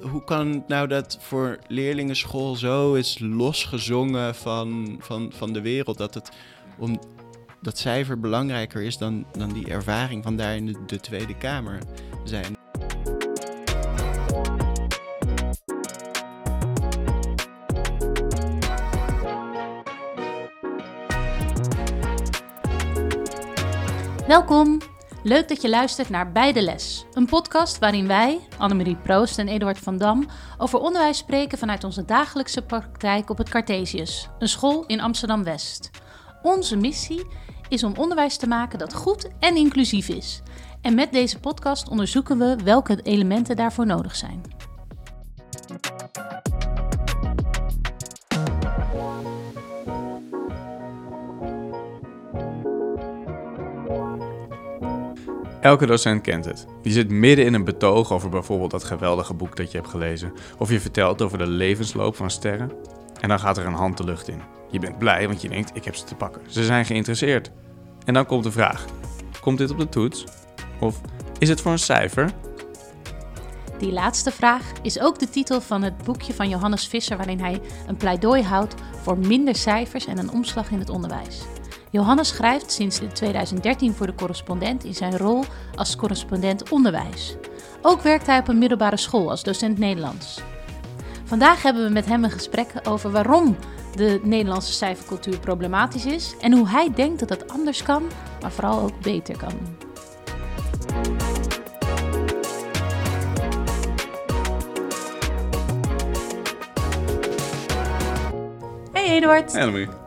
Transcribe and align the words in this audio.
Hoe 0.00 0.24
kan 0.24 0.52
het 0.52 0.68
nou 0.68 0.88
dat 0.88 1.18
voor 1.20 1.58
leerlingenschool 1.66 2.56
zo 2.56 2.94
is 2.94 3.18
losgezongen 3.18 4.34
van, 4.34 4.96
van, 4.98 5.32
van 5.34 5.52
de 5.52 5.60
wereld? 5.60 5.98
Dat 5.98 6.14
het 6.14 6.30
om 6.78 7.00
dat 7.60 7.78
cijfer 7.78 8.20
belangrijker 8.20 8.82
is 8.82 8.98
dan, 8.98 9.26
dan 9.32 9.52
die 9.52 9.68
ervaring 9.68 10.22
van 10.22 10.36
daar 10.36 10.56
in 10.56 10.66
de, 10.66 10.84
de 10.86 11.00
Tweede 11.00 11.36
Kamer 11.36 11.78
zijn. 12.24 12.56
Welkom. 24.26 24.95
Leuk 25.26 25.48
dat 25.48 25.62
je 25.62 25.68
luistert 25.68 26.08
naar 26.08 26.32
Bij 26.32 26.52
de 26.52 26.62
Les, 26.62 27.04
een 27.12 27.26
podcast 27.26 27.78
waarin 27.78 28.06
wij, 28.06 28.40
Annemarie 28.58 28.96
Proost 28.96 29.38
en 29.38 29.48
Eduard 29.48 29.78
van 29.78 29.98
Dam, 29.98 30.26
over 30.58 30.78
onderwijs 30.78 31.18
spreken 31.18 31.58
vanuit 31.58 31.84
onze 31.84 32.04
dagelijkse 32.04 32.62
praktijk 32.62 33.30
op 33.30 33.38
het 33.38 33.48
Cartesius, 33.48 34.28
een 34.38 34.48
school 34.48 34.84
in 34.86 35.00
Amsterdam-West. 35.00 35.90
Onze 36.42 36.76
missie 36.76 37.26
is 37.68 37.84
om 37.84 37.94
onderwijs 37.96 38.36
te 38.36 38.46
maken 38.46 38.78
dat 38.78 38.94
goed 38.94 39.28
en 39.40 39.56
inclusief 39.56 40.08
is. 40.08 40.42
En 40.80 40.94
met 40.94 41.12
deze 41.12 41.38
podcast 41.38 41.88
onderzoeken 41.88 42.38
we 42.38 42.56
welke 42.64 43.00
elementen 43.02 43.56
daarvoor 43.56 43.86
nodig 43.86 44.16
zijn. 44.16 44.55
Elke 55.66 55.86
docent 55.86 56.22
kent 56.22 56.44
het. 56.44 56.66
Je 56.82 56.90
zit 56.90 57.08
midden 57.08 57.44
in 57.44 57.54
een 57.54 57.64
betoog 57.64 58.12
over 58.12 58.28
bijvoorbeeld 58.28 58.70
dat 58.70 58.84
geweldige 58.84 59.34
boek 59.34 59.56
dat 59.56 59.70
je 59.70 59.78
hebt 59.78 59.90
gelezen. 59.90 60.32
Of 60.58 60.70
je 60.70 60.80
vertelt 60.80 61.22
over 61.22 61.38
de 61.38 61.46
levensloop 61.46 62.16
van 62.16 62.30
sterren. 62.30 62.72
En 63.20 63.28
dan 63.28 63.38
gaat 63.38 63.56
er 63.56 63.66
een 63.66 63.72
hand 63.72 63.96
de 63.96 64.04
lucht 64.04 64.28
in. 64.28 64.40
Je 64.70 64.78
bent 64.78 64.98
blij, 64.98 65.26
want 65.26 65.42
je 65.42 65.48
denkt, 65.48 65.70
ik 65.76 65.84
heb 65.84 65.94
ze 65.94 66.04
te 66.04 66.14
pakken. 66.14 66.42
Ze 66.46 66.64
zijn 66.64 66.84
geïnteresseerd. 66.84 67.50
En 68.04 68.14
dan 68.14 68.26
komt 68.26 68.44
de 68.44 68.50
vraag. 68.50 68.84
Komt 69.40 69.58
dit 69.58 69.70
op 69.70 69.78
de 69.78 69.88
toets? 69.88 70.24
Of 70.80 71.00
is 71.38 71.48
het 71.48 71.60
voor 71.60 71.72
een 71.72 71.78
cijfer? 71.78 72.30
Die 73.78 73.92
laatste 73.92 74.30
vraag 74.30 74.72
is 74.82 75.00
ook 75.00 75.18
de 75.18 75.28
titel 75.28 75.60
van 75.60 75.82
het 75.82 76.02
boekje 76.04 76.34
van 76.34 76.48
Johannes 76.48 76.86
Visser, 76.86 77.16
waarin 77.16 77.40
hij 77.40 77.60
een 77.86 77.96
pleidooi 77.96 78.42
houdt 78.42 78.74
voor 79.02 79.18
minder 79.18 79.54
cijfers 79.54 80.06
en 80.06 80.18
een 80.18 80.30
omslag 80.30 80.70
in 80.70 80.78
het 80.78 80.90
onderwijs. 80.90 81.44
Johannes 81.96 82.28
schrijft 82.28 82.72
sinds 82.72 83.00
2013 83.12 83.94
voor 83.94 84.06
de 84.06 84.14
correspondent 84.14 84.84
in 84.84 84.94
zijn 84.94 85.16
rol 85.16 85.44
als 85.74 85.96
correspondent 85.96 86.70
onderwijs. 86.70 87.36
Ook 87.82 88.00
werkt 88.00 88.26
hij 88.26 88.38
op 88.38 88.48
een 88.48 88.58
middelbare 88.58 88.96
school 88.96 89.30
als 89.30 89.42
docent 89.42 89.78
Nederlands. 89.78 90.40
Vandaag 91.24 91.62
hebben 91.62 91.84
we 91.84 91.90
met 91.90 92.06
hem 92.06 92.24
een 92.24 92.30
gesprek 92.30 92.72
over 92.88 93.10
waarom 93.10 93.56
de 93.94 94.20
Nederlandse 94.22 94.72
cijfercultuur 94.72 95.38
problematisch 95.38 96.06
is 96.06 96.34
en 96.40 96.52
hoe 96.52 96.68
hij 96.68 96.92
denkt 96.94 97.18
dat 97.18 97.28
het 97.28 97.48
anders 97.48 97.82
kan, 97.82 98.02
maar 98.40 98.52
vooral 98.52 98.80
ook 98.80 99.00
beter 99.00 99.36
kan. 99.36 99.52
Hey 108.92 109.04
Eduard. 109.04 109.52
Hey. 109.52 110.05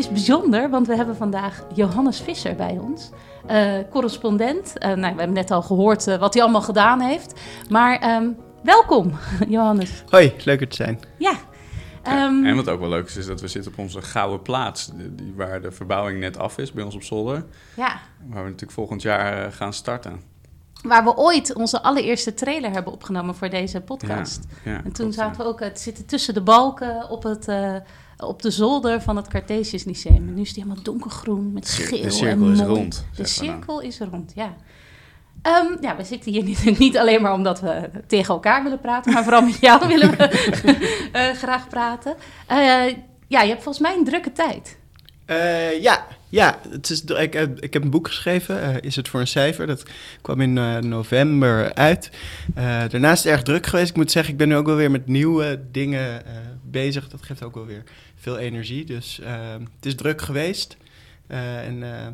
Is 0.00 0.08
bijzonder, 0.08 0.70
want 0.70 0.86
we 0.86 0.96
hebben 0.96 1.16
vandaag 1.16 1.62
Johannes 1.74 2.20
Visser 2.20 2.54
bij 2.56 2.78
ons. 2.80 3.10
eh, 3.46 3.72
correspondent. 3.90 4.78
Eh, 4.78 4.88
nou, 4.88 5.00
we 5.00 5.06
hebben 5.18 5.32
net 5.32 5.50
al 5.50 5.62
gehoord 5.62 6.06
eh, 6.06 6.18
wat 6.18 6.34
hij 6.34 6.42
allemaal 6.42 6.62
gedaan 6.62 7.00
heeft. 7.00 7.40
Maar 7.68 7.98
ehm, 7.98 8.28
welkom, 8.62 9.12
Johannes. 9.48 10.02
Hoi, 10.10 10.32
leuk 10.44 10.60
er 10.60 10.68
te 10.68 10.76
zijn. 10.76 11.00
Ja. 11.18 11.32
ehm, 12.02 12.44
En 12.44 12.56
wat 12.56 12.68
ook 12.68 12.80
wel 12.80 12.88
leuk 12.88 13.06
is, 13.08 13.16
is 13.16 13.26
dat 13.26 13.40
we 13.40 13.48
zitten 13.48 13.72
op 13.72 13.78
onze 13.78 14.02
gouden 14.02 14.42
plaats. 14.42 14.86
die- 14.94 15.14
die, 15.14 15.32
waar 15.36 15.60
de 15.60 15.70
verbouwing 15.72 16.20
net 16.20 16.38
af 16.38 16.58
is 16.58 16.72
bij 16.72 16.84
ons 16.84 16.94
op 16.94 17.02
zolder. 17.02 17.44
ja, 17.76 18.00
Waar 18.26 18.42
we 18.42 18.48
natuurlijk 18.48 18.72
volgend 18.72 19.02
jaar 19.02 19.52
gaan 19.52 19.72
starten. 19.72 20.20
waar 20.82 21.04
we 21.04 21.16
ooit 21.16 21.54
onze 21.54 21.82
allereerste 21.82 22.34
trailer 22.34 22.70
hebben 22.70 22.92
opgenomen 22.92 23.34
voor 23.34 23.50
deze 23.50 23.80
podcast. 23.80 24.44
Ja, 24.64 24.70
ja, 24.70 24.76
En 24.76 24.82
toen 24.82 24.92
klopt, 24.92 25.14
ja. 25.14 25.22
zaten 25.22 25.40
we 25.42 25.46
ook, 25.48 25.60
het 25.60 25.80
zitten 25.80 26.06
tussen 26.06 26.34
de 26.34 26.42
balken 26.42 27.08
op, 27.10 27.22
het, 27.22 27.48
eh, 27.48 27.74
op 28.20 28.42
de 28.42 28.50
zolder 28.50 29.00
van 29.02 29.16
het 29.16 29.28
Cartesius 29.28 29.84
Lyceum. 29.84 30.14
En 30.14 30.34
nu 30.34 30.40
is 30.40 30.52
die 30.52 30.62
helemaal 30.62 30.84
donkergroen 30.84 31.52
met 31.52 31.68
geel 31.68 32.02
de 32.02 32.10
cirkel 32.10 32.46
en 32.46 32.52
is 32.52 32.60
rond, 32.60 32.94
De 33.10 33.16
nou. 33.16 33.28
cirkel 33.28 33.80
is 33.80 33.98
rond, 34.10 34.32
ja. 34.34 34.54
Ehm, 35.42 35.66
ja, 35.80 35.96
we 35.96 36.04
zitten 36.04 36.32
hier 36.32 36.42
niet, 36.42 36.78
niet 36.78 36.98
alleen 36.98 37.22
maar 37.22 37.32
omdat 37.32 37.60
we 37.60 37.90
tegen 38.06 38.34
elkaar 38.34 38.62
willen 38.62 38.80
praten, 38.80 39.12
maar 39.12 39.22
vooral 39.22 39.42
met 39.42 39.60
jou 39.60 39.86
willen 39.88 40.10
we 40.10 40.24
eh, 41.12 41.30
graag 41.36 41.68
praten. 41.68 42.14
Eh, 42.46 42.56
ja, 43.28 43.40
je 43.42 43.48
hebt 43.48 43.62
volgens 43.62 43.78
mij 43.78 43.96
een 43.96 44.04
drukke 44.04 44.32
tijd. 44.32 44.78
Eh, 45.24 45.82
ja, 45.82 46.06
ja 46.28 46.58
het 46.70 46.90
is, 46.90 47.04
ik, 47.04 47.32
heb- 47.32 47.60
ik 47.60 47.72
heb 47.72 47.82
een 47.82 47.90
boek 47.90 48.06
geschreven, 48.06 48.62
eh, 48.62 48.74
Is 48.80 48.96
het 48.96 49.08
voor 49.08 49.20
een 49.20 49.26
cijfer? 49.26 49.66
Dat 49.66 49.82
kwam 50.22 50.40
in 50.40 50.58
eh, 50.58 50.76
november 50.78 51.74
uit. 51.74 52.10
Eh, 52.54 52.64
daarnaast 52.88 53.24
is 53.24 53.30
het 53.30 53.32
erg 53.32 53.42
druk 53.42 53.66
geweest. 53.66 53.90
Ik 53.90 53.96
moet 53.96 54.10
zeggen, 54.10 54.32
ik 54.32 54.38
ben 54.38 54.48
nu 54.48 54.56
ook 54.56 54.66
wel 54.66 54.76
weer 54.76 54.90
met 54.90 55.06
nieuwe 55.06 55.60
dingen 55.72 56.26
eh, 56.26 56.32
bezig. 56.70 57.08
Dat 57.08 57.22
geeft 57.22 57.42
ook 57.42 57.54
wel 57.54 57.66
weer 57.66 57.82
veel 58.14 58.38
energie. 58.38 58.84
Dus 58.84 59.20
eh, 59.20 59.52
het 59.52 59.86
is 59.86 59.94
druk 59.94 60.20
geweest. 60.22 60.76
Eh, 61.30 61.66
en 61.66 61.82
eh, 61.82 62.06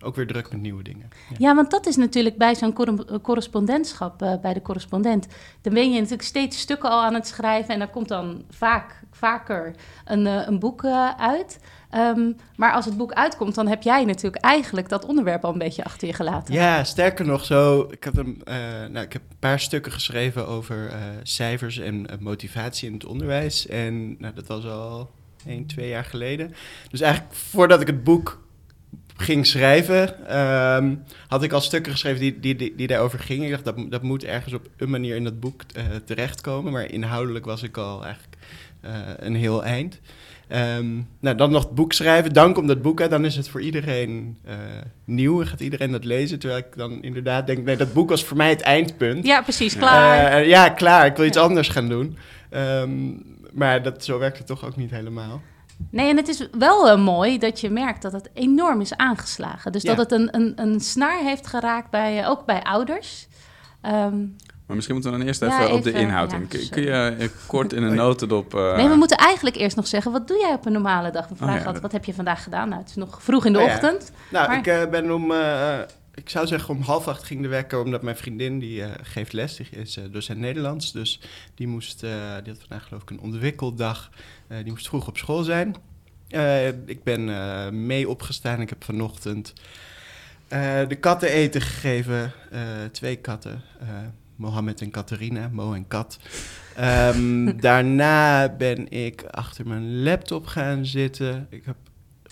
ook 0.00 0.14
weer 0.14 0.26
druk 0.26 0.50
met 0.50 0.60
nieuwe 0.60 0.82
dingen. 0.82 1.10
Ja. 1.38 1.54
Want 1.54 1.70
dat 1.70 1.86
is 1.86 1.96
natuurlijk 1.96 2.36
bij 2.36 2.54
zo'n 2.54 2.72
corre- 2.72 3.20
correspondentschap, 3.20 4.22
eh, 4.22 4.40
bij 4.40 4.54
de 4.54 4.62
correspondent. 4.62 5.26
Dan 5.60 5.74
ben 5.74 5.92
je 5.92 5.96
natuurlijk 5.96 6.28
steeds 6.28 6.58
stukken 6.58 6.90
al 6.90 7.02
aan 7.02 7.14
het 7.14 7.26
schrijven 7.26 7.72
en 7.74 7.78
dan 7.78 7.90
komt 7.90 8.08
dan 8.08 8.44
vaak, 8.50 9.02
vaker 9.10 9.74
een, 10.04 10.26
een 10.26 10.58
boek 10.58 10.84
uit. 11.16 11.58
Ehm, 11.94 12.32
maar 12.56 12.72
als 12.72 12.84
het 12.84 12.96
boek 12.96 13.12
uitkomt, 13.12 13.54
dan 13.54 13.66
heb 13.66 13.82
jij 13.82 14.04
natuurlijk 14.04 14.44
eigenlijk 14.44 14.88
dat 14.88 15.06
onderwerp 15.06 15.44
al 15.44 15.52
een 15.52 15.58
beetje 15.58 15.84
achter 15.84 16.08
je 16.08 16.14
gelaten. 16.14 16.54
Ja, 16.54 16.84
sterker 16.84 17.26
nog 17.26 17.44
zo. 17.44 17.88
Ik 17.90 18.04
heb, 18.04 18.16
een, 18.16 18.40
eh, 18.44 18.56
nou, 18.90 19.04
ik 19.04 19.12
heb 19.12 19.22
een 19.30 19.38
paar 19.38 19.60
stukken 19.60 19.92
geschreven 19.92 20.46
over 20.46 20.88
eh, 20.88 20.98
cijfers 21.22 21.78
en 21.78 22.06
eh, 22.06 22.18
motivatie 22.18 22.88
in 22.88 22.94
het 22.94 23.04
onderwijs. 23.04 23.66
En 23.66 24.16
nou, 24.18 24.34
dat 24.34 24.46
was 24.46 24.64
al 24.64 25.10
één, 25.46 25.66
twee 25.66 25.88
jaar 25.88 26.04
geleden. 26.04 26.54
Dus 26.90 27.00
eigenlijk 27.00 27.34
voordat 27.34 27.80
ik 27.80 27.86
het 27.86 28.04
boek 28.04 28.42
ging 29.16 29.46
schrijven, 29.46 30.28
ehm, 30.28 30.94
had 31.28 31.42
ik 31.42 31.52
al 31.52 31.60
stukken 31.60 31.92
geschreven 31.92 32.20
die, 32.20 32.40
die, 32.40 32.56
die, 32.56 32.74
die 32.76 32.86
daarover 32.86 33.18
gingen. 33.18 33.44
Ik 33.44 33.50
dacht, 33.50 33.64
dat, 33.64 33.90
dat 33.90 34.02
moet 34.02 34.24
ergens 34.24 34.54
op 34.54 34.68
een 34.76 34.90
manier 34.90 35.16
in 35.16 35.24
dat 35.24 35.40
boek 35.40 35.62
terechtkomen. 36.04 36.72
Maar 36.72 36.90
inhoudelijk 36.90 37.44
was 37.44 37.62
ik 37.62 37.76
al 37.76 38.04
eigenlijk 38.04 38.36
een 39.18 39.34
heel 39.34 39.64
eind. 39.64 40.00
Ehm, 40.54 40.86
nou, 41.20 41.36
dan 41.36 41.50
nog 41.50 41.62
het 41.62 41.74
boek 41.74 41.92
schrijven. 41.92 42.32
Dan 42.32 42.52
komt 42.52 42.68
dat 42.68 42.82
boek 42.82 43.00
uit. 43.00 43.10
Dan 43.10 43.24
is 43.24 43.36
het 43.36 43.48
voor 43.48 43.60
iedereen 43.60 44.38
eh, 44.44 44.54
nieuw. 45.04 45.40
En 45.40 45.46
gaat 45.46 45.60
iedereen 45.60 45.90
dat 45.92 46.04
lezen. 46.04 46.38
Terwijl 46.38 46.60
ik 46.60 46.76
dan 46.76 47.02
inderdaad 47.02 47.46
denk... 47.46 47.64
Nee, 47.64 47.76
dat 47.76 47.92
boek 47.92 48.08
was 48.08 48.24
voor 48.24 48.36
mij 48.36 48.48
het 48.50 48.60
eindpunt. 48.60 49.26
Ja, 49.26 49.42
precies, 49.42 49.76
klaar. 49.76 50.32
Eh, 50.32 50.48
ja, 50.48 50.68
klaar. 50.68 51.06
Ik 51.06 51.16
wil 51.16 51.26
iets 51.26 51.36
Ja. 51.36 51.42
anders 51.42 51.68
gaan 51.68 51.88
doen. 51.88 52.16
Ehm, 52.50 52.90
maar 53.52 53.82
dat, 53.82 54.04
zo 54.04 54.18
werkt 54.18 54.38
het 54.38 54.46
toch 54.46 54.64
ook 54.64 54.76
niet 54.76 54.90
helemaal. 54.90 55.40
Nee, 55.90 56.08
en 56.10 56.16
het 56.16 56.28
is 56.28 56.48
wel 56.58 56.90
eh, 56.90 56.98
mooi 57.04 57.38
dat 57.38 57.60
je 57.60 57.70
merkt 57.70 58.02
dat 58.02 58.12
het 58.12 58.30
enorm 58.34 58.80
is 58.80 58.96
aangeslagen. 58.96 59.72
Dus 59.72 59.82
Ja. 59.82 59.94
dat 59.94 60.10
het 60.10 60.20
een, 60.20 60.28
een, 60.34 60.52
een 60.56 60.80
snaar 60.80 61.18
heeft 61.18 61.46
geraakt, 61.46 61.90
bij, 61.90 62.26
ook 62.28 62.44
bij 62.46 62.62
ouders. 62.62 63.26
Ehm, 63.80 64.16
Maar 64.66 64.76
misschien 64.76 64.94
moeten 64.94 65.12
we 65.12 65.18
dan 65.18 65.26
eerst 65.26 65.40
Ja, 65.40 65.62
even, 65.62 65.74
op 65.74 65.82
de 65.82 65.92
inhoud 65.92 66.30
ja, 66.30 66.36
in. 66.36 66.48
Kun, 66.70 66.82
je 66.82 66.90
eh, 66.90 67.28
kort 67.46 67.72
in 67.72 67.82
een 67.82 67.94
notendop... 67.94 68.54
eh, 68.54 68.76
Nee, 68.76 68.88
we 68.88 68.94
moeten 68.94 69.16
eigenlijk 69.16 69.56
eerst 69.56 69.76
nog 69.76 69.86
zeggen, 69.86 70.12
wat 70.12 70.28
doe 70.28 70.38
jij 70.38 70.52
op 70.52 70.66
een 70.66 70.72
normale 70.72 71.10
dag? 71.10 71.28
We 71.28 71.34
vragen 71.34 71.52
ja, 71.54 71.58
altijd, 71.58 71.74
dat- 71.74 71.82
wat 71.82 71.92
heb 71.92 72.04
je 72.04 72.14
vandaag 72.14 72.42
gedaan? 72.42 72.68
Nou, 72.68 72.80
het 72.80 72.90
is 72.90 72.96
nog 72.96 73.22
vroeg 73.22 73.44
in 73.44 73.52
de 73.52 73.58
Oh 73.58 73.64
ja. 73.66 73.72
ochtend. 73.74 74.12
Nou, 74.30 74.48
Maar- 74.48 74.58
ik 74.58 74.66
eh, 74.66 74.86
ben 74.90 75.14
om... 75.14 75.30
eh, 75.30 75.78
ik 76.14 76.28
zou 76.30 76.46
zeggen 76.46 76.74
om 76.74 76.80
half 76.82 77.08
acht 77.08 77.24
ging 77.24 77.42
de 77.42 77.48
wekker... 77.48 77.80
omdat 77.82 78.02
mijn 78.02 78.16
vriendin, 78.16 78.58
die 78.58 78.82
eh, 78.82 78.90
geeft 79.02 79.32
les, 79.32 79.56
die 79.56 79.68
is 79.70 79.96
eh, 79.96 80.04
docent 80.10 80.38
Nederlands. 80.38 80.92
Dus 80.92 81.20
die, 81.54 81.68
moest, 81.68 82.02
eh, 82.02 82.10
die 82.42 82.52
had 82.52 82.62
vandaag 82.68 82.86
geloof 82.88 83.02
ik 83.02 83.10
een 83.10 83.20
ontwikkeldag. 83.20 84.10
Eh, 84.48 84.56
die 84.62 84.70
moest 84.72 84.88
vroeg 84.88 85.08
op 85.08 85.16
school 85.16 85.42
zijn. 85.42 85.74
Eh, 86.28 86.66
ik 86.68 87.02
ben 87.04 87.28
eh, 87.28 87.68
mee 87.70 88.08
opgestaan. 88.08 88.60
Ik 88.60 88.68
heb 88.68 88.84
vanochtend 88.84 89.52
eh, 90.48 90.60
de 90.88 90.94
katten 90.96 91.28
eten 91.28 91.60
gegeven. 91.60 92.32
Eh, 92.50 92.60
twee 92.92 93.16
katten. 93.16 93.62
Mohammed 94.36 94.80
en 94.80 94.90
Catharina, 94.90 95.48
Mo 95.52 95.72
en 95.72 95.88
Kat. 95.88 96.18
Ehm, 96.76 97.56
daarna 97.60 98.48
ben 98.56 98.88
ik 98.88 99.24
achter 99.30 99.66
mijn 99.66 100.02
laptop 100.02 100.46
gaan 100.46 100.86
zitten. 100.86 101.46
Ik 101.50 101.64
heb 101.64 101.76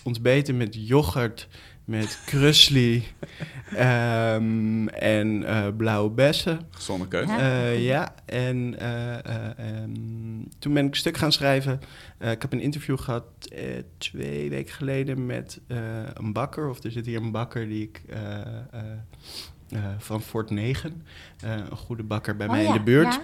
ontbeten 0.03 0.57
met 0.57 0.87
yoghurt, 0.87 1.47
met 1.85 2.19
krusli 2.25 3.03
ehm, 3.75 4.87
en 4.87 5.43
eh, 5.43 5.67
blauwe 5.77 6.09
bessen. 6.11 6.59
Gezonde 6.71 7.07
keuze. 7.07 7.31
Ja. 7.31 7.39
Eh, 7.39 7.85
ja, 7.85 8.15
en 8.25 8.79
eh, 8.79 9.13
eh, 9.13 9.57
ehm, 9.57 9.91
toen 10.59 10.73
ben 10.73 10.85
ik 10.85 10.91
een 10.91 10.97
stuk 10.97 11.17
gaan 11.17 11.31
schrijven. 11.31 11.79
Eh, 12.17 12.31
ik 12.31 12.41
heb 12.41 12.53
een 12.53 12.59
interview 12.61 12.99
gehad 12.99 13.23
eh, 13.51 13.63
twee 13.97 14.49
weken 14.49 14.73
geleden 14.73 15.25
met 15.25 15.61
eh, 15.67 15.77
een 16.13 16.33
bakker. 16.33 16.69
Of 16.69 16.83
er 16.83 16.91
zit 16.91 17.05
hier 17.05 17.21
een 17.21 17.31
bakker 17.31 17.67
die 17.67 17.83
ik 17.83 18.01
eh, 18.09 18.41
eh, 18.41 18.45
eh, 18.71 18.81
van 19.97 20.21
Fort 20.21 20.49
9, 20.49 21.03
eh, 21.41 21.51
een 21.51 21.77
goede 21.77 22.03
bakker 22.03 22.35
bij 22.35 22.45
Oh 22.47 22.51
mij 22.53 22.61
ja, 22.63 22.67
in 22.67 22.73
de 22.73 22.83
buurt. 22.83 23.13
ja. 23.13 23.21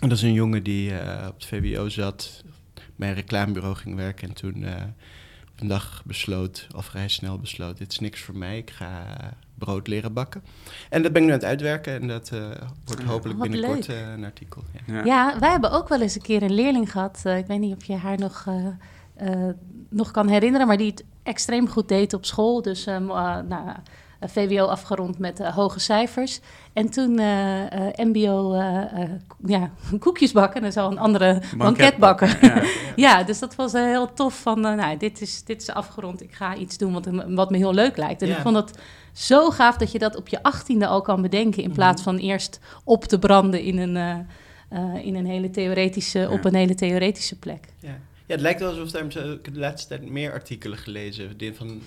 En 0.00 0.08
dat 0.08 0.18
is 0.18 0.22
een 0.24 0.32
jongen 0.32 0.62
die 0.62 0.98
eh, 0.98 1.26
op 1.28 1.34
het 1.34 1.44
VWO 1.46 1.88
zat, 1.88 2.42
bij 2.96 3.08
een 3.08 3.14
reclamebureau 3.14 3.74
ging 3.76 3.96
werken 3.96 4.28
en 4.28 4.34
toen 4.34 4.62
eh, 4.64 4.72
op 5.52 5.60
een 5.60 5.68
dag 5.68 6.02
besloot, 6.04 6.66
al 6.74 6.82
vrij 6.82 7.08
snel 7.08 7.38
besloot, 7.38 7.78
dit 7.78 7.92
is 7.92 7.98
niks 7.98 8.20
voor 8.20 8.36
mij, 8.36 8.58
ik 8.58 8.70
ga 8.70 9.04
brood 9.54 9.86
leren 9.86 10.12
bakken. 10.12 10.42
En 10.90 11.02
dat 11.02 11.12
ben 11.12 11.20
ik 11.22 11.26
nu 11.28 11.34
aan 11.34 11.38
het 11.40 11.48
uitwerken 11.48 12.00
en 12.00 12.08
dat 12.08 12.30
eh, 12.32 12.40
wordt 12.84 13.02
hopelijk 13.02 13.38
Wat 13.38 13.48
binnenkort 13.48 13.88
eh, 13.88 14.12
een 14.12 14.24
artikel. 14.24 14.62
Ja. 14.86 14.94
Ja. 14.94 15.04
Ja, 15.04 15.38
wij 15.38 15.50
hebben 15.50 15.70
ook 15.70 15.88
wel 15.88 16.00
eens 16.00 16.14
een 16.14 16.22
keer 16.22 16.42
een 16.42 16.54
leerling 16.54 16.90
gehad. 16.90 17.20
eh, 17.24 17.38
ik 17.38 17.46
weet 17.46 17.60
niet 17.60 17.76
of 17.76 17.84
je 17.84 17.94
haar 17.96 18.18
nog, 18.18 18.44
eh, 18.48 18.66
eh, 19.46 19.54
nog 19.88 20.10
kan 20.10 20.28
herinneren, 20.28 20.66
maar 20.66 20.76
die 20.76 20.90
het 20.90 21.04
extreem 21.22 21.68
goed 21.68 21.88
deed 21.88 22.12
op 22.14 22.24
school. 22.24 22.62
Dus 22.62 22.86
ehm, 22.86 23.02
eh, 23.10 23.38
nou, 23.48 23.68
eh, 23.68 23.74
VWO 24.20 24.64
afgerond 24.64 25.18
met 25.18 25.40
eh, 25.40 25.54
hoge 25.54 25.80
cijfers. 25.80 26.40
En 26.72 26.90
toen 26.90 27.18
eh, 27.18 27.72
eh, 27.88 27.92
MBO 27.96 28.52
eh, 28.54 29.02
eh, 29.02 29.10
ja, 29.46 29.70
koekjes 29.98 30.32
bakken 30.32 30.64
en 30.64 30.72
zo 30.72 30.88
een 30.90 30.98
andere 30.98 31.42
banket 31.56 31.96
bakken. 31.96 32.28
Ja. 32.40 32.62
Ja, 32.96 33.22
dus 33.22 33.38
dat 33.38 33.54
was 33.54 33.72
eh, 33.74 33.82
heel 33.82 34.12
tof. 34.12 34.40
Van, 34.40 34.66
eh, 34.66 34.74
nou, 34.74 34.96
dit 34.96 35.20
is, 35.20 35.44
dit 35.44 35.62
is 35.62 35.70
afgerond. 35.70 36.22
Ik 36.22 36.32
ga 36.34 36.54
iets 36.56 36.78
doen 36.78 36.92
wat, 36.92 37.08
wat 37.28 37.50
me 37.50 37.56
heel 37.56 37.74
leuk 37.74 37.96
lijkt. 37.96 38.22
En 38.22 38.28
Ja. 38.28 38.36
ik 38.36 38.42
vond 38.42 38.56
het 38.56 38.78
zo 39.12 39.50
gaaf 39.50 39.76
dat 39.76 39.92
je 39.92 39.98
dat 39.98 40.16
op 40.16 40.28
je 40.28 40.42
achttiende 40.42 40.86
al 40.86 41.00
kan 41.00 41.22
bedenken. 41.22 41.62
In 41.62 41.72
plaats 41.72 42.02
van 42.02 42.16
eerst 42.16 42.60
op 42.84 43.04
te 43.04 43.18
branden 43.18 43.60
in 43.62 43.78
een, 43.78 43.96
eh, 43.96 44.18
eh, 44.94 45.04
in 45.06 45.14
een 45.14 45.26
hele 45.26 45.50
theoretische, 45.50 46.28
op 46.30 46.44
een 46.44 46.54
hele 46.54 46.74
theoretische 46.74 47.38
plek. 47.38 47.64
Ja. 47.80 47.88
ja, 47.88 47.96
het 48.26 48.40
lijkt 48.40 48.60
wel 48.60 48.68
alsof 48.78 49.00
ik 49.02 49.54
de 49.54 49.58
laatste 49.60 49.88
tijd 49.88 50.10
meer 50.10 50.32
artikelen 50.32 50.78
gelezen, 50.78 51.36
die 51.36 51.54
van 51.54 51.80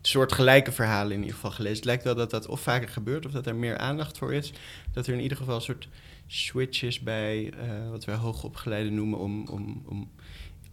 soort 0.00 0.32
gelijke 0.32 0.72
verhalen 0.72 1.12
in 1.12 1.18
ieder 1.20 1.34
geval 1.34 1.50
gelezen. 1.50 1.76
Het 1.76 1.84
lijkt 1.84 2.04
wel 2.04 2.14
dat 2.14 2.30
dat 2.30 2.46
of 2.46 2.60
vaker 2.60 2.88
gebeurt 2.88 3.26
of 3.26 3.32
dat 3.32 3.46
er 3.46 3.54
meer 3.56 3.78
aandacht 3.78 4.18
voor 4.18 4.34
is. 4.34 4.52
Dat 4.92 5.06
er 5.06 5.12
in 5.14 5.20
ieder 5.20 5.36
geval 5.36 5.54
een 5.54 5.60
soort 5.60 5.88
switch 6.26 6.82
is 6.82 7.00
bij 7.00 7.52
eh, 7.52 7.90
wat 7.90 8.04
wij 8.04 8.14
hoogopgeleiden 8.14 8.94
noemen 8.94 9.18
om, 9.18 9.46
om, 9.48 9.82
om 9.86 10.10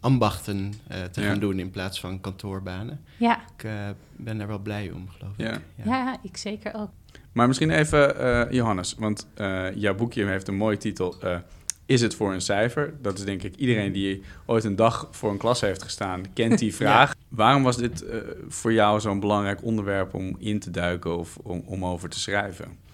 ambachten 0.00 0.72
eh, 0.88 1.02
te 1.04 1.20
Ja. 1.20 1.26
gaan 1.26 1.38
doen 1.38 1.58
in 1.58 1.70
plaats 1.70 2.00
van 2.00 2.20
kantoorbanen. 2.20 3.00
Ja, 3.16 3.40
Ik 3.56 3.64
eh, 3.64 3.72
ben 4.16 4.38
daar 4.38 4.46
wel 4.46 4.58
blij 4.58 4.90
om, 4.90 5.08
geloof 5.08 5.32
ik. 5.36 5.46
Ja. 5.46 5.58
ja. 5.84 6.18
ik 6.22 6.36
zeker 6.36 6.74
ook. 6.74 6.90
Maar 7.32 7.46
misschien 7.46 7.70
even, 7.70 8.18
eh, 8.18 8.52
Johannes, 8.52 8.94
want 8.98 9.26
eh, 9.34 9.74
jouw 9.74 9.94
boekje 9.94 10.26
heeft 10.26 10.48
een 10.48 10.56
mooie 10.56 10.76
titel. 10.76 11.16
Is 11.86 12.00
het 12.00 12.14
voor 12.14 12.32
een 12.32 12.40
cijfer? 12.40 12.94
Dat 13.02 13.18
is 13.18 13.24
denk 13.24 13.42
ik 13.42 13.56
iedereen 13.56 13.92
die 13.92 14.22
ooit 14.46 14.64
een 14.64 14.76
dag 14.76 15.08
voor 15.10 15.30
een 15.30 15.36
klas 15.36 15.60
heeft 15.60 15.82
gestaan, 15.82 16.22
kent 16.32 16.58
die 16.58 16.74
vraag. 16.84 17.14
Waarom 17.28 17.62
was 17.62 17.76
dit 17.76 18.04
eh, 18.04 18.18
voor 18.48 18.72
jou 18.72 19.00
zo'n 19.00 19.20
belangrijk 19.20 19.64
onderwerp 19.64 20.14
om 20.14 20.36
in 20.38 20.58
te 20.60 20.70
duiken 20.70 21.18
of 21.18 21.36
om, 21.42 21.62
om 21.66 21.84
over 21.84 22.08
te 22.08 22.18
schrijven? 22.18 22.84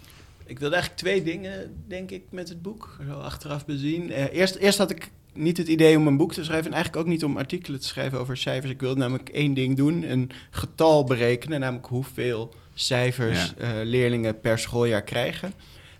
Ik 0.44 0.58
wilde 0.58 0.74
eigenlijk 0.74 1.04
twee 1.04 1.22
dingen, 1.22 1.84
denk 1.88 2.10
ik, 2.10 2.22
met 2.30 2.48
het 2.48 2.62
boek. 2.62 2.96
Zo 3.08 3.12
achteraf 3.12 3.66
bezien. 3.66 4.10
Eh, 4.10 4.32
eerst, 4.32 4.54
eerst 4.54 4.78
had 4.78 4.90
ik 4.90 5.10
niet 5.32 5.56
het 5.56 5.68
idee 5.68 5.96
om 5.96 6.06
een 6.06 6.16
boek 6.16 6.32
te 6.32 6.44
schrijven. 6.44 6.66
En 6.66 6.72
eigenlijk 6.72 7.04
ook 7.04 7.12
niet 7.12 7.24
om 7.24 7.36
artikelen 7.36 7.80
te 7.80 7.86
schrijven 7.86 8.18
over 8.18 8.36
cijfers. 8.36 8.72
Ik 8.72 8.80
wilde 8.80 9.00
namelijk 9.00 9.28
één 9.28 9.54
ding 9.54 9.76
doen. 9.76 10.02
Een 10.02 10.30
getal 10.50 11.04
berekenen. 11.04 11.60
Namelijk 11.60 11.86
hoeveel 11.86 12.54
cijfers 12.74 13.54
eh, 13.54 13.70
leerlingen 13.82 14.40
per 14.40 14.58
schooljaar 14.58 15.02
krijgen. 15.02 15.52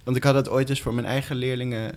Want 0.05 0.17
ik 0.17 0.23
had 0.23 0.35
dat 0.35 0.49
ooit 0.49 0.69
eens 0.69 0.81
voor 0.81 0.95
mijn 0.95 1.07
eigen 1.07 1.37
leerlingen 1.37 1.95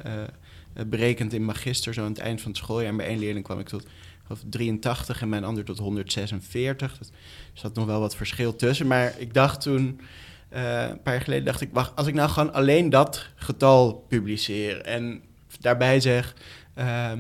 berekend 0.88 1.34
in 1.34 1.46
magister. 1.46 1.94
Zo 1.94 2.02
aan 2.04 2.10
het 2.10 2.20
eind 2.20 2.42
van 2.42 2.52
het 2.52 2.60
schooljaar. 2.60 2.90
En 2.90 2.98
bij 2.98 3.08
één 3.08 3.20
leerling 3.20 3.46
kwam 3.46 3.60
ik 3.60 3.68
tot 3.68 3.86
of 4.30 4.40
83 4.50 5.22
en 5.22 5.30
mijn 5.30 5.44
ander 5.44 5.64
tot 5.64 5.78
146. 5.78 7.00
Er 7.00 7.08
zat 7.54 7.76
nog 7.76 7.86
wel 7.86 8.00
wat 8.00 8.16
verschil 8.16 8.56
tussen. 8.56 8.88
Maar 8.88 9.14
ik 9.18 9.34
dacht 9.34 9.62
toen... 9.62 10.00
Eh, 10.50 10.88
een 10.90 11.02
paar 11.02 11.14
jaar 11.14 11.24
geleden 11.24 11.46
dacht 11.46 11.62
ik, 11.62 11.70
wacht, 11.74 11.96
als 11.96 12.08
ik 12.08 12.14
nou 12.14 12.30
gewoon 12.30 12.54
alleen 12.54 12.90
dat 12.90 13.28
getal 13.36 14.06
publiceer 14.08 14.82
en 14.82 15.22
daarbij 15.60 16.00
zeg, 16.00 16.36
uh, 16.78 17.12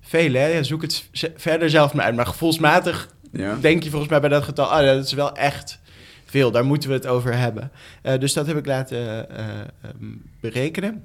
veel 0.00 0.32
hè, 0.32 0.64
zoek 0.64 0.82
het 0.82 1.08
verder 1.36 1.70
zelf 1.70 1.94
maar 1.94 2.04
uit. 2.04 2.14
Maar 2.14 2.26
gevoelsmatig 2.26 3.08
Ja. 3.32 3.56
denk 3.60 3.82
je 3.82 3.90
volgens 3.90 4.10
mij 4.10 4.20
bij 4.20 4.28
dat 4.28 4.44
getal, 4.44 4.66
ah, 4.66 4.86
dat 4.86 5.04
is 5.04 5.12
wel 5.12 5.36
echt 5.36 5.80
veel, 6.24 6.50
daar 6.50 6.64
moeten 6.64 6.88
we 6.88 6.94
het 6.94 7.06
over 7.06 7.36
hebben. 7.36 7.70
Eh, 8.02 8.18
dus 8.18 8.32
dat 8.32 8.46
heb 8.46 8.56
ik 8.56 8.66
laten 8.66 9.28
eh, 9.28 9.60
ehm, 9.60 10.06
berekenen. 10.40 11.04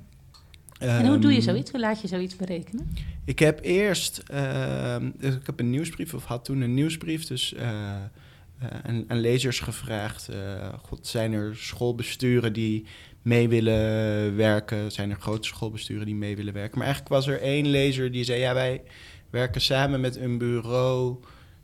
En 0.79 1.07
hoe 1.07 1.19
doe 1.19 1.31
je 1.31 1.37
Ehm, 1.37 1.45
zoiets? 1.47 1.71
Hoe 1.71 1.79
laat 1.79 2.01
je 2.01 2.07
zoiets 2.07 2.35
berekenen? 2.35 2.89
ik 3.25 3.39
heb 3.39 3.59
eerst, 3.63 4.17
ehm, 4.27 5.09
dus 5.17 5.35
ik 5.35 5.45
heb 5.45 5.59
een 5.59 5.69
nieuwsbrief, 5.69 6.13
of 6.13 6.25
had 6.25 6.45
toen 6.45 6.61
een 6.61 6.73
nieuwsbrief, 6.73 7.25
dus 7.25 7.53
eh, 7.53 7.69
eh, 8.59 8.67
aan, 8.83 9.03
aan 9.07 9.19
lezers 9.19 9.59
gevraagd. 9.59 10.27
eh, 10.27 10.73
God, 10.81 11.07
zijn 11.07 11.33
er 11.33 11.55
schoolbesturen 11.55 12.53
die 12.53 12.85
mee 13.21 13.49
willen 13.49 14.35
werken? 14.35 14.91
Zijn 14.91 15.09
er 15.09 15.17
grote 15.19 15.47
schoolbesturen 15.47 16.05
die 16.05 16.15
mee 16.15 16.35
willen 16.35 16.53
werken? 16.53 16.77
Maar 16.77 16.87
eigenlijk 16.87 17.15
was 17.15 17.27
er 17.27 17.41
één 17.41 17.67
lezer 17.67 18.11
die 18.11 18.23
zei, 18.23 18.39
ja, 18.39 18.53
wij 18.53 18.81
werken 19.29 19.61
samen 19.61 20.01
met 20.01 20.15
een 20.15 20.37
bureau 20.37 21.15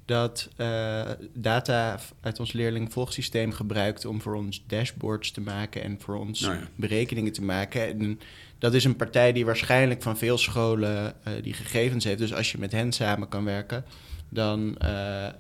dat 0.06 0.50
eh, 0.56 1.09
data 1.33 2.00
uit 2.21 2.39
ons 2.39 2.51
leerlingvolgsysteem 2.54 3.51
gebruikt 3.51 4.06
om 4.06 4.21
voor 4.21 4.36
ons 4.36 4.63
dashboards 4.68 5.31
te 5.31 5.42
maken 5.42 5.83
en 5.83 5.98
voor 6.00 6.16
ons 6.19 6.39
Nou 6.42 6.54
ja. 6.54 6.68
berekeningen 6.75 7.31
te 7.33 7.42
maken. 7.44 7.88
En 7.88 8.19
dat 8.63 8.74
is 8.74 8.83
een 8.83 8.95
partij 8.95 9.31
die 9.33 9.45
waarschijnlijk 9.45 10.01
van 10.01 10.18
veel 10.18 10.38
scholen 10.38 11.13
eh, 11.24 11.33
die 11.42 11.54
gegevens 11.54 12.04
heeft. 12.04 12.18
Dus 12.18 12.33
als 12.33 12.51
je 12.51 12.57
met 12.57 12.71
hen 12.71 12.92
samen 12.92 13.27
kan 13.27 13.44
werken, 13.44 13.86
dan 14.30 14.77
eh, 14.77 15.25
eh, 15.25 15.33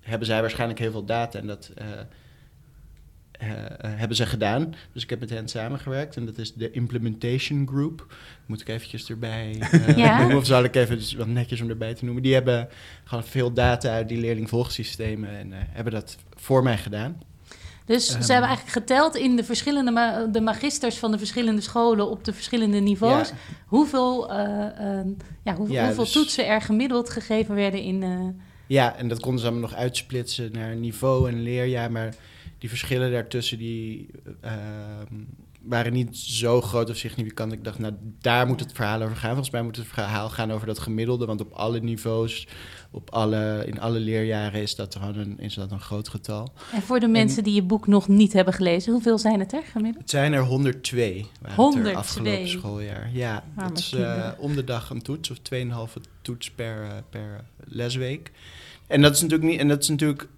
hebben 0.00 0.26
zij 0.26 0.40
waarschijnlijk 0.40 0.78
heel 0.78 0.90
veel 0.90 1.04
data. 1.04 1.38
En 1.38 1.46
dat 1.46 1.72
hebben 3.78 4.16
ze 4.16 4.26
gedaan. 4.26 4.74
Dus 4.92 5.02
ik 5.02 5.10
heb 5.10 5.20
met 5.20 5.30
hen 5.30 5.48
samengewerkt. 5.48 6.16
En 6.16 6.26
dat 6.26 6.38
is 6.38 6.54
de 6.54 6.70
Implementation 6.70 7.68
Group. 7.68 8.14
Moet 8.46 8.60
ik 8.60 8.68
eventjes 8.68 9.10
erbij 9.10 9.58
Ja. 9.96 10.18
noemen? 10.18 10.36
Of 10.36 10.46
zal 10.46 10.64
ik 10.64 10.74
even 10.74 10.96
dus 10.96 11.14
wat 11.14 11.26
netjes 11.26 11.60
om 11.60 11.68
erbij 11.68 11.94
te 11.94 12.04
noemen? 12.04 12.22
Die 12.22 12.34
hebben 12.34 12.68
gewoon 13.04 13.24
veel 13.24 13.52
data 13.52 13.90
uit 13.90 14.08
die 14.08 14.18
leerlingvolgsystemen. 14.18 15.30
En 15.30 15.48
hebben 15.52 15.92
dat 15.92 16.16
voor 16.34 16.62
mij 16.62 16.78
gedaan. 16.78 17.22
Dus 17.84 18.08
Ehm. 18.14 18.22
ze 18.22 18.32
hebben 18.32 18.48
eigenlijk 18.50 18.78
geteld 18.78 19.16
in 19.16 19.36
de 19.36 19.44
verschillende 19.44 19.90
ma- 19.90 20.24
de 20.26 20.40
magisters 20.40 20.96
van 20.98 21.10
de 21.10 21.18
verschillende 21.18 21.60
scholen 21.60 22.10
op 22.10 22.24
de 22.24 22.32
verschillende 22.32 22.78
niveaus. 22.78 23.28
Ja. 23.28 23.34
Hoeveel, 23.66 24.30
eh, 24.32 24.38
ehm, 24.98 25.08
ja, 25.44 25.54
hoe- 25.54 25.70
Ja, 25.70 25.84
hoeveel 25.84 26.04
dus- 26.04 26.12
toetsen 26.12 26.46
er 26.46 26.60
gemiddeld 26.60 27.10
gegeven 27.10 27.54
werden 27.54 27.80
in. 27.80 28.02
eh, 28.02 28.42
Ja, 28.66 28.96
en 28.96 29.08
dat 29.08 29.20
konden 29.20 29.40
ze 29.40 29.46
allemaal 29.46 29.68
nog 29.70 29.78
uitsplitsen 29.78 30.52
naar 30.52 30.76
niveau 30.76 31.28
en 31.28 31.42
leerjaar. 31.42 31.92
Maar 31.92 32.14
die 32.58 32.68
verschillen 32.68 33.12
daartussen 33.12 33.58
die, 33.58 34.10
ehm, 34.40 35.14
waren 35.66 35.92
niet 35.92 36.16
zo 36.16 36.60
groot 36.60 36.90
of 36.90 36.96
significant. 36.96 37.52
Ik 37.52 37.64
dacht, 37.64 37.78
nou, 37.78 37.94
daar 38.20 38.46
moet 38.46 38.60
het 38.60 38.72
verhaal 38.72 39.02
over 39.02 39.16
gaan. 39.16 39.30
Volgens 39.30 39.50
mij 39.50 39.62
moet 39.62 39.76
het 39.76 39.86
verhaal 39.86 40.28
gaan 40.28 40.52
over 40.52 40.66
dat 40.66 40.78
gemiddelde. 40.78 41.26
Want 41.26 41.40
op 41.40 41.52
alle 41.52 41.80
niveaus, 41.80 42.46
op 42.90 43.10
alle, 43.10 43.62
in 43.66 43.80
alle 43.80 43.98
leerjaren 43.98 44.62
is 44.62 44.74
dat, 44.74 44.96
gewoon 44.96 45.16
een, 45.16 45.38
is 45.38 45.54
dat 45.54 45.70
een 45.70 45.80
groot 45.80 46.08
getal. 46.08 46.52
en 46.72 46.82
voor 46.82 47.00
de 47.00 47.08
mensen 47.08 47.44
die 47.44 47.54
je 47.54 47.62
boek 47.62 47.86
nog 47.86 48.08
niet 48.08 48.32
hebben 48.32 48.54
gelezen, 48.54 48.92
hoeveel 48.92 49.18
zijn 49.18 49.40
het 49.40 49.52
er 49.52 49.62
gemiddeld? 49.62 50.02
Het 50.02 50.10
zijn 50.10 50.32
er 50.32 50.42
102 50.42 51.26
waren 51.40 51.56
het 51.56 51.58
er 51.58 51.64
102. 51.64 51.96
afgelopen 51.96 52.48
schooljaar. 52.48 53.10
Ja, 53.12 53.44
Arme 53.56 53.68
dat 53.68 53.78
is 53.78 53.92
eh, 53.92 54.30
om 54.38 54.54
de 54.54 54.64
dag 54.64 54.90
een 54.90 55.02
toets 55.02 55.30
of 55.30 55.38
2,5 55.38 56.00
toets 56.22 56.50
per, 56.50 56.82
eh, 56.82 56.90
per 57.10 57.44
lesweek. 57.64 58.32
En 58.86 59.02
dat 59.02 59.14
is 59.14 59.20
natuurlijk 59.22 59.50
niet. 59.50 59.60
En 59.60 59.68
dat 59.68 59.82
is 59.82 59.88
natuurlijk. 59.88 60.28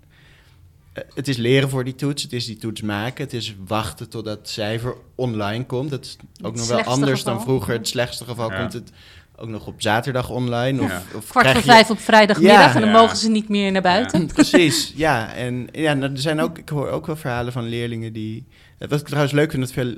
Eh, 0.96 1.02
Het 1.14 1.28
is 1.28 1.36
leren 1.36 1.68
voor 1.68 1.84
die 1.84 1.94
toets, 1.94 2.22
het 2.22 2.32
is 2.32 2.46
die 2.46 2.56
toets 2.56 2.82
maken, 2.82 3.24
het 3.24 3.32
is 3.32 3.54
wachten 3.66 4.08
totdat 4.08 4.38
het 4.38 4.48
cijfer 4.48 4.94
online 5.14 5.64
komt. 5.66 5.90
Dat 5.90 6.04
is 6.04 6.16
ook 6.42 6.56
nog 6.56 6.68
wel 6.68 6.80
anders 6.82 7.18
geval. 7.18 7.34
dan 7.34 7.42
vroeger. 7.42 7.74
Het 7.74 7.88
slechtste 7.88 8.24
geval 8.24 8.50
Ja. 8.50 8.58
komt 8.58 8.72
het 8.72 8.90
ook 9.38 9.48
nog 9.48 9.66
op 9.66 9.74
zaterdag 9.82 10.30
online. 10.30 10.82
Of, 10.82 10.88
Ja. 10.90 11.02
of 11.14 11.28
Kwart 11.28 11.46
krijg 11.46 11.52
voor 11.64 11.66
je- 11.66 11.70
vijf 11.78 11.90
op 11.90 11.98
vrijdagmiddag 11.98 12.58
Ja. 12.68 12.74
en 12.74 12.80
dan 12.80 12.90
Ja. 12.90 13.00
mogen 13.00 13.16
ze 13.16 13.30
niet 13.30 13.48
meer 13.48 13.72
naar 13.72 13.82
buiten. 13.82 14.26
Precies, 14.26 14.92
ja. 14.96 15.34
En 15.34 15.68
ja, 15.72 15.94
nou, 15.94 16.12
er 16.12 16.18
zijn 16.18 16.40
ook, 16.40 16.58
ik 16.58 16.68
hoor 16.68 16.88
ook 16.88 17.06
wel 17.06 17.16
verhalen 17.16 17.52
van 17.52 17.64
leerlingen 17.68 18.12
die. 18.12 18.46
eh, 18.78 18.88
Wat 18.88 19.00
ik 19.00 19.06
trouwens 19.06 19.34
leuk 19.34 19.50
vind, 19.50 19.62
dat 19.62 19.72
veel, 19.72 19.94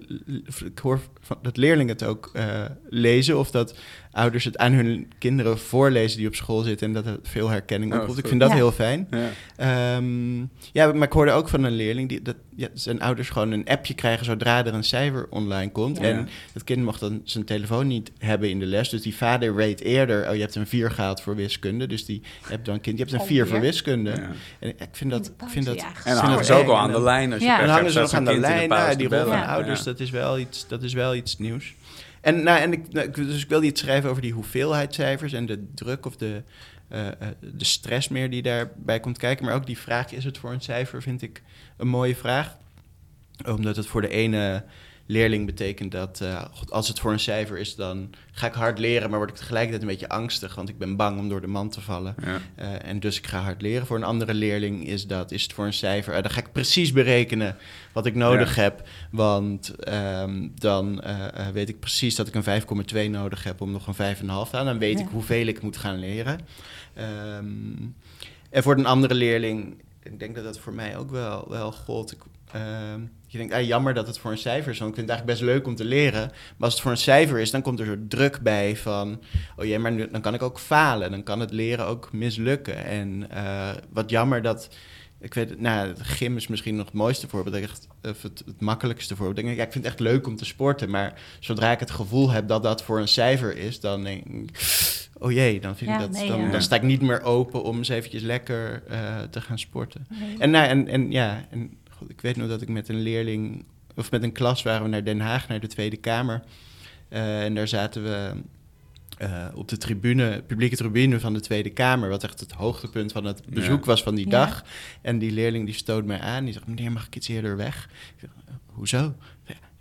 ik 0.67 0.78
hoor 0.78 1.00
van, 1.21 1.37
dat 1.43 1.57
leerlingen 1.57 1.93
het 1.93 2.05
ook 2.05 2.31
eh, 2.33 2.45
lezen. 2.88 3.38
Of 3.38 3.50
dat 3.50 3.75
ouders 4.12 4.45
het 4.45 4.59
aan 4.59 4.73
hun 4.73 5.12
kinderen 5.19 5.59
voorlezen 5.59 6.19
die 6.19 6.27
op 6.27 6.35
school 6.35 6.62
zitten. 6.62 6.87
En 6.87 6.93
dat 6.93 7.05
het 7.05 7.29
veel 7.29 7.49
herkenning 7.49 7.93
Oh, 7.95 7.99
oproept. 8.00 8.19
ik 8.19 8.29
vind 8.29 8.41
dat 8.41 8.50
Ja. 8.50 8.55
heel 8.57 8.73
fijn. 8.73 9.09
Ja. 9.11 9.29
Ehm, 9.57 10.38
ja, 10.73 10.93
maar 10.93 11.07
ik 11.07 11.12
hoorde 11.12 11.31
ook 11.33 11.49
van 11.49 11.65
een 11.65 11.73
leerling 11.77 12.09
die 12.09 12.23
dat 12.23 12.37
ja, 12.57 12.69
zijn 12.75 13.00
ouders 13.00 13.29
gewoon 13.31 13.50
een 13.53 13.65
appje 13.69 13.95
krijgen 13.95 14.25
zodra 14.25 14.65
er 14.67 14.75
een 14.75 14.85
cijfer 14.85 15.27
online 15.31 15.71
komt. 15.73 15.97
Ja. 15.99 16.03
En 16.03 16.29
het 16.53 16.65
kind 16.65 16.83
mocht 16.85 17.00
dan 17.00 17.21
zijn 17.25 17.45
telefoon 17.45 17.87
niet 17.87 18.11
hebben 18.19 18.50
in 18.50 18.59
de 18.59 18.67
les. 18.67 18.88
Dus 18.88 19.03
die 19.03 19.17
vader 19.17 19.55
weet 19.55 19.81
eerder, 19.81 20.29
oh 20.29 20.35
je 20.35 20.41
hebt 20.41 20.55
een 20.55 20.67
4 20.67 20.91
gehaald 20.91 21.21
voor 21.21 21.37
wiskunde. 21.37 21.87
Dus 21.87 22.05
die 22.05 22.23
hebt 22.49 22.65
dan 22.65 22.75
een 22.75 22.81
kind, 22.81 22.99
je 22.99 23.05
hebt 23.05 23.21
een 23.21 23.27
4 23.27 23.47
voor 23.47 23.61
wiskunde. 23.61 24.11
Ja. 24.11 24.31
En 24.59 24.69
ik 24.69 24.88
vind 24.93 25.11
dat, 25.11 25.27
ik 25.27 25.49
vind 25.49 25.65
dat 25.67 25.77
En 25.77 26.15
dan 26.15 26.25
hangen 26.25 26.45
ze 26.45 26.53
ook 26.53 26.69
al 26.69 26.79
aan 26.79 26.93
de 26.93 27.00
lijn 27.03 27.33
als 27.33 27.41
je 27.43 27.47
Ja. 27.49 27.57
pech 27.57 27.65
en 27.67 27.73
hangen 27.73 27.91
ze 27.91 28.00
nog 28.00 28.12
aan 28.12 28.25
de 28.25 28.38
lijn. 28.38 28.69
Nou, 28.69 28.97
die 28.97 29.09
rol 29.09 29.25
van 29.25 29.47
ouders, 29.47 29.83
dat, 29.83 30.00
is 30.00 30.11
wel 30.11 30.38
iets, 30.38 30.67
dat 30.69 30.83
is 30.83 30.93
wel 30.93 31.15
iets 31.15 31.38
nieuws. 31.38 31.75
En, 32.21 32.43
nou, 32.43 32.61
en 32.61 32.73
ik, 32.73 32.93
nou, 32.93 33.11
dus 33.11 33.43
ik 33.43 33.49
wilde 33.49 33.67
iets 33.67 33.81
schrijven 33.81 34.11
over 34.11 34.23
die 34.23 34.33
hoeveelheidscijfers 34.33 35.33
en 35.33 35.47
de 35.47 35.67
druk 35.75 36.07
of 36.07 36.17
de, 36.17 36.43
eh, 36.89 37.07
eh, 37.07 37.15
de 37.41 37.65
stress 37.65 38.09
meer 38.09 38.31
die 38.31 38.43
daarbij 38.43 39.01
komt 39.01 39.19
kijken. 39.19 39.45
Maar 39.45 39.55
ook 39.55 39.67
die 39.67 39.79
vraag, 39.79 40.13
is 40.13 40.25
het 40.25 40.39
voor 40.39 40.53
een 40.53 40.61
cijfer, 40.61 41.03
vind 41.03 41.23
ik 41.23 41.43
een 41.77 41.89
mooie 41.89 42.17
vraag. 42.17 42.57
Omdat 43.47 43.77
het 43.77 43.87
voor 43.87 44.01
de 44.01 44.09
ene 44.09 44.65
leerling 45.11 45.47
betekent 45.47 45.93
dat 45.93 46.21
eh, 46.21 46.45
god, 46.53 46.71
als 46.73 46.88
het 46.88 46.99
voor 47.00 47.12
een 47.12 47.21
cijfer 47.21 47.59
is, 47.59 47.75
dan 47.75 48.11
ga 48.33 48.47
ik 48.47 48.53
hard 48.53 48.79
leren, 48.79 49.11
maar 49.11 49.19
word 49.19 49.31
ik 49.31 49.37
tegelijkertijd 49.37 49.83
een 49.83 49.88
beetje 49.88 50.09
angstig, 50.09 50.55
want 50.55 50.69
ik 50.69 50.79
ben 50.79 50.97
bang 50.97 51.19
om 51.19 51.29
door 51.29 51.41
de 51.41 51.47
man 51.47 51.69
te 51.71 51.81
vallen. 51.81 52.15
Ja. 52.25 52.41
Eh, 52.55 52.88
en 52.91 53.00
dus 53.00 53.19
ik 53.19 53.27
ga 53.27 53.41
hard 53.41 53.62
leren. 53.62 53.87
Voor 53.87 53.97
een 53.97 54.05
andere 54.05 54.35
leerling 54.35 54.87
is 54.87 55.07
dat, 55.07 55.31
is 55.33 55.43
het 55.43 55.53
voor 55.53 55.67
een 55.67 55.73
cijfer, 55.73 56.15
eh, 56.15 56.23
dan 56.23 56.31
ga 56.31 56.41
ik 56.41 56.53
precies 56.53 56.93
berekenen 56.93 57.57
wat 57.93 58.07
ik 58.07 58.15
nodig 58.15 58.57
Ja. 58.57 58.62
heb, 58.62 58.88
want 59.11 59.75
ehm, 59.77 60.49
dan 60.55 61.03
weet 61.53 61.69
ik 61.69 61.81
precies 61.81 62.15
dat 62.15 62.29
ik 62.29 62.35
een 62.35 62.43
5,2 62.43 63.09
nodig 63.11 63.45
heb 63.45 63.61
om 63.61 63.71
nog 63.71 63.87
een 63.87 63.95
5,5 63.95 64.50
te 64.50 64.57
halen. 64.57 64.73
Dan 64.73 64.79
weet 64.79 64.99
Ja. 64.99 65.05
ik 65.05 65.11
hoeveel 65.11 65.47
ik 65.47 65.62
moet 65.62 65.77
gaan 65.77 65.99
leren. 65.99 66.41
Ehm, 66.95 67.47
en 68.50 68.62
voor 68.62 68.77
een 68.79 68.87
andere 68.87 69.15
leerling, 69.15 69.83
ik 70.03 70.19
denk 70.19 70.35
dat 70.35 70.45
dat 70.45 70.59
voor 70.59 70.73
mij 70.73 70.97
ook 70.97 71.11
wel, 71.11 71.47
wel 71.49 71.73
gold. 71.73 72.12
Ik, 72.12 72.19
ehm, 72.52 73.00
je 73.31 73.38
denkt, 73.38 73.52
ah, 73.52 73.67
jammer 73.67 73.95
dat 73.95 74.07
het 74.07 74.19
voor 74.19 74.31
een 74.31 74.38
cijfer 74.38 74.73
is, 74.73 74.78
want 74.78 74.90
ik 74.90 74.97
vind 74.97 75.09
het 75.11 75.19
eigenlijk 75.19 75.38
best 75.38 75.57
leuk 75.57 75.67
om 75.67 75.75
te 75.75 75.85
leren. 75.85 76.28
Maar 76.28 76.55
als 76.59 76.73
het 76.73 76.83
voor 76.83 76.90
een 76.90 76.97
cijfer 76.97 77.38
is, 77.38 77.50
dan 77.50 77.62
komt 77.62 77.81
er 77.81 77.87
zo 77.87 77.97
druk 78.09 78.40
bij 78.40 78.76
van... 78.76 79.21
oh 79.57 79.64
jee, 79.64 79.78
maar 79.78 79.93
nu, 79.93 80.09
dan 80.11 80.21
kan 80.21 80.35
ik 80.35 80.43
ook 80.43 80.59
falen. 80.59 81.11
Dan 81.11 81.23
kan 81.23 81.40
het 81.40 81.52
leren 81.52 81.87
ook 81.87 82.12
mislukken. 82.12 82.85
En 82.85 83.31
eh, 83.31 83.71
wat 83.90 84.11
jammer 84.11 84.43
dat... 84.43 84.69
Ik 85.21 85.35
weet, 85.35 85.61
nou, 85.61 85.95
gym 85.97 86.37
is 86.37 86.47
misschien 86.47 86.76
nog 86.76 86.85
het 86.85 86.95
mooiste 86.95 87.28
voorbeeld, 87.28 87.57
echt, 87.57 87.88
of 88.02 88.23
het, 88.23 88.43
het 88.47 88.61
makkelijkste 88.61 89.17
voorbeeld. 89.17 89.38
Ik 89.38 89.45
denk, 89.45 89.57
ja, 89.57 89.64
ik 89.64 89.73
vind 89.73 89.85
het 89.85 89.93
echt 89.93 90.02
leuk 90.02 90.26
om 90.26 90.37
te 90.37 90.45
sporten, 90.45 90.90
maar 90.90 91.21
zodra 91.40 91.71
ik 91.71 91.81
het 91.81 91.90
gevoel 91.90 92.31
heb 92.31 92.49
dat 92.49 92.62
dat 92.62 92.83
voor 92.83 93.00
een 93.00 93.09
cijfer 93.09 93.57
is, 93.57 93.81
dan 93.81 94.05
denk 94.05 94.25
ik, 94.25 94.50
oh 95.19 95.33
jee, 95.33 95.61
dan, 95.61 95.76
vind 95.76 95.90
Ja, 95.90 95.97
ik 95.97 96.00
dat, 96.00 96.11
nee, 96.11 96.28
dan, 96.28 96.40
ja. 96.40 96.50
dan 96.50 96.62
sta 96.62 96.76
ik 96.76 96.83
niet 96.83 97.02
meer 97.02 97.23
open 97.23 97.62
om 97.62 97.76
eens 97.76 97.88
eventjes 97.88 98.23
lekker 98.23 98.83
eh, 98.88 99.21
te 99.31 99.40
gaan 99.40 99.59
sporten. 99.59 100.07
Nee. 100.09 100.37
En, 100.38 100.50
nou, 100.50 100.67
en, 100.67 100.88
en 100.88 101.11
ja, 101.11 101.47
en, 101.50 101.78
god, 101.99 102.11
ik 102.11 102.21
weet 102.21 102.37
nog 102.37 102.49
dat 102.49 102.62
ik 102.62 102.69
met 102.69 102.88
een 102.88 103.00
leerling, 103.02 103.64
of 103.97 104.11
met 104.11 104.23
een 104.23 104.33
klas 104.33 104.62
waren 104.62 104.83
we 104.83 104.88
naar 104.88 105.05
Den 105.05 105.21
Haag, 105.21 105.49
naar 105.49 105.61
de 105.61 105.67
Tweede 105.67 105.97
Kamer. 105.97 106.43
Eh, 107.09 107.45
en 107.45 107.55
daar 107.55 107.69
zaten 107.69 108.02
we 108.02 108.33
eh, 109.19 109.47
op 109.55 109.69
de 109.69 109.76
tribune, 109.76 110.43
publieke 110.47 110.76
tribune 110.76 111.21
van 111.21 111.33
de 111.33 111.40
Tweede 111.40 111.71
Kamer, 111.71 112.09
wat 112.09 112.25
echt 112.25 112.40
het 112.40 112.52
hoogtepunt 112.52 113.12
van 113.12 113.25
het 113.25 113.47
bezoek 113.47 113.81
Ja. 113.81 113.87
was 113.87 114.02
van 114.02 114.14
die 114.14 114.25
Ja. 114.25 114.31
dag. 114.31 114.64
En 115.02 115.19
die 115.19 115.31
leerling 115.31 115.64
die 115.64 115.75
stoot 115.75 116.05
mij 116.05 116.21
aan, 116.21 116.45
die 116.45 116.52
zegt, 116.52 116.67
meneer, 116.67 116.93
mag 116.93 117.07
ik 117.07 117.17
iets 117.17 117.28
eerder 117.28 117.57
weg? 117.57 117.85
Ik 118.14 118.21
zeg, 118.21 118.31
"Eh, 118.47 118.55
hoezo? 118.67 119.14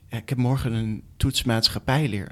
Ja, 0.10 0.18
ik 0.18 0.30
heb 0.30 0.38
morgen 0.38 0.74
een 0.74 1.04
toets 1.18 1.44
maatschappijleer. 1.44 2.32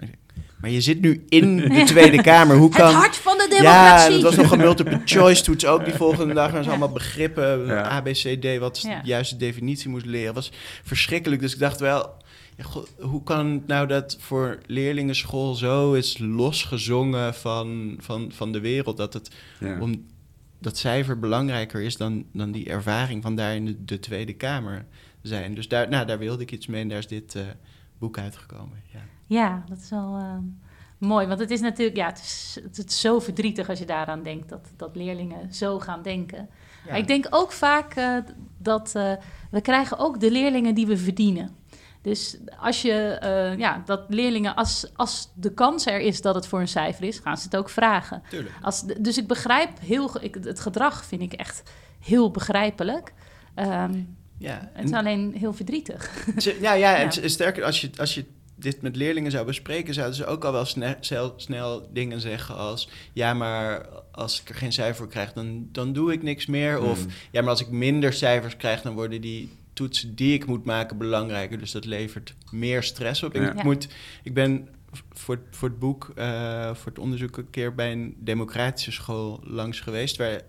Maar 0.66 0.74
je 0.74 0.82
zit 0.82 1.02
nu 1.02 1.24
in 1.30 1.56
de 1.58 1.84
Tweede 1.94 2.22
Kamer, 2.22 2.56
hoe 2.58 2.70
kan... 2.70 2.86
Het 2.88 2.96
hart 2.96 3.16
van 3.16 3.38
de 3.38 3.44
Ja, 3.44 3.48
democratie. 3.50 4.12
dat 4.12 4.22
was 4.22 4.36
nog 4.36 4.52
een 4.52 4.58
multiple 4.58 5.02
choice 5.06 5.44
toets 5.44 5.66
ook 5.66 5.86
die 5.86 5.94
volgende 5.94 6.34
dag. 6.34 6.54
En 6.54 6.64
ze 6.64 6.70
allemaal 6.70 6.92
begrippen, 6.92 7.66
Ja. 7.66 7.92
A, 7.92 8.02
B, 8.02 8.06
C, 8.06 8.42
D, 8.42 8.58
wat 8.60 8.82
Ja. 8.82 9.02
de 9.02 9.08
juiste 9.08 9.38
definitie 9.38 9.90
moest 9.90 10.06
leren. 10.06 10.34
was 10.34 10.52
verschrikkelijk. 10.84 11.42
Dus 11.42 11.54
ik 11.54 11.60
dacht 11.60 11.80
wel, 11.80 12.14
ja, 12.58 12.64
god, 12.64 12.94
hoe 13.00 13.24
kan 13.24 13.48
het 13.52 13.68
nou 13.68 13.88
dat 13.88 14.18
voor 14.20 14.58
leerlingenschool 14.66 15.54
zo 15.56 15.94
is 15.94 16.18
losgezongen 16.18 17.34
van, 17.34 17.96
van, 18.00 18.32
van 18.36 18.52
de 18.52 18.60
wereld? 18.60 18.98
Dat 18.98 19.14
het 19.14 19.30
Ja. 19.60 19.80
om 19.80 20.06
dat 20.60 20.78
cijfer 20.78 21.20
belangrijker 21.20 21.82
is 21.82 21.98
dan, 21.98 22.26
dan 22.34 22.52
die 22.52 22.70
ervaring 22.70 23.22
van 23.24 23.36
daar 23.36 23.56
in 23.56 23.66
de, 23.66 23.86
de 23.86 24.00
Tweede 24.00 24.34
Kamer 24.34 24.86
zijn. 25.22 25.56
Dus 25.56 25.68
daar, 25.68 25.90
nou, 25.90 26.06
daar 26.06 26.20
wilde 26.20 26.44
ik 26.44 26.52
iets 26.52 26.68
mee 26.68 26.82
en 26.82 26.90
daar 26.90 26.98
is 26.98 27.08
dit 27.08 27.36
eh, 27.36 27.42
boek 27.98 28.18
uitgekomen. 28.18 28.84
Ja. 28.94 29.00
Ja, 29.26 29.64
dat 29.68 29.78
is 29.78 29.90
wel 29.90 30.16
eh, 30.18 30.38
mooi. 30.98 31.28
Want 31.28 31.40
het 31.40 31.52
is 31.52 31.62
natuurlijk, 31.62 31.98
ja, 31.98 32.06
het 32.06 32.20
is, 32.20 32.60
het 32.64 32.88
is 32.88 33.00
zo 33.00 33.20
verdrietig 33.20 33.70
als 33.70 33.80
je 33.80 33.86
daaraan 33.86 34.24
denkt 34.24 34.50
dat, 34.50 34.72
dat 34.76 34.96
leerlingen 34.96 35.54
zo 35.54 35.80
gaan 35.80 36.02
denken. 36.02 36.50
Maar 36.90 36.98
ik 36.98 37.08
denk 37.08 37.28
ook 37.30 37.52
vaak 37.52 37.94
eh, 37.94 38.18
dat 38.58 38.96
eh, 38.96 39.14
we 39.52 39.62
krijgen 39.62 39.98
ook 39.98 40.20
de 40.20 40.32
leerlingen 40.32 40.76
die 40.76 40.88
we 40.88 40.98
verdienen. 40.98 41.56
Dus 42.02 42.38
als 42.60 42.82
je, 42.82 42.92
eh, 42.92 43.58
ja, 43.58 43.82
dat 43.86 44.04
leerlingen, 44.08 44.56
als, 44.56 44.92
als 44.96 45.32
de 45.36 45.54
kans 45.54 45.86
er 45.86 46.00
is 46.00 46.22
dat 46.22 46.36
het 46.36 46.48
voor 46.48 46.60
een 46.60 46.68
cijfer 46.68 47.04
is, 47.04 47.20
gaan 47.20 47.38
ze 47.38 47.44
het 47.44 47.56
ook 47.56 47.70
vragen. 47.70 48.22
Tuurlijk. 48.30 48.56
Als, 48.62 48.82
dus 48.82 49.18
ik 49.18 49.28
begrijp 49.28 49.80
heel, 49.80 50.24
ik, 50.24 50.38
het 50.44 50.60
gedrag 50.60 51.06
vind 51.06 51.22
ik 51.22 51.34
echt 51.34 51.72
heel 52.00 52.32
begrijpelijk. 52.32 53.14
Ehm, 53.56 54.04
Ja, 54.38 54.70
het 54.74 54.86
is 54.86 54.92
alleen 54.92 55.34
heel 55.38 55.54
verdrietig. 55.54 56.26
Ze- 56.38 56.58
Ja, 56.62 56.74
ja, 56.74 56.96
en 56.98 57.30
sterker, 57.30 57.64
als 57.64 57.82
je, 57.82 57.90
als 57.98 58.16
je 58.16 58.26
dit 58.56 58.82
met 58.82 58.96
leerlingen 58.96 59.32
zou 59.32 59.46
bespreken, 59.46 59.94
zouden 59.94 60.16
ze 60.16 60.26
ook 60.26 60.44
al 60.46 60.52
wel 60.52 60.66
sne- 60.66 60.98
snel, 61.00 61.34
snel 61.38 61.90
dingen 61.94 62.22
zeggen 62.22 62.56
als... 62.56 62.90
ja, 63.14 63.34
maar 63.34 63.86
als 64.12 64.42
ik 64.42 64.50
er 64.50 64.56
geen 64.56 64.72
cijfer 64.74 64.96
voor 64.96 65.08
krijg, 65.08 65.34
dan, 65.34 65.68
dan 65.72 65.94
doe 65.94 66.14
ik 66.14 66.24
niks 66.24 66.46
meer. 66.46 66.82
Of 66.82 67.00
Hmm. 67.00 67.12
ja, 67.32 67.42
maar 67.42 67.50
als 67.50 67.62
ik 67.62 67.70
minder 67.70 68.14
cijfers 68.14 68.58
krijg, 68.58 68.82
dan 68.82 68.94
worden 68.94 69.22
die 69.22 69.50
toetsen 69.74 70.16
die 70.16 70.34
ik 70.34 70.46
moet 70.46 70.66
maken 70.66 70.98
belangrijker. 70.98 71.58
Dus 71.58 71.72
dat 71.72 71.86
levert 71.86 72.34
meer 72.52 72.84
stress 72.84 73.24
op. 73.24 73.34
Ja. 73.34 73.54
Ik, 73.58 73.64
moet, 73.64 73.88
ik 74.24 74.34
ben 74.34 74.68
voor, 75.14 75.40
voor 75.52 75.70
het 75.70 75.80
boek, 75.80 76.12
eh, 76.16 76.76
voor 76.76 76.92
het 76.92 77.00
onderzoek... 77.00 77.38
een 77.38 77.50
keer 77.50 77.76
bij 77.76 77.92
een 77.92 78.16
democratische 78.20 78.92
school 78.92 79.40
langs 79.44 79.80
geweest... 79.80 80.18
waar 80.18 80.42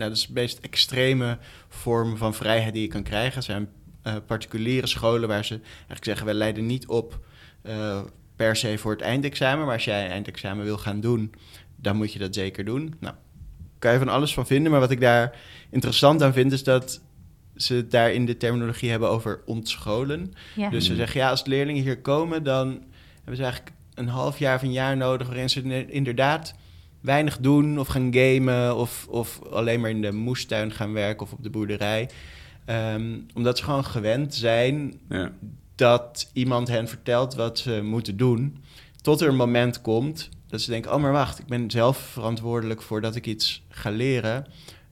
nou, 0.00 0.12
dat 0.12 0.20
is 0.20 0.26
de 0.26 0.32
meest 0.32 0.58
extreme 0.58 1.38
vorm 1.68 2.16
van 2.16 2.34
vrijheid 2.34 2.72
die 2.72 2.82
je 2.82 2.88
kan 2.88 3.02
krijgen. 3.02 3.34
Het 3.34 3.44
zijn 3.44 3.68
eh, 4.02 4.14
particuliere 4.26 4.86
scholen 4.86 5.28
waar 5.28 5.44
ze 5.44 5.60
eigenlijk 5.62 6.04
zeggen... 6.04 6.26
wij 6.26 6.34
leiden 6.34 6.66
niet 6.66 6.86
op 6.86 7.18
eh, 7.62 8.00
per 8.36 8.56
se 8.56 8.78
voor 8.78 8.92
het 8.92 9.00
eindexamen... 9.00 9.64
maar 9.64 9.74
als 9.74 9.84
jij 9.84 10.04
een 10.04 10.10
eindexamen 10.10 10.64
wil 10.64 10.78
gaan 10.78 11.00
doen, 11.00 11.34
dan 11.76 11.96
moet 11.96 12.12
je 12.12 12.18
dat 12.18 12.34
zeker 12.34 12.64
doen. 12.64 12.94
Nou, 13.00 13.14
kan 13.78 13.92
je 13.92 13.98
van 13.98 14.08
alles 14.08 14.34
van 14.34 14.46
vinden, 14.46 14.70
maar 14.70 14.80
wat 14.80 14.90
ik 14.90 15.00
daar 15.00 15.38
interessant 15.70 16.22
aan 16.22 16.32
vind... 16.32 16.52
is 16.52 16.64
dat 16.64 17.00
ze 17.56 17.74
het 17.74 17.90
daar 17.90 18.12
in 18.12 18.26
de 18.26 18.36
terminologie 18.36 18.90
hebben 18.90 19.08
over 19.08 19.42
ontscholen. 19.46 20.32
Ja. 20.56 20.70
Dus 20.70 20.84
ze 20.84 20.90
Mm. 20.90 20.96
zeggen, 20.96 21.20
ja, 21.20 21.30
als 21.30 21.44
leerlingen 21.44 21.82
hier 21.82 22.00
komen... 22.00 22.42
dan 22.42 22.68
hebben 23.16 23.36
ze 23.36 23.42
eigenlijk 23.42 23.76
een 23.94 24.08
half 24.08 24.38
jaar 24.38 24.56
of 24.56 24.62
een 24.62 24.72
jaar 24.72 24.96
nodig... 24.96 25.26
waarin 25.26 25.50
ze 25.50 25.86
inderdaad 25.86 26.54
weinig 27.00 27.38
doen 27.38 27.78
of 27.78 27.86
gaan 27.88 28.14
gamen... 28.14 28.76
of, 28.76 29.06
of 29.08 29.40
alleen 29.50 29.80
maar 29.80 29.90
in 29.90 30.02
de 30.02 30.12
moestuin 30.12 30.72
gaan 30.72 30.92
werken 30.92 31.26
of 31.26 31.32
op 31.32 31.42
de 31.42 31.50
boerderij. 31.50 32.08
Ehm, 32.64 33.18
omdat 33.34 33.58
ze 33.58 33.64
gewoon 33.64 33.84
gewend 33.84 34.34
zijn 34.34 35.00
Ja. 35.08 35.32
dat 35.74 36.30
iemand 36.32 36.68
hen 36.68 36.88
vertelt 36.88 37.34
wat 37.34 37.58
ze 37.58 37.80
moeten 37.82 38.16
doen. 38.16 38.62
Tot 39.02 39.20
er 39.20 39.28
een 39.28 39.36
moment 39.36 39.80
komt 39.80 40.28
dat 40.48 40.60
ze 40.60 40.70
denken: 40.70 40.94
oh, 40.94 41.00
maar 41.00 41.12
wacht, 41.12 41.38
ik 41.38 41.46
ben 41.46 41.70
zelf 41.70 41.98
verantwoordelijk 41.98 42.82
voor 42.82 43.00
dat 43.00 43.14
ik 43.16 43.26
iets 43.26 43.62
ga 43.68 43.90
leren. 43.90 44.46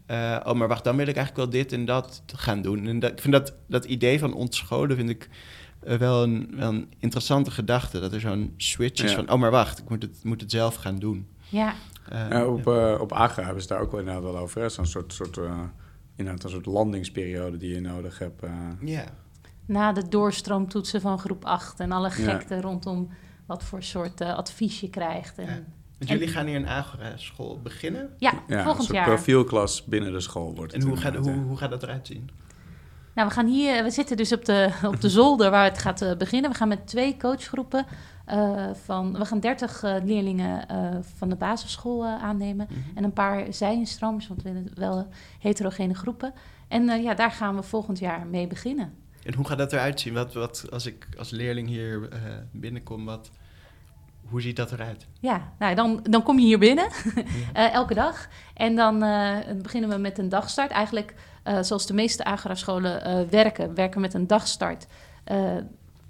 Eh, 0.07 0.37
oh, 0.45 0.53
maar 0.53 0.69
wacht, 0.69 0.85
dan 0.85 0.97
wil 0.97 1.07
ik 1.07 1.17
eigenlijk 1.17 1.51
wel 1.53 1.61
dit 1.63 1.73
en 1.73 1.85
dat 1.85 2.23
gaan 2.37 2.63
doen. 2.63 2.87
En 2.87 2.99
dat, 2.99 3.11
ik 3.11 3.21
vind 3.21 3.33
dat, 3.33 3.53
dat 3.67 3.85
idee 3.85 4.19
van 4.19 4.35
ontscholen 4.35 4.97
vind 4.97 5.11
ik 5.11 5.29
eh, 5.83 5.97
wel, 5.97 6.23
een, 6.23 6.51
wel 6.57 6.69
een 6.69 6.89
interessante 6.99 7.51
gedachte. 7.51 8.01
Dat 8.01 8.13
er 8.13 8.21
zo'n 8.21 8.55
switch 8.57 9.03
is 9.05 9.11
Ja. 9.11 9.17
van: 9.17 9.31
oh, 9.31 9.39
maar 9.41 9.51
wacht, 9.51 9.79
ik 9.79 9.89
moet 9.89 10.03
het, 10.03 10.25
moet 10.25 10.41
het 10.41 10.51
zelf 10.51 10.75
gaan 10.75 10.99
doen. 10.99 11.27
ja. 11.49 11.75
Eh, 12.11 12.29
Ja, 12.31 12.47
op, 12.47 12.67
eh, 12.67 12.97
op 13.01 13.13
Agra 13.13 13.43
hebben 13.45 13.63
ze 13.63 13.69
daar 13.69 13.81
ook 13.81 13.91
wel 13.91 14.01
inderdaad 14.01 14.23
wel 14.23 14.39
over. 14.39 14.71
Zo'n 14.71 14.87
soort, 14.87 15.13
soort, 15.13 15.37
eh, 15.37 15.61
inderdaad 16.17 16.45
een 16.45 16.51
soort 16.51 16.67
landingsperiode 16.67 17.57
die 17.57 17.75
je 17.75 17.81
nodig 17.81 18.19
hebt. 18.19 18.43
eh. 18.43 18.51
ja. 18.81 19.05
Na 19.67 19.93
de 19.93 20.09
doorstroomtoetsen 20.09 21.01
van 21.01 21.19
groep 21.19 21.45
8 21.45 21.81
en 21.81 21.93
alle 21.93 22.09
Ja. 22.09 22.15
gekte 22.15 22.61
rondom 22.61 23.09
wat 23.47 23.63
voor 23.65 23.83
soort 23.83 24.21
advies 24.21 24.81
je 24.81 24.91
krijgt. 24.91 25.39
En, 25.39 25.67
Want 25.99 26.11
jullie 26.11 26.29
gaan 26.29 26.47
hier 26.47 26.57
een 26.57 26.69
Agora-school 26.69 27.61
beginnen. 27.63 28.11
ja, 28.19 28.33
een 28.47 28.63
volgend 28.63 28.85
soort 28.85 28.97
jaar. 28.97 29.07
profielklas 29.07 29.85
binnen 29.85 30.13
de 30.13 30.21
school 30.21 30.55
wordt 30.55 30.73
En 30.73 30.81
het 30.81 30.89
hoe 30.89 30.97
gaat, 30.99 31.17
hoe, 31.17 31.31
hoe 31.33 31.57
gaat 31.57 31.71
dat 31.71 31.83
eruit 31.83 32.07
zien? 32.07 32.31
Nou, 33.15 33.29
we 33.29 33.35
gaan 33.35 33.47
hier, 33.47 33.83
we 33.83 33.91
zitten 33.91 34.17
dus 34.17 34.33
op 34.33 34.45
de, 34.45 34.71
op 34.85 35.01
de 35.01 35.09
zolder 35.11 35.51
waar 35.51 35.65
het 35.65 35.79
gaat 35.79 36.15
beginnen. 36.19 36.51
We 36.51 36.57
gaan 36.57 36.69
met 36.69 36.87
twee 36.87 37.17
coachgroepen 37.17 37.87
eh, 38.29 38.75
van, 38.85 39.19
we 39.19 39.25
gaan 39.25 39.41
30 39.41 39.83
eh, 39.83 39.95
leerlingen 40.05 40.69
eh, 40.69 40.97
van 41.17 41.29
de 41.29 41.37
basisschool 41.37 42.07
aannemen. 42.07 42.67
Mhm. 42.71 42.97
En 42.97 43.05
een 43.05 43.13
paar 43.13 43.53
zijinstromers, 43.53 44.29
want 44.29 44.43
we 44.43 44.53
willen 44.53 44.71
wel 44.75 45.09
heterogene 45.39 45.95
groepen. 45.95 46.33
En 46.69 47.03
ja, 47.03 47.15
daar 47.15 47.31
gaan 47.31 47.57
we 47.57 47.63
volgend 47.63 47.99
jaar 47.99 48.27
mee 48.27 48.47
beginnen. 48.47 48.95
En 49.25 49.35
hoe 49.35 49.47
gaat 49.47 49.59
dat 49.59 49.73
eruit 49.73 50.01
zien? 50.01 50.15
Wat, 50.15 50.35
wat, 50.35 50.67
als 50.71 50.87
ik 50.87 51.09
als 51.19 51.31
leerling 51.31 51.69
hier 51.69 52.09
binnenkom, 52.53 53.05
wat, 53.05 53.31
hoe 54.29 54.43
ziet 54.43 54.57
dat 54.57 54.73
eruit? 54.73 55.07
Ja, 55.21 55.53
nou, 55.59 55.75
dan, 55.75 56.01
dan 56.03 56.23
kom 56.23 56.39
je 56.39 56.47
hier 56.47 56.59
binnen, 56.59 56.89
elke 57.53 57.95
dag. 57.95 58.29
En 58.55 58.77
dan 58.77 58.99
beginnen 59.63 59.91
we 59.91 59.97
met 59.97 60.19
een 60.19 60.29
dagstart. 60.29 60.71
Eigenlijk 60.71 61.15
zoals 61.61 61.87
de 61.87 61.95
meeste 61.95 62.25
Agora-scholen 62.25 63.05
eh, 63.05 63.21
werken, 63.31 63.75
werken 63.75 64.01
met 64.01 64.15
een 64.15 64.27
dagstart. 64.27 64.87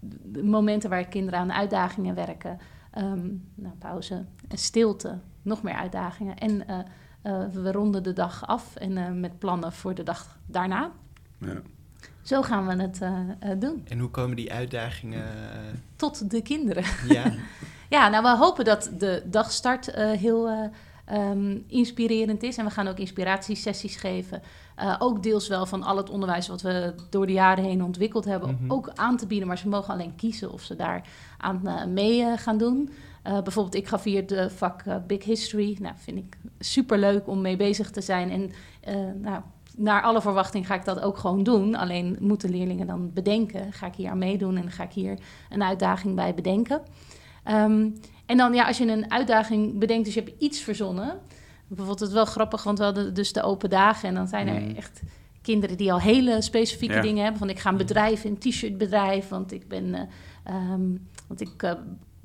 De 0.00 0.42
momenten 0.42 0.90
waar 0.90 1.04
kinderen 1.04 1.40
aan 1.40 1.52
uitdagingen 1.52 2.14
werken. 2.14 2.58
Ehm, 2.90 3.26
nou, 3.54 3.74
pauze, 3.78 4.24
en 4.48 4.58
stilte, 4.58 5.18
nog 5.42 5.62
meer 5.62 5.74
uitdagingen. 5.74 6.36
En 6.36 6.68
eh, 6.68 6.78
eh, 7.22 7.48
we 7.52 7.72
ronden 7.72 8.02
de 8.02 8.12
dag 8.12 8.46
af 8.46 8.76
en 8.76 8.96
eh, 8.96 9.10
met 9.10 9.38
plannen 9.38 9.72
voor 9.72 9.94
de 9.94 10.02
dag 10.02 10.38
daarna. 10.46 10.90
Ja. 11.38 11.62
Zo 12.22 12.42
gaan 12.42 12.66
we 12.66 12.82
het 12.82 13.00
doen. 13.60 13.84
En 13.88 13.98
hoe 13.98 14.10
komen 14.10 14.36
die 14.36 14.52
uitdagingen? 14.52 15.24
Tot 15.96 16.30
de 16.30 16.42
kinderen. 16.42 16.84
ja, 17.08 17.34
Ja, 17.88 18.08
nou, 18.08 18.22
we 18.22 18.36
hopen 18.36 18.64
dat 18.64 18.90
de 18.98 19.22
dagstart 19.24 19.88
eh, 19.88 20.10
heel 20.10 20.48
eh, 20.48 20.58
ehm, 21.08 21.58
inspirerend 21.66 22.42
is. 22.42 22.56
En 22.56 22.64
we 22.64 22.70
gaan 22.70 22.88
ook 22.88 22.98
inspiratiesessies 22.98 23.96
geven. 23.96 24.42
Uh, 24.78 24.96
ook 24.98 25.22
deels 25.22 25.48
wel 25.48 25.66
van 25.66 25.82
al 25.82 25.96
het 25.96 26.10
onderwijs 26.10 26.48
wat 26.48 26.62
we 26.62 26.94
door 27.10 27.26
de 27.26 27.32
jaren 27.32 27.64
heen 27.64 27.84
ontwikkeld 27.84 28.24
hebben, 28.24 28.58
Mhm. 28.60 28.72
ook 28.72 28.90
aan 28.94 29.16
te 29.16 29.26
bieden. 29.26 29.48
Maar 29.48 29.58
ze 29.58 29.68
mogen 29.68 29.92
alleen 29.94 30.16
kiezen 30.16 30.52
of 30.52 30.62
ze 30.62 30.76
daar 30.76 31.08
aan 31.38 31.60
uh, 31.64 31.84
mee 31.84 32.20
uh, 32.20 32.32
gaan 32.36 32.58
doen. 32.58 32.90
bijvoorbeeld, 33.22 33.74
ik 33.74 33.88
gaf 33.88 34.04
hier 34.04 34.26
de 34.26 34.50
vak 34.50 34.82
Big 35.06 35.24
History. 35.24 35.76
Nou, 35.80 35.94
vind 35.96 36.18
ik 36.18 36.36
super 36.58 36.98
leuk 36.98 37.28
om 37.28 37.40
mee 37.40 37.56
bezig 37.56 37.90
te 37.90 38.00
zijn. 38.00 38.30
En 38.30 38.50
nou, 39.20 39.40
naar 39.76 40.02
alle 40.02 40.20
verwachting 40.20 40.66
ga 40.66 40.74
ik 40.74 40.84
dat 40.84 41.00
ook 41.00 41.16
gewoon 41.18 41.42
doen. 41.42 41.74
Alleen 41.74 42.16
moeten 42.20 42.50
leerlingen 42.50 42.86
dan 42.86 43.12
bedenken: 43.12 43.72
ga 43.72 43.86
ik 43.86 43.94
hier 43.94 44.10
aan 44.10 44.18
meedoen 44.18 44.56
en 44.56 44.70
ga 44.70 44.82
ik 44.82 44.92
hier 44.92 45.18
een 45.50 45.62
uitdaging 45.62 46.14
bij 46.14 46.34
bedenken. 46.34 46.80
Um, 47.50 47.94
en 48.28 48.36
dan, 48.36 48.54
ja, 48.54 48.66
als 48.66 48.78
je 48.78 48.86
een 48.86 49.10
uitdaging 49.10 49.78
bedenkt, 49.78 50.04
dus 50.04 50.14
je 50.14 50.20
hebt 50.20 50.40
iets 50.42 50.60
verzonnen. 50.60 51.18
Bijvoorbeeld, 51.66 52.00
het 52.00 52.12
wel 52.12 52.24
grappig, 52.24 52.62
want 52.62 52.78
we 52.78 52.84
hadden 52.84 53.14
dus 53.14 53.32
de 53.32 53.42
open 53.42 53.70
dagen. 53.70 54.08
En 54.08 54.14
dan 54.14 54.28
zijn 54.28 54.48
er 54.48 54.60
Mm. 54.60 54.74
echt 54.76 55.00
kinderen 55.42 55.76
die 55.76 55.92
al 55.92 56.00
hele 56.00 56.42
specifieke 56.42 56.94
Ja. 56.94 57.00
dingen 57.00 57.22
hebben. 57.22 57.38
Van 57.38 57.50
ik 57.50 57.58
ga 57.58 57.70
een 57.70 57.76
bedrijf, 57.76 58.24
een 58.24 58.38
t-shirtbedrijf, 58.38 59.28
want 59.28 59.52
ik 59.52 59.68
ben... 59.68 59.94
eh, 59.94 60.00
ehm, 60.44 60.82
want 61.26 61.40
ik... 61.40 61.62
eh, 61.62 61.72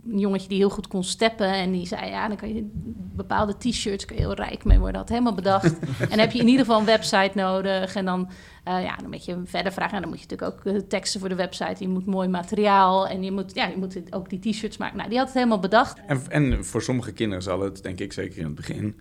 een 0.10 0.20
jongetje 0.20 0.48
die 0.48 0.58
heel 0.58 0.70
goed 0.70 0.88
kon 0.88 1.04
steppen 1.04 1.48
en 1.48 1.72
die 1.72 1.88
zei... 1.88 2.10
ja, 2.10 2.28
dan 2.28 2.38
kan 2.38 2.54
je 2.54 2.70
bepaalde 3.16 3.58
t-shirts 3.58 4.06
kun 4.06 4.16
je 4.16 4.22
heel 4.22 4.34
rijk 4.34 4.64
mee 4.64 4.80
worden. 4.80 5.00
Had 5.00 5.10
helemaal 5.10 5.34
bedacht. 5.34 5.80
en 6.00 6.10
dan 6.10 6.20
heb 6.20 6.32
je 6.32 6.40
in 6.40 6.48
ieder 6.48 6.66
geval 6.66 6.80
een 6.80 6.86
website 6.86 7.32
nodig. 7.34 7.96
En 7.96 8.06
dan, 8.06 8.30
eh, 8.64 8.84
ja, 8.84 8.96
dan 8.96 9.10
moet 9.10 9.26
je 9.26 9.42
verder 9.46 9.72
vragen. 9.72 9.96
En 9.96 10.02
dan 10.02 10.10
moet 10.10 10.22
je 10.22 10.26
natuurlijk 10.30 10.68
ook 10.68 10.74
eh, 10.74 10.82
teksten 10.88 11.20
voor 11.20 11.30
de 11.30 11.36
website. 11.36 11.76
Je 11.80 11.88
moet 11.88 12.06
mooi 12.06 12.28
materiaal 12.28 13.08
en 13.08 13.24
je 13.24 13.32
moet, 13.32 13.56
ja, 13.56 13.68
je 13.68 13.78
moet 13.78 14.14
ook 14.14 14.30
die 14.30 14.40
t-shirts 14.40 14.78
maken. 14.78 14.98
Nou, 14.98 15.10
die 15.10 15.18
had 15.18 15.28
het 15.28 15.36
helemaal 15.36 15.60
bedacht. 15.60 16.00
En, 16.08 16.22
en 16.30 16.66
voor 16.66 16.82
sommige 16.82 17.12
kinderen 17.12 17.44
zal 17.44 17.62
het, 17.62 17.84
denk 17.84 18.00
ik, 18.00 18.14
zeker 18.14 18.38
in 18.38 18.46
het 18.46 18.56
begin... 18.56 19.00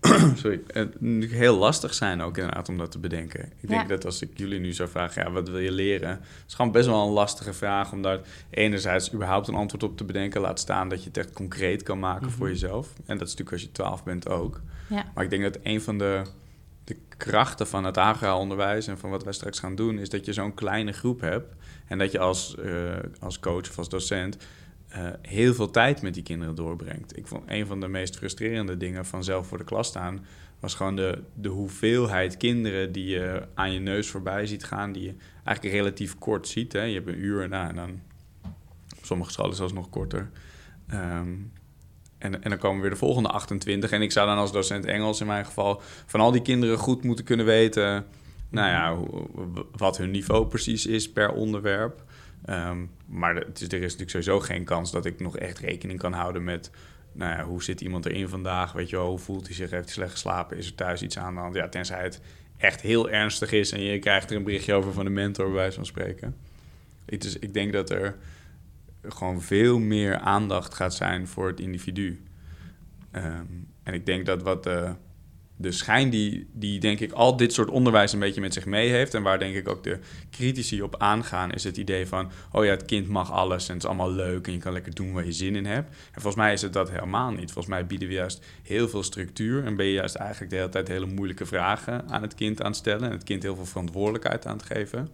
Sorry, 0.34 0.60
heel 1.30 1.56
lastig 1.56 1.94
zijn 1.94 2.20
ook 2.22 2.36
inderdaad 2.36 2.68
om 2.68 2.78
dat 2.78 2.90
te 2.90 2.98
bedenken. 2.98 3.40
Ik 3.60 3.68
denk 3.68 3.80
Ja. 3.82 3.86
dat 3.88 4.04
als 4.04 4.22
ik 4.22 4.30
jullie 4.34 4.60
nu 4.60 4.72
zou 4.72 4.88
vragen, 4.88 5.22
ja, 5.24 5.30
wat 5.30 5.48
wil 5.48 5.58
je 5.58 5.70
leren? 5.72 6.08
Het 6.10 6.20
is 6.48 6.54
gewoon 6.54 6.72
best 6.72 6.86
wel 6.86 7.06
een 7.06 7.12
lastige 7.12 7.52
vraag 7.52 7.92
om 7.92 8.02
daar 8.02 8.20
enerzijds 8.50 9.12
überhaupt 9.12 9.48
een 9.48 9.54
antwoord 9.54 9.82
op 9.82 9.96
te 9.96 10.04
bedenken. 10.04 10.40
Laat 10.40 10.60
staan 10.60 10.88
dat 10.88 11.00
je 11.02 11.08
het 11.08 11.16
echt 11.16 11.32
concreet 11.32 11.82
kan 11.82 11.98
maken 11.98 12.30
voor 12.30 12.44
Mhm. 12.46 12.52
jezelf. 12.54 12.86
En 13.06 13.18
dat 13.18 13.26
is 13.28 13.34
natuurlijk 13.34 13.52
als 13.52 13.62
je 13.62 13.72
12 13.72 14.04
bent 14.04 14.28
ook. 14.28 14.60
Ja. 14.88 15.04
Maar 15.14 15.24
ik 15.24 15.30
denk 15.30 15.42
dat 15.42 15.58
een 15.62 15.80
van 15.80 15.98
de, 15.98 16.22
de 16.84 16.96
krachten 17.16 17.66
van 17.66 17.84
het 17.84 17.96
agraal 17.96 18.38
onderwijs 18.40 18.86
en 18.86 18.98
van 18.98 19.10
wat 19.10 19.24
wij 19.24 19.32
straks 19.32 19.58
gaan 19.58 19.74
doen, 19.74 19.98
is 19.98 20.08
dat 20.08 20.24
je 20.24 20.32
zo'n 20.32 20.54
kleine 20.54 20.92
groep 20.92 21.20
hebt. 21.20 21.54
En 21.86 21.98
dat 21.98 22.12
je 22.12 22.18
als, 22.18 22.56
eh, 22.56 22.72
als 23.20 23.38
coach 23.40 23.68
of 23.70 23.78
als 23.78 23.88
docent 23.88 24.36
eh, 24.88 25.08
heel 25.22 25.54
veel 25.54 25.70
tijd 25.70 26.02
met 26.02 26.14
die 26.14 26.22
kinderen 26.22 26.54
doorbrengt. 26.54 27.16
Ik 27.16 27.26
vond 27.26 27.42
een 27.46 27.66
van 27.66 27.80
de 27.80 27.88
meest 27.88 28.16
frustrerende 28.16 28.76
dingen 28.76 29.06
van 29.06 29.24
zelf 29.24 29.46
voor 29.46 29.58
de 29.58 29.64
klas 29.64 29.88
staan, 29.88 30.24
was 30.60 30.74
gewoon 30.74 30.96
de, 30.96 31.22
de 31.34 31.48
hoeveelheid 31.48 32.36
kinderen 32.36 32.92
die 32.92 33.06
je 33.06 33.42
aan 33.54 33.72
je 33.72 33.80
neus 33.80 34.08
voorbij 34.08 34.46
ziet 34.46 34.64
gaan, 34.64 34.92
die 34.92 35.02
je 35.02 35.14
eigenlijk 35.44 35.76
relatief 35.76 36.18
kort 36.18 36.48
ziet. 36.48 36.72
Hè? 36.72 36.82
Je 36.82 36.94
hebt 36.94 37.08
een 37.08 37.24
uur 37.24 37.48
nou, 37.48 37.68
en 37.68 37.74
dan 37.74 38.00
sommige 39.02 39.30
scholen 39.30 39.56
zelfs 39.56 39.72
nog 39.72 39.90
korter. 39.90 40.30
Ehm, 40.86 41.34
en, 42.18 42.42
en 42.42 42.50
dan 42.50 42.58
komen 42.58 42.80
weer 42.80 42.90
de 42.90 42.96
volgende 42.96 43.28
28. 43.28 43.90
En 43.90 44.02
ik 44.02 44.12
zou 44.12 44.26
dan 44.26 44.38
als 44.38 44.52
docent 44.52 44.84
Engels 44.84 45.20
in 45.20 45.26
mijn 45.26 45.44
geval 45.44 45.82
van 46.06 46.20
al 46.20 46.30
die 46.30 46.42
kinderen 46.42 46.78
goed 46.78 47.04
moeten 47.04 47.24
kunnen 47.24 47.46
weten. 47.46 48.06
Nou 48.48 48.68
ja, 48.68 48.96
wat 49.76 49.96
hun 49.96 50.10
niveau 50.10 50.46
precies 50.46 50.86
is 50.86 51.12
per 51.12 51.32
onderwerp. 51.32 52.04
Ehm, 52.46 52.84
maar 53.06 53.34
het 53.34 53.60
is, 53.60 53.68
er 53.68 53.74
is 53.74 53.80
natuurlijk 53.82 54.10
sowieso 54.10 54.40
geen 54.40 54.64
kans 54.64 54.90
dat 54.90 55.04
ik 55.04 55.20
nog 55.20 55.38
echt 55.38 55.58
rekening 55.58 55.98
kan 55.98 56.12
houden 56.12 56.44
met. 56.44 56.70
Nou 57.12 57.36
ja, 57.36 57.44
hoe 57.44 57.62
zit 57.62 57.80
iemand 57.80 58.06
erin 58.06 58.28
vandaag? 58.28 58.72
Weet 58.72 58.90
je 58.90 58.96
wel, 58.96 59.08
hoe 59.08 59.18
voelt 59.18 59.46
hij 59.46 59.54
zich? 59.54 59.70
Heeft 59.70 59.84
hij 59.84 59.92
slecht 59.92 60.10
geslapen? 60.10 60.56
Is 60.56 60.66
er 60.66 60.74
thuis 60.74 61.02
iets 61.02 61.18
aan 61.18 61.34
de 61.34 61.40
hand? 61.40 61.54
Ja, 61.54 61.68
tenzij 61.68 62.02
het 62.02 62.20
echt 62.56 62.80
heel 62.80 63.10
ernstig 63.10 63.52
is 63.52 63.72
en 63.72 63.80
je 63.80 63.98
krijgt 63.98 64.30
er 64.30 64.36
een 64.36 64.44
berichtje 64.44 64.74
over 64.74 64.92
van 64.92 65.04
de 65.04 65.10
mentor, 65.10 65.44
bij 65.46 65.54
wijze 65.54 65.76
van 65.76 65.86
spreken. 65.86 66.36
Het 67.04 67.36
ik 67.40 67.54
denk 67.54 67.72
dat 67.72 67.90
er 67.90 68.16
gewoon 69.02 69.42
veel 69.42 69.78
meer 69.78 70.18
aandacht 70.18 70.74
gaat 70.74 70.94
zijn 70.94 71.26
voor 71.26 71.46
het 71.46 71.60
individu. 71.60 72.22
Ehm, 73.10 73.44
en 73.82 73.94
ik 73.94 74.06
denk 74.06 74.26
dat 74.26 74.42
wat 74.42 74.62
de, 74.62 74.94
de 75.56 75.72
schijn 75.72 76.10
die, 76.10 76.46
die, 76.52 76.80
denk 76.80 77.00
ik, 77.00 77.12
al 77.12 77.36
dit 77.36 77.52
soort 77.52 77.70
onderwijs 77.70 78.12
een 78.12 78.18
beetje 78.18 78.40
met 78.40 78.54
zich 78.54 78.64
mee 78.66 78.90
heeft... 78.90 79.14
en 79.14 79.22
waar 79.22 79.38
denk 79.38 79.54
ik 79.54 79.68
ook 79.68 79.82
de 79.82 79.98
critici 80.30 80.82
op 80.82 80.96
aangaan... 80.98 81.52
is 81.52 81.64
het 81.64 81.76
idee 81.76 82.06
van, 82.06 82.30
oh 82.52 82.64
ja, 82.64 82.70
het 82.70 82.84
kind 82.84 83.08
mag 83.08 83.32
alles 83.32 83.68
en 83.68 83.74
het 83.74 83.82
is 83.82 83.88
allemaal 83.88 84.12
leuk... 84.12 84.46
en 84.46 84.52
je 84.52 84.58
kan 84.58 84.72
lekker 84.72 84.94
doen 84.94 85.12
waar 85.12 85.24
je 85.24 85.32
zin 85.32 85.56
in 85.56 85.66
hebt. 85.66 85.88
En 85.88 86.20
volgens 86.20 86.34
mij 86.34 86.52
is 86.52 86.62
het 86.62 86.72
dat 86.72 86.90
helemaal 86.90 87.30
niet. 87.30 87.52
Volgens 87.52 87.74
mij 87.74 87.86
bieden 87.86 88.08
we 88.08 88.14
juist 88.14 88.44
heel 88.62 88.88
veel 88.88 89.02
structuur... 89.02 89.64
en 89.64 89.76
ben 89.76 89.86
je 89.86 89.92
juist 89.92 90.14
eigenlijk 90.14 90.50
de 90.50 90.56
hele 90.56 90.68
tijd 90.68 90.88
hele 90.88 91.06
moeilijke 91.06 91.46
vragen 91.46 92.08
aan 92.08 92.22
het 92.22 92.34
kind 92.34 92.62
aan 92.62 92.66
het 92.66 92.76
stellen... 92.76 93.04
en 93.04 93.10
het 93.10 93.24
kind 93.24 93.42
heel 93.42 93.56
veel 93.56 93.66
verantwoordelijkheid 93.66 94.46
aan 94.46 94.56
het 94.56 94.66
geven... 94.66 95.08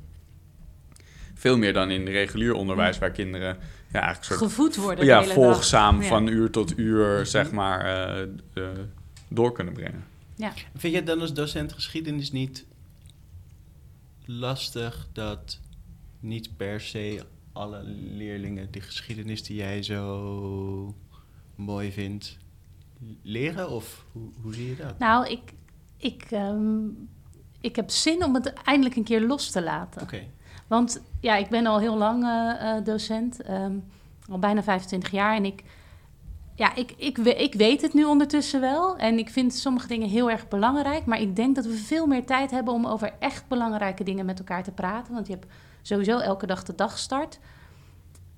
Veel 1.34 1.58
meer 1.58 1.72
dan 1.72 1.90
in 1.90 2.06
regulier 2.06 2.54
onderwijs, 2.54 2.98
waar 2.98 3.10
kinderen 3.10 3.56
ja, 3.92 4.00
eigenlijk 4.00 4.24
soort 4.24 4.38
Gevoed 4.38 4.76
worden 4.76 5.04
de 5.04 5.10
ja, 5.10 5.24
volgzaam. 5.24 6.02
Ja. 6.02 6.08
van 6.08 6.26
uur 6.26 6.50
tot 6.50 6.78
uur, 6.78 7.26
zeg 7.26 7.50
maar, 7.50 7.84
eh, 7.84 8.22
eh, 8.54 8.68
door 9.28 9.52
kunnen 9.52 9.74
brengen. 9.74 10.04
Vind 10.74 10.92
je 10.92 10.98
het 10.98 11.06
dan 11.06 11.20
als 11.20 11.34
docent 11.34 11.72
geschiedenis 11.72 12.32
niet 12.32 12.66
lastig 14.24 15.08
dat 15.12 15.60
niet 16.20 16.56
per 16.56 16.80
se 16.80 17.26
alle 17.52 17.82
leerlingen 17.82 18.70
die 18.70 18.80
geschiedenis 18.80 19.42
die 19.42 19.56
jij 19.56 19.82
zo 19.82 20.94
mooi 21.54 21.92
vindt 21.92 22.38
leren? 23.22 23.70
Of 23.70 24.04
hoe, 24.12 24.30
hoe 24.42 24.54
zie 24.54 24.68
je 24.68 24.76
dat? 24.76 24.98
Nou, 24.98 25.26
ik, 25.26 25.52
ik, 25.96 26.22
ehm, 26.30 26.86
ik 27.60 27.76
heb 27.76 27.90
zin 27.90 28.24
om 28.24 28.34
het 28.34 28.52
eindelijk 28.52 28.96
een 28.96 29.04
keer 29.04 29.20
los 29.20 29.50
te 29.50 29.62
laten. 29.62 30.02
Oké. 30.02 30.22
Want 30.66 31.02
ja, 31.20 31.36
ik 31.36 31.48
ben 31.48 31.66
al 31.66 31.80
heel 31.80 31.96
lang 31.96 32.24
eh, 32.24 32.76
eh, 32.76 32.84
docent, 32.84 33.42
ehm, 33.42 33.76
al 34.28 34.38
bijna 34.38 34.62
25 34.62 35.10
jaar. 35.10 35.36
En 35.36 35.44
ik, 35.44 35.62
ja, 36.62 36.74
ik, 36.74 36.94
ik, 36.96 37.18
ik 37.18 37.54
weet 37.54 37.82
het 37.82 37.94
nu 37.94 38.04
ondertussen 38.04 38.60
wel. 38.60 38.96
En 38.96 39.18
ik 39.18 39.30
vind 39.30 39.54
sommige 39.54 39.86
dingen 39.86 40.08
heel 40.08 40.30
erg 40.30 40.48
belangrijk. 40.48 41.04
Maar 41.04 41.20
ik 41.20 41.36
denk 41.36 41.54
dat 41.54 41.64
we 41.64 41.74
veel 41.74 42.06
meer 42.06 42.26
tijd 42.26 42.50
hebben 42.50 42.74
om 42.74 42.86
over 42.86 43.12
echt 43.18 43.48
belangrijke 43.48 44.04
dingen 44.04 44.26
met 44.26 44.38
elkaar 44.38 44.62
te 44.62 44.70
praten. 44.70 45.14
Want 45.14 45.26
je 45.26 45.32
hebt 45.32 45.46
sowieso 45.82 46.18
elke 46.18 46.46
dag 46.46 46.62
de 46.64 46.74
dagstart. 46.74 47.38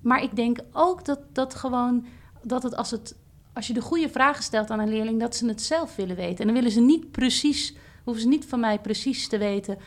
Maar 0.01 0.23
ik 0.23 0.35
denk 0.35 0.59
ook 0.71 1.05
dat, 1.05 1.19
dat 1.31 1.55
gewoon 1.55 2.05
dat 2.43 2.63
het 2.63 2.75
als, 2.75 2.91
het 2.91 3.15
als 3.53 3.67
je 3.67 3.73
de 3.73 3.81
goede 3.81 4.09
vragen 4.09 4.43
stelt 4.43 4.69
aan 4.69 4.79
een 4.79 4.89
leerling, 4.89 5.19
dat 5.19 5.35
ze 5.35 5.47
het 5.47 5.61
zelf 5.61 5.95
willen 5.95 6.15
weten. 6.15 6.39
En 6.39 6.45
dan 6.45 6.55
willen 6.55 6.71
ze 6.71 6.81
niet 6.81 7.11
precies, 7.11 7.75
hoeven 8.03 8.23
ze 8.23 8.29
niet 8.29 8.45
van 8.45 8.59
mij 8.59 8.79
precies 8.79 9.27
te 9.27 9.37
weten 9.37 9.77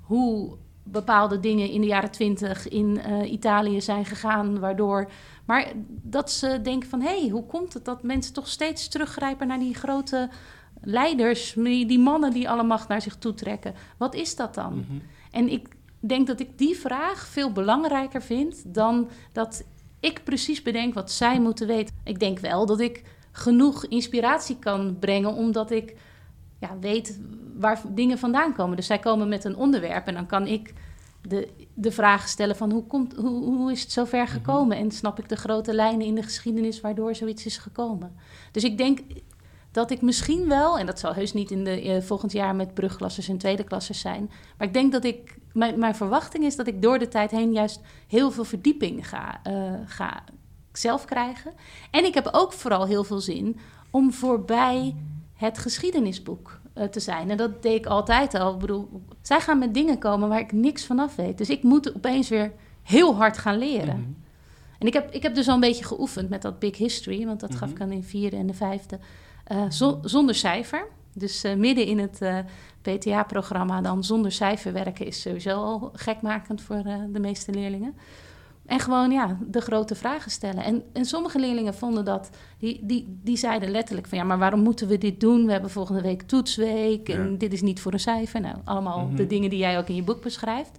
hoe 0.00 0.56
bepaalde 0.90 1.40
dingen 1.40 1.70
in 1.70 1.80
de 1.80 1.86
jaren 1.86 2.10
twintig 2.10 2.68
in 2.68 3.00
eh, 3.00 3.32
Italië 3.32 3.80
zijn 3.80 4.04
gegaan, 4.04 4.58
waardoor. 4.58 5.10
Maar 5.44 5.72
dat 5.88 6.30
ze 6.30 6.60
denken 6.62 6.88
van, 6.88 7.00
hé, 7.00 7.20
hey, 7.20 7.28
hoe 7.28 7.46
komt 7.46 7.74
het 7.74 7.84
dat 7.84 8.02
mensen 8.02 8.32
toch 8.32 8.48
steeds 8.48 8.88
teruggrijpen 8.88 9.46
naar 9.46 9.58
die 9.58 9.74
grote 9.74 10.28
leiders, 10.80 11.52
die 11.62 11.98
mannen 11.98 12.32
die 12.32 12.48
alle 12.50 12.62
macht 12.62 12.88
naar 12.88 13.02
zich 13.02 13.16
toe 13.16 13.34
trekken? 13.34 13.74
Wat 13.96 14.14
is 14.14 14.36
dat 14.36 14.54
dan? 14.54 14.74
Mhm. 14.74 14.98
En 15.30 15.48
ik 15.48 15.68
denk 16.00 16.26
dat 16.26 16.40
ik 16.40 16.58
die 16.58 16.76
vraag 16.76 17.26
veel 17.26 17.52
belangrijker 17.52 18.22
vind 18.22 18.74
dan 18.74 19.08
dat 19.32 19.64
ik 20.00 20.24
precies 20.24 20.62
bedenk 20.62 20.94
wat 20.94 21.10
zij 21.10 21.40
moeten 21.40 21.66
weten. 21.66 21.94
Ik 22.04 22.18
denk 22.18 22.38
wel 22.38 22.66
dat 22.66 22.80
ik 22.80 23.02
genoeg 23.32 23.86
inspiratie 23.86 24.58
kan 24.58 24.96
brengen, 24.98 25.34
omdat 25.34 25.70
ik 25.70 25.96
ja, 26.58 26.78
weet 26.80 27.20
waar 27.58 27.80
dingen 27.88 28.18
vandaan 28.18 28.54
komen. 28.54 28.76
Dus 28.76 28.86
zij 28.86 28.98
komen 28.98 29.28
met 29.28 29.44
een 29.44 29.56
onderwerp 29.56 30.06
en 30.06 30.14
dan 30.14 30.26
kan 30.26 30.46
ik 30.46 30.72
de, 31.22 31.48
de 31.74 31.92
vraag 31.92 32.28
stellen 32.28 32.56
van 32.56 32.70
hoe, 32.70 32.86
komt, 32.86 33.14
hoe, 33.14 33.44
hoe 33.44 33.72
is 33.72 33.80
het 33.80 33.92
zover 33.92 34.28
gekomen? 34.28 34.76
En 34.76 34.90
snap 34.90 35.18
ik 35.18 35.28
de 35.28 35.36
grote 35.36 35.74
lijnen 35.74 36.06
in 36.06 36.14
de 36.14 36.22
geschiedenis 36.22 36.80
waardoor 36.80 37.14
zoiets 37.14 37.46
is 37.46 37.58
gekomen? 37.58 38.16
Dus 38.52 38.64
ik 38.64 38.78
denk 38.78 39.00
dat 39.70 39.90
ik 39.90 40.02
misschien 40.02 40.48
wel, 40.48 40.78
en 40.78 40.86
dat 40.86 40.98
zal 40.98 41.14
heus 41.14 41.32
niet 41.32 41.50
in 41.50 41.64
de 41.64 41.80
eh, 41.80 42.02
volgend 42.02 42.32
jaar 42.32 42.54
met 42.54 42.74
brugklassers 42.74 43.28
en 43.28 43.38
tweede 43.38 43.64
klassers 43.64 44.00
zijn, 44.00 44.30
maar 44.58 44.66
ik 44.66 44.72
denk 44.72 44.92
dat 44.92 45.04
ik, 45.04 45.38
mijn, 45.52 45.78
mijn 45.78 45.94
verwachting 45.94 46.44
is 46.44 46.56
dat 46.56 46.66
ik 46.66 46.82
door 46.82 46.98
de 46.98 47.08
tijd 47.08 47.30
heen 47.30 47.52
juist 47.52 47.80
heel 48.06 48.30
veel 48.30 48.44
verdieping 48.44 49.08
ga, 49.08 49.40
eh, 49.42 49.72
ga 49.86 50.24
zelf 50.72 51.04
krijgen. 51.04 51.52
En 51.90 52.04
ik 52.04 52.14
heb 52.14 52.28
ook 52.32 52.52
vooral 52.52 52.86
heel 52.86 53.04
veel 53.04 53.20
zin 53.20 53.56
om 53.90 54.12
voorbij 54.12 54.94
het 55.38 55.58
geschiedenisboek 55.58 56.60
eh, 56.74 56.84
te 56.84 57.00
zijn. 57.00 57.30
En 57.30 57.36
dat 57.36 57.62
deed 57.62 57.74
ik 57.78 57.86
altijd 57.86 58.34
al. 58.34 58.52
Ik 58.52 58.58
bedoel, 58.58 59.02
zij 59.22 59.40
gaan 59.40 59.58
met 59.58 59.74
dingen 59.74 59.98
komen 59.98 60.28
waar 60.28 60.38
ik 60.40 60.52
niks 60.52 60.86
vanaf 60.86 61.16
weet. 61.16 61.38
Dus 61.38 61.50
ik 61.50 61.62
moet 61.62 61.94
opeens 61.96 62.28
weer 62.28 62.52
heel 62.82 63.14
hard 63.16 63.38
gaan 63.38 63.58
leren. 63.58 63.96
Mhm. 64.00 64.08
En 64.78 64.86
ik 64.86 64.92
heb, 64.92 65.10
ik 65.12 65.22
heb 65.22 65.34
dus 65.34 65.48
al 65.48 65.54
een 65.54 65.60
beetje 65.60 65.84
geoefend 65.84 66.28
met 66.28 66.42
dat 66.42 66.58
Big 66.58 66.76
History, 66.76 67.26
want 67.26 67.40
dat 67.40 67.54
gaf 67.54 67.68
ik 67.68 67.74
Mhm. 67.74 67.82
aan 67.82 67.92
in 67.92 68.04
vierde 68.04 68.36
en 68.36 68.46
de 68.46 68.54
vijfde. 68.54 68.98
eh, 69.44 69.70
zo- 69.70 69.98
zonder 70.02 70.34
cijfer. 70.34 70.86
Dus 71.14 71.44
eh, 71.44 71.54
midden 71.54 71.86
in 71.86 71.98
het 71.98 72.20
PTA-programma 72.82 73.80
dan 73.80 74.04
zonder 74.04 74.32
cijfer 74.32 74.72
werken 74.72 75.06
is 75.06 75.20
sowieso 75.20 75.50
al 75.62 75.90
gekmakend 75.92 76.60
voor 76.62 76.82
de 77.12 77.18
meeste 77.20 77.52
leerlingen. 77.52 77.94
En 78.68 78.80
gewoon 78.80 79.10
ja, 79.10 79.36
de 79.46 79.60
grote 79.60 79.94
vragen 79.94 80.30
stellen. 80.30 80.64
En, 80.64 80.82
en 80.92 81.04
sommige 81.04 81.38
leerlingen 81.38 81.74
vonden 81.74 82.04
dat, 82.04 82.30
die, 82.58 82.80
die, 82.82 83.18
die 83.22 83.36
zeiden 83.36 83.70
letterlijk 83.70 84.06
van 84.06 84.18
ja, 84.18 84.24
maar 84.24 84.38
waarom 84.38 84.60
moeten 84.60 84.88
we 84.88 84.98
dit 84.98 85.20
doen? 85.20 85.46
We 85.46 85.52
hebben 85.52 85.70
volgende 85.70 86.00
week 86.02 86.22
toetsweek 86.22 87.08
en 87.08 87.30
Ja. 87.30 87.36
dit 87.38 87.52
is 87.52 87.62
niet 87.62 87.80
voor 87.80 87.92
een 87.92 88.00
cijfer. 88.00 88.40
Nou, 88.40 88.56
allemaal 88.64 89.06
Mhm. 89.06 89.16
de 89.16 89.26
dingen 89.26 89.50
die 89.50 89.58
jij 89.58 89.78
ook 89.78 89.88
in 89.88 89.94
je 89.94 90.02
boek 90.02 90.22
beschrijft. 90.22 90.78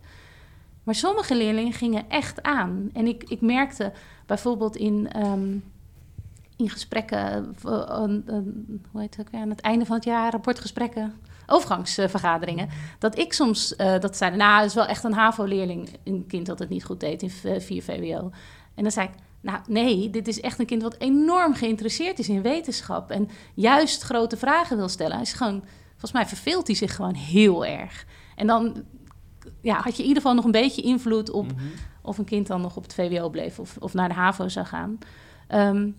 Maar 0.83 0.95
sommige 0.95 1.35
leerlingen 1.35 1.73
gingen 1.73 2.09
echt 2.09 2.43
aan. 2.43 2.89
En 2.93 3.07
ik, 3.07 3.23
ik 3.23 3.41
merkte 3.41 3.91
bijvoorbeeld 4.25 4.75
in, 4.75 5.09
ehm, 5.11 5.49
in 6.55 6.69
gesprekken, 6.69 7.55
eh, 7.65 8.03
hoe 8.91 9.01
heet 9.01 9.15
het 9.15 9.19
ook 9.25 9.31
weer, 9.31 9.41
aan 9.41 9.49
het 9.49 9.61
einde 9.61 9.85
van 9.85 9.95
het 9.95 10.05
jaar, 10.05 10.31
rapportgesprekken, 10.31 11.13
overgangsvergaderingen, 11.49 12.69
dat 12.99 13.17
ik 13.17 13.33
soms, 13.33 13.75
eh, 13.75 13.99
dat 13.99 14.17
zeiden, 14.17 14.39
nou, 14.39 14.57
het 14.57 14.65
is 14.69 14.73
wel 14.73 14.85
echt 14.85 15.03
een 15.03 15.13
HAVO-leerling, 15.13 15.89
een 16.03 16.25
kind 16.27 16.45
dat 16.45 16.59
het 16.59 16.69
niet 16.69 16.83
goed 16.85 16.99
deed 16.99 17.21
in 17.21 17.29
v- 17.29 17.63
4 17.65 17.83
VWO. 17.83 18.31
En 18.75 18.83
dan 18.83 18.91
zei 18.91 19.07
ik, 19.07 19.13
nou 19.41 19.59
nee, 19.67 20.09
dit 20.09 20.27
is 20.27 20.41
echt 20.41 20.59
een 20.59 20.65
kind 20.65 20.81
wat 20.81 20.95
enorm 20.99 21.53
geïnteresseerd 21.53 22.19
is 22.19 22.29
in 22.29 22.41
wetenschap 22.41 23.11
en 23.11 23.29
juist 23.53 24.01
grote 24.01 24.37
vragen 24.37 24.77
wil 24.77 24.87
stellen. 24.89 25.13
Hij 25.13 25.21
is 25.21 25.33
gewoon, 25.33 25.63
volgens 25.89 26.11
mij 26.11 26.25
verveelt 26.25 26.67
hij 26.67 26.75
zich 26.75 26.95
gewoon 26.95 27.13
heel 27.15 27.65
erg. 27.65 28.05
En 28.35 28.47
dan 28.47 28.83
ja, 29.61 29.75
had 29.75 29.95
je 29.95 30.01
in 30.01 30.07
ieder 30.07 30.21
geval 30.21 30.35
nog 30.35 30.45
een 30.45 30.51
beetje 30.51 30.81
invloed 30.81 31.29
op 31.29 31.45
Mhm. 31.53 31.63
of 32.01 32.17
een 32.17 32.25
kind 32.25 32.47
dan 32.47 32.61
nog 32.61 32.75
op 32.75 32.83
het 32.83 32.93
VWO 32.93 33.29
bleef 33.29 33.59
of, 33.59 33.77
of 33.79 33.93
naar 33.93 34.07
de 34.09 34.15
HAVO 34.15 34.47
zou 34.47 34.65
gaan. 34.65 34.97
Ehm, 35.47 35.89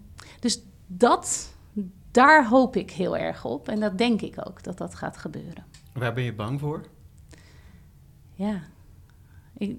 dus 0.40 0.62
dat, 0.86 1.54
daar 2.10 2.48
hoop 2.48 2.76
ik 2.76 2.90
heel 2.90 3.16
erg 3.16 3.44
op. 3.44 3.68
En 3.68 3.80
dat 3.80 3.98
denk 3.98 4.20
ik 4.20 4.34
ook, 4.48 4.62
dat 4.62 4.78
dat 4.78 4.94
gaat 4.94 5.16
gebeuren. 5.16 5.64
Waar 5.92 6.14
ben 6.14 6.24
je 6.24 6.34
bang 6.34 6.60
voor? 6.60 6.84
Ja. 8.34 8.60
Ik, 9.56 9.76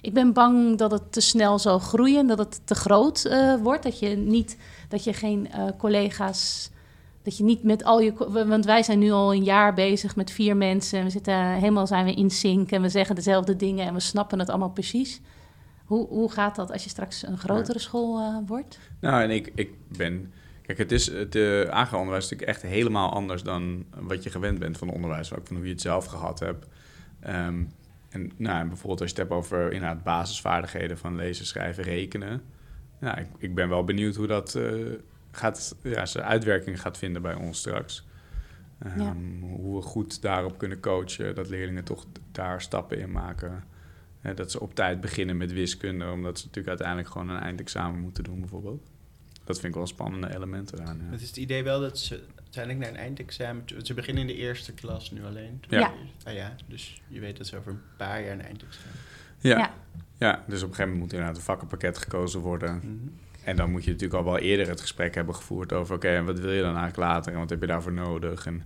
ik 0.00 0.12
ben 0.12 0.32
bang 0.32 0.78
dat 0.78 0.90
het 0.90 1.12
te 1.12 1.20
snel 1.20 1.58
zal 1.58 1.78
groeien, 1.78 2.26
dat 2.26 2.38
het 2.38 2.60
te 2.64 2.74
groot 2.74 3.24
eh, 3.24 3.54
wordt. 3.54 3.82
Dat 3.82 3.98
je, 3.98 4.08
niet, 4.08 4.56
dat 4.88 5.04
je 5.04 5.12
geen 5.12 5.52
eh, 5.52 5.68
collega's. 5.78 6.70
Dat 7.22 7.36
je 7.36 7.44
niet 7.44 7.62
met 7.62 7.84
al 7.84 8.00
je. 8.00 8.12
Want 8.46 8.64
wij 8.64 8.82
zijn 8.82 8.98
nu 8.98 9.10
al 9.10 9.34
een 9.34 9.44
jaar 9.44 9.74
bezig 9.74 10.16
met 10.16 10.30
vier 10.30 10.56
mensen. 10.56 10.98
En 10.98 11.04
we 11.04 11.10
zitten 11.10 11.52
helemaal 11.52 11.86
zijn 11.86 12.04
we 12.04 12.14
in 12.14 12.30
sync. 12.30 12.70
En 12.70 12.82
we 12.82 12.88
zeggen 12.88 13.14
dezelfde 13.14 13.56
dingen 13.56 13.86
en 13.86 13.94
we 13.94 14.00
snappen 14.00 14.38
het 14.38 14.48
allemaal 14.48 14.70
precies. 14.70 15.20
Hoe, 15.84 16.08
hoe 16.08 16.30
gaat 16.30 16.56
dat 16.56 16.72
als 16.72 16.84
je 16.84 16.90
straks 16.90 17.26
een 17.26 17.38
grotere 17.38 17.78
school 17.78 18.18
eh, 18.18 18.36
wordt? 18.46 18.78
Nou, 19.00 19.22
en 19.22 19.30
ik, 19.30 19.52
ik 19.54 19.70
ben... 19.96 20.32
Kijk, 20.62 20.78
het 20.78 20.92
is 20.92 21.06
het 21.06 21.34
uh, 21.34 21.60
aangehaald 21.60 22.00
onderwijs 22.00 22.24
is 22.24 22.30
natuurlijk 22.30 22.58
echt 22.58 22.72
helemaal 22.72 23.12
anders 23.12 23.42
dan 23.42 23.84
wat 23.94 24.22
je 24.22 24.30
gewend 24.30 24.58
bent 24.58 24.78
van 24.78 24.90
onderwijs. 24.90 25.34
Ook 25.34 25.46
van 25.46 25.56
hoe 25.56 25.64
je 25.64 25.72
het 25.72 25.80
zelf 25.80 26.04
gehad 26.04 26.38
hebt. 26.38 26.66
Um, 27.26 27.70
en 28.08 28.32
nou, 28.36 28.60
en 28.60 28.68
bijvoorbeeld 28.68 29.00
als 29.00 29.10
je 29.10 29.16
het 29.16 29.28
hebt 29.28 29.40
over 29.40 29.72
inderdaad 29.72 30.02
basisvaardigheden 30.02 30.98
van 30.98 31.16
lezen, 31.16 31.46
schrijven, 31.46 31.84
rekenen. 31.84 32.42
Nou, 32.98 33.20
ik, 33.20 33.26
ik 33.38 33.54
ben 33.54 33.68
wel 33.68 33.84
benieuwd 33.84 34.14
hoe 34.14 34.26
dat 34.26 34.54
uh, 34.54 34.92
gaat, 35.30 35.76
ja, 35.82 36.06
zijn 36.06 36.24
uitwerking 36.24 36.80
gaat 36.80 36.98
vinden 36.98 37.22
bij 37.22 37.34
ons 37.34 37.58
straks. 37.58 38.06
Um, 38.86 39.00
ja. 39.00 39.16
Hoe 39.56 39.76
we 39.76 39.82
goed 39.82 40.22
daarop 40.22 40.58
kunnen 40.58 40.80
coachen, 40.80 41.34
dat 41.34 41.48
leerlingen 41.48 41.84
toch 41.84 42.06
daar 42.32 42.62
stappen 42.62 42.98
in 42.98 43.12
maken. 43.12 43.64
Dat 44.34 44.50
ze 44.50 44.60
op 44.60 44.74
tijd 44.74 45.00
beginnen 45.00 45.36
met 45.36 45.52
wiskunde, 45.52 46.10
omdat 46.10 46.38
ze 46.38 46.46
natuurlijk 46.46 46.68
uiteindelijk 46.68 47.08
gewoon 47.08 47.28
een 47.28 47.42
eindexamen 47.42 48.00
moeten 48.00 48.24
doen 48.24 48.40
bijvoorbeeld. 48.40 48.90
Dat 49.44 49.60
vind 49.60 49.72
ik 49.72 49.74
wel 49.74 49.86
spannende 49.86 50.34
elementen 50.34 50.80
eraan. 50.80 50.98
Ja. 51.04 51.10
Het 51.10 51.20
is 51.20 51.28
het 51.28 51.36
idee 51.36 51.62
wel 51.62 51.80
dat 51.80 51.98
ze 51.98 52.22
uiteindelijk 52.36 52.84
naar 52.84 52.94
een 52.94 53.06
eindexamen... 53.06 53.64
Ze 53.82 53.94
beginnen 53.94 54.22
in 54.22 54.28
de 54.28 54.36
eerste 54.36 54.72
klas 54.72 55.10
nu 55.10 55.24
alleen. 55.24 55.62
Ja. 55.68 55.78
ja. 55.78 55.92
Ah 56.24 56.34
ja, 56.34 56.56
dus 56.66 57.02
je 57.08 57.20
weet 57.20 57.36
dat 57.36 57.46
ze 57.46 57.56
over 57.56 57.72
een 57.72 57.80
paar 57.96 58.22
jaar 58.22 58.32
een 58.32 58.42
eindexamen 58.42 58.98
ja. 59.38 59.58
ja. 59.58 59.74
Ja, 60.18 60.44
dus 60.46 60.62
op 60.62 60.68
een 60.68 60.74
gegeven 60.74 60.82
moment 60.82 60.98
moet 60.98 61.12
inderdaad 61.12 61.36
een 61.36 61.42
vakkenpakket 61.42 61.98
gekozen 61.98 62.40
worden. 62.40 62.74
Mm 62.74 62.80
-hmm. 62.80 63.12
En 63.44 63.56
dan 63.56 63.70
moet 63.70 63.84
je 63.84 63.90
natuurlijk 63.90 64.18
al 64.18 64.24
wel 64.24 64.38
eerder 64.38 64.68
het 64.68 64.80
gesprek 64.80 65.14
hebben 65.14 65.34
gevoerd 65.34 65.72
over... 65.72 65.94
oké, 65.94 66.06
okay, 66.06 66.22
wat 66.22 66.38
wil 66.38 66.52
je 66.52 66.62
dan 66.62 66.76
eigenlijk 66.76 66.96
later 66.96 67.32
en 67.32 67.38
wat 67.38 67.50
heb 67.50 67.60
je 67.60 67.66
daarvoor 67.66 67.92
nodig? 67.92 68.46
En 68.46 68.62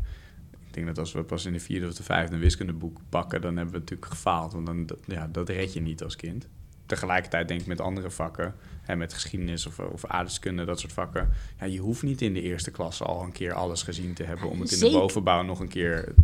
ik 0.67 0.75
denk 0.75 0.87
dat 0.87 0.99
als 0.99 1.13
we 1.13 1.23
pas 1.23 1.45
in 1.45 1.53
de 1.53 1.61
vierde 1.61 1.87
of 1.87 1.95
de 1.95 2.03
vijfde 2.03 2.35
een 2.35 2.41
wiskundeboek 2.41 2.99
pakken... 3.09 3.41
dan 3.41 3.57
hebben 3.57 3.75
we 3.75 3.81
natuurlijk 3.81 4.11
gefaald, 4.11 4.53
want 4.53 4.67
dan, 4.67 4.89
ja, 5.07 5.29
dat 5.33 5.49
red 5.49 5.73
je 5.73 5.81
niet 5.81 6.03
als 6.03 6.17
kind 6.17 6.49
tegelijkertijd 6.87 7.49
denk 7.49 7.61
ik 7.61 7.67
met 7.67 7.81
andere 7.81 8.11
vakken, 8.11 8.55
hè, 8.83 8.97
met 8.97 9.13
geschiedenis 9.13 9.67
of, 9.67 9.79
of 9.79 10.05
aardrijkskunde, 10.05 10.65
dat 10.65 10.81
soort 10.81 10.93
vakken. 10.93 11.29
Ja, 11.61 11.67
je 11.67 11.79
hoeft 11.79 12.03
niet 12.03 12.23
in 12.23 12.35
de 12.35 12.43
eerste 12.43 12.71
klasse 12.71 13.05
al 13.05 13.23
een 13.23 13.33
keer 13.33 13.53
alles 13.53 13.83
gezien 13.83 14.15
te 14.15 14.23
hebben 14.23 14.51
om 14.51 14.61
het 14.61 14.71
in 14.71 14.77
zeker. 14.77 14.95
de 14.95 15.01
bovenbouw 15.01 15.43
nog 15.43 15.61
een 15.61 15.69
keer 15.69 16.15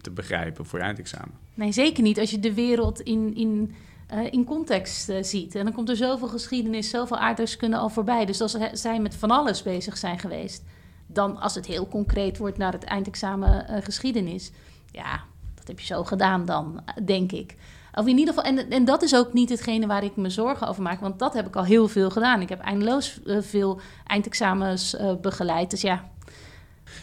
te 0.00 0.10
begrijpen 0.10 0.66
voor 0.66 0.78
je 0.78 0.84
eindexamen. 0.84 1.34
Nee, 1.54 1.72
zeker 1.72 2.02
niet. 2.02 2.18
Als 2.18 2.30
je 2.30 2.40
de 2.40 2.54
wereld 2.54 3.00
in, 3.00 3.36
in, 3.36 3.74
uh, 4.12 4.32
in 4.32 4.44
context 4.44 5.08
uh, 5.08 5.22
ziet. 5.22 5.54
En 5.54 5.64
dan 5.64 5.74
komt 5.74 5.88
er 5.88 5.96
zoveel 5.96 6.28
geschiedenis, 6.28 6.90
zoveel 6.90 7.18
aardrijkskunde 7.18 7.76
al 7.76 7.88
voorbij. 7.88 8.24
Dus 8.24 8.40
als 8.40 8.56
zij 8.72 9.00
met 9.00 9.14
van 9.14 9.30
alles 9.30 9.62
bezig 9.62 9.96
zijn 9.96 10.18
geweest, 10.18 10.62
dan 11.06 11.40
als 11.40 11.54
het 11.54 11.66
heel 11.66 11.88
concreet 11.88 12.38
wordt 12.38 12.58
naar 12.58 12.72
het 12.72 12.84
eindexamen 12.84 13.66
uh, 13.70 13.76
geschiedenis, 13.82 14.50
ja, 14.90 15.24
dat 15.54 15.66
heb 15.66 15.80
je 15.80 15.86
zo 15.86 16.04
gedaan 16.04 16.44
dan, 16.44 16.84
denk 17.04 17.32
ik. 17.32 17.56
Of 17.94 18.06
in 18.06 18.18
ieder 18.18 18.34
geval, 18.34 18.50
en, 18.50 18.70
en 18.70 18.84
dat 18.84 19.02
is 19.02 19.14
ook 19.14 19.32
niet 19.32 19.48
hetgene 19.48 19.86
waar 19.86 20.04
ik 20.04 20.16
me 20.16 20.30
zorgen 20.30 20.68
over 20.68 20.82
maak, 20.82 21.00
want 21.00 21.18
dat 21.18 21.34
heb 21.34 21.46
ik 21.46 21.56
al 21.56 21.64
heel 21.64 21.88
veel 21.88 22.10
gedaan. 22.10 22.40
Ik 22.40 22.48
heb 22.48 22.60
eindeloos 22.60 23.20
uh, 23.24 23.42
veel 23.42 23.80
eindexamens 24.06 24.94
uh, 24.94 25.14
begeleid, 25.20 25.70
dus 25.70 25.80
ja. 25.80 26.10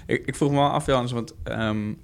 Ik, 0.05 0.25
ik 0.25 0.35
vroeg 0.35 0.51
me 0.51 0.57
wel 0.57 0.69
af, 0.69 0.85
want 0.85 1.33
um, 1.45 1.99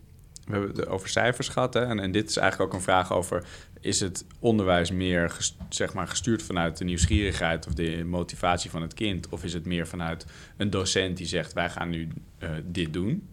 we 0.46 0.52
hebben 0.52 0.70
het 0.70 0.88
over 0.88 1.10
cijfers 1.10 1.48
gehad? 1.48 1.76
En, 1.76 2.00
en, 2.00 2.12
dit 2.12 2.30
is 2.30 2.38
eigenlijk 2.38 2.72
ook 2.72 2.78
een 2.78 2.86
vraag 2.86 3.14
over: 3.14 3.44
is 3.82 4.00
het 4.00 4.26
onderwijs 4.40 4.92
meer 4.92 5.38
zeg 5.70 5.94
maar, 5.94 6.08
gestuurd 6.08 6.44
vanuit 6.44 6.78
de 6.78 6.86
nieuwsgierigheid 6.86 7.68
of 7.68 7.74
de 7.74 8.04
motivatie 8.06 8.70
van 8.70 8.82
het 8.82 8.94
kind, 8.94 9.30
of 9.30 9.44
is 9.44 9.54
het 9.54 9.66
meer 9.66 9.88
vanuit 9.88 10.26
een 10.58 10.70
docent 10.70 11.18
die 11.18 11.28
zegt: 11.28 11.54
wij 11.54 11.70
gaan 11.70 11.90
nu 11.90 12.08
uh, 12.40 12.50
dit 12.66 12.94
doen? 12.94 13.28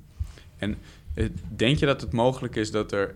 En 0.58 0.78
denk 1.56 1.78
je 1.78 1.86
dat 1.86 2.00
het 2.00 2.12
mogelijk 2.12 2.56
is 2.56 2.70
dat 2.70 2.92
er 2.92 3.14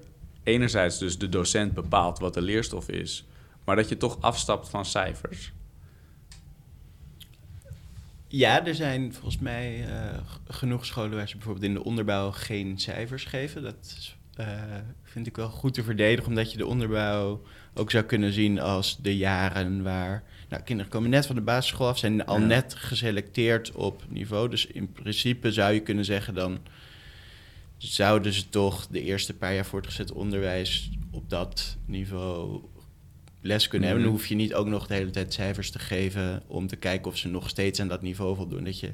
enerzijds 0.49 0.99
dus 0.99 1.19
de 1.19 1.29
docent 1.29 1.73
bepaalt 1.73 2.19
wat 2.19 2.35
de 2.35 2.43
leerstof 2.43 2.89
is, 2.89 3.25
maar 3.65 3.77
dat 3.77 3.89
je 3.89 3.97
toch 3.97 4.21
afstapt 4.21 4.69
van 4.69 4.85
cijfers? 4.85 5.53
Ja, 8.29 8.67
er 8.67 8.75
zijn 8.75 9.13
volgens 9.13 9.39
mij 9.39 9.87
uh, 9.89 10.19
genoeg 10.49 10.87
scholen 10.87 11.17
waar 11.17 11.29
ze 11.29 11.37
bijvoorbeeld 11.37 11.65
in 11.67 11.75
de 11.75 11.85
onderbouw 11.85 12.31
geen 12.31 12.79
cijfers 12.79 13.25
geven. 13.25 13.63
Dat 13.63 14.15
uh, 14.41 14.47
vind 15.03 15.27
ik 15.27 15.37
wel 15.37 15.49
goed 15.49 15.75
te 15.75 15.83
verdedigen, 15.83 16.29
omdat 16.29 16.53
je 16.53 16.59
de 16.59 16.67
onderbouw 16.67 17.43
ook 17.75 17.91
zou 17.91 18.05
kunnen 18.05 18.33
zien 18.33 18.61
als 18.61 18.99
de 19.03 19.17
jaren 19.17 19.83
waar... 19.83 20.23
Nou, 20.49 20.63
kinderen 20.63 20.93
komen 20.93 21.11
net 21.11 21.27
van 21.27 21.35
de 21.35 21.41
basisschool 21.41 21.89
af, 21.89 21.99
zijn 21.99 22.27
al 22.27 22.39
ja. 22.39 22.47
net 22.47 22.75
geselecteerd 22.75 23.73
op 23.73 24.03
niveau. 24.09 24.49
Dus 24.49 24.67
in 24.67 24.93
principe 24.93 25.53
zou 25.53 25.73
je 25.73 25.81
kunnen 25.81 26.05
zeggen 26.05 26.35
dan 26.35 26.59
zouden 27.79 28.33
ze 28.33 28.49
toch 28.49 28.87
de 28.87 29.03
eerste 29.03 29.35
paar 29.35 29.55
jaar 29.55 29.67
voortgezet 29.67 30.13
onderwijs 30.13 30.91
op 31.11 31.31
dat 31.31 31.77
niveau 31.85 32.61
les 33.41 33.69
kunnen 33.69 33.89
hebben. 33.89 34.07
Dan 34.07 34.15
hoef 34.15 34.27
je 34.27 34.35
niet 34.35 34.55
ook 34.55 34.67
nog 34.67 34.87
de 34.87 34.95
hele 34.95 35.11
tijd 35.11 35.33
cijfers 35.33 35.71
te 35.71 35.79
geven 35.79 36.43
om 36.47 36.67
te 36.67 36.77
kijken 36.77 37.11
of 37.11 37.17
ze 37.17 37.29
nog 37.29 37.49
steeds 37.49 37.81
aan 37.81 37.89
dat 37.89 38.03
niveau 38.03 38.37
voldoen. 38.37 38.65
Dat 38.65 38.81
je, 38.81 38.87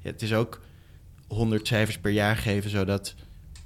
ja, 0.00 0.10
het 0.10 0.22
is 0.22 0.32
ook 0.32 0.60
100 1.26 1.66
cijfers 1.66 1.98
per 1.98 2.10
jaar 2.10 2.36
geven, 2.36 2.70
zodat 2.70 3.14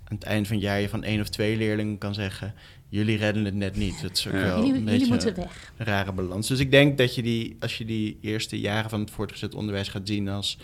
aan 0.05 0.17
het 0.17 0.25
eind 0.25 0.47
van 0.47 0.57
het 0.57 0.65
jaar 0.65 0.81
je 0.81 0.89
van 0.89 1.05
één 1.05 1.21
of 1.21 1.29
twee 1.29 1.57
leerlingen 1.57 1.99
kan 1.99 2.15
zeggen: 2.15 2.55
jullie 2.89 3.17
redden 3.17 3.45
het 3.45 3.55
net 3.55 3.77
niet. 3.77 4.03
Dat 4.03 4.17
is 4.17 4.27
ook 4.27 4.33
ja. 4.33 4.41
wel 4.41 4.57
jullie, 4.57 4.75
een 4.75 4.85
beetje 4.85 4.99
jullie 4.99 5.13
moeten 5.13 5.35
weg. 5.35 5.73
een 5.77 5.87
rare 5.87 6.13
balans. 6.13 6.49
Dus 6.49 6.59
ik 6.59 6.71
denk 6.71 6.99
dat 6.99 7.15
je 7.15 7.23
die, 7.23 7.57
als 7.61 7.79
je 7.79 7.85
die 7.85 8.19
eerste 8.21 8.61
jaren 8.61 8.91
van 8.91 9.01
het 9.01 9.11
voortgezet 9.11 9.55
onderwijs 9.55 9.89
gaat 9.89 10.09
zien 10.09 10.29
als 10.29 10.59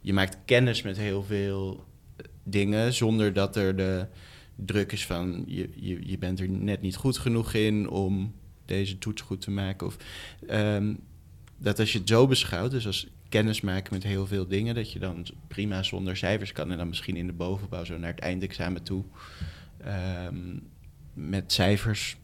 je 0.00 0.12
maakt 0.12 0.38
kennis 0.44 0.82
met 0.82 0.96
heel 0.96 1.22
veel 1.22 1.84
dingen 2.42 2.92
zonder 2.92 3.32
dat 3.32 3.56
er 3.56 3.76
de 3.76 4.06
druk 4.56 4.92
is 4.92 5.06
van 5.06 5.44
je, 5.46 5.68
je, 5.74 6.08
je 6.08 6.18
bent 6.18 6.40
er 6.40 6.48
net 6.48 6.80
niet 6.80 6.96
goed 6.96 7.18
genoeg 7.18 7.52
in 7.52 7.88
om 7.88 8.34
deze 8.64 8.98
toets 8.98 9.22
goed 9.22 9.40
te 9.40 9.50
maken. 9.50 9.86
Of 9.86 9.96
um, 10.50 10.98
dat 11.58 11.78
als 11.78 11.92
je 11.92 11.98
het 11.98 12.08
zo 12.08 12.26
beschouwt, 12.26 12.70
dus 12.70 12.86
als 12.86 13.06
kennis 13.28 13.60
maken 13.60 13.94
met 13.94 14.02
heel 14.02 14.26
veel 14.26 14.46
dingen, 14.46 14.74
dat 14.74 14.92
je 14.92 14.98
dan 14.98 15.26
prima 15.48 15.82
zonder 15.82 16.16
cijfers 16.16 16.52
kan 16.52 16.70
en 16.70 16.78
dan 16.78 16.88
misschien 16.88 17.16
in 17.16 17.26
de 17.26 17.32
bovenbouw 17.32 17.84
zo 17.84 17.98
naar 17.98 18.10
het 18.10 18.20
eindexamen 18.20 18.82
toe 18.82 19.04
um, 20.26 20.62
met 21.14 21.52
cijfers 21.52 22.16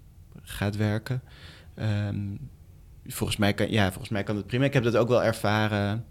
gaat 0.43 0.77
werken. 0.77 1.23
Um, 1.79 2.39
volgens, 3.07 3.39
mij 3.39 3.55
kan, 3.55 3.71
ja, 3.71 3.89
volgens 3.89 4.09
mij 4.09 4.23
kan 4.23 4.37
het 4.37 4.47
prima. 4.47 4.65
Ik 4.65 4.73
heb 4.73 4.85
dat 4.85 4.97
ook 4.97 5.09
wel 5.09 5.25
ervaren. 5.25 6.05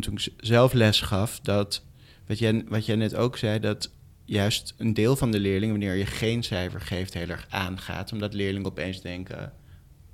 Toen 0.00 0.12
ik 0.12 0.32
zelf 0.36 0.72
les 0.72 1.00
gaf, 1.00 1.40
dat 1.40 1.82
wat 2.26 2.38
jij, 2.38 2.64
wat 2.68 2.86
jij 2.86 2.96
net 2.96 3.14
ook 3.14 3.36
zei, 3.36 3.58
dat 3.58 3.90
juist 4.24 4.74
een 4.76 4.94
deel 4.94 5.16
van 5.16 5.30
de 5.30 5.40
leerlingen, 5.40 5.78
wanneer 5.78 5.94
je 5.94 6.06
geen 6.06 6.42
cijfer 6.42 6.80
geeft, 6.80 7.14
heel 7.14 7.28
erg 7.28 7.46
aangaat. 7.50 8.12
Omdat 8.12 8.34
leerlingen 8.34 8.68
opeens 8.68 9.00
denken: 9.00 9.52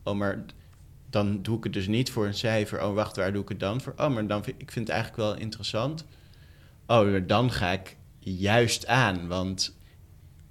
oh, 0.04 0.14
maar 0.14 0.44
dan 1.10 1.42
doe 1.42 1.56
ik 1.56 1.64
het 1.64 1.72
dus 1.72 1.86
niet 1.86 2.10
voor 2.10 2.26
een 2.26 2.34
cijfer. 2.34 2.84
Oh, 2.84 2.94
wacht, 2.94 3.16
waar 3.16 3.32
doe 3.32 3.42
ik 3.42 3.48
het 3.48 3.60
dan 3.60 3.80
voor? 3.80 3.94
Oh, 3.96 4.14
maar 4.14 4.26
dan 4.26 4.44
vind, 4.44 4.62
ik 4.62 4.70
vind 4.70 4.86
het 4.86 4.96
eigenlijk 4.96 5.28
wel 5.28 5.36
interessant. 5.36 6.04
Oh, 6.86 7.26
dan 7.26 7.52
ga 7.52 7.72
ik 7.72 7.96
juist 8.18 8.86
aan, 8.86 9.28
want 9.28 9.76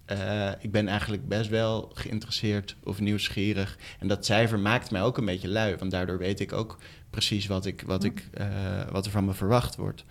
eh, 0.06 0.52
ik 0.60 0.72
ben 0.72 0.88
eigenlijk 0.88 1.28
best 1.28 1.50
wel 1.50 1.92
geïnteresseerd 1.94 2.76
of 2.84 3.00
nieuwsgierig. 3.00 3.78
En 4.00 4.08
dat 4.08 4.26
cijfer 4.26 4.60
maakt 4.60 4.92
mij 4.92 5.02
ook 5.02 5.18
een 5.18 5.26
beetje 5.26 5.48
lui, 5.48 5.76
want 5.76 5.92
daardoor 5.92 6.18
weet 6.18 6.40
ik 6.40 6.54
ook 6.54 6.78
precies 7.10 7.48
wat, 7.48 7.66
ik, 7.66 7.82
wat, 7.82 8.04
ik, 8.04 8.28
eh, 8.34 8.48
wat 8.92 9.06
er 9.06 9.12
van 9.12 9.26
me 9.26 9.34
verwacht 9.34 9.76
wordt. 9.76 10.06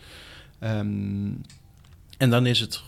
Ehm, 0.59 1.33
en 2.18 2.30
dan 2.30 2.46
is 2.46 2.61
het 2.61 2.83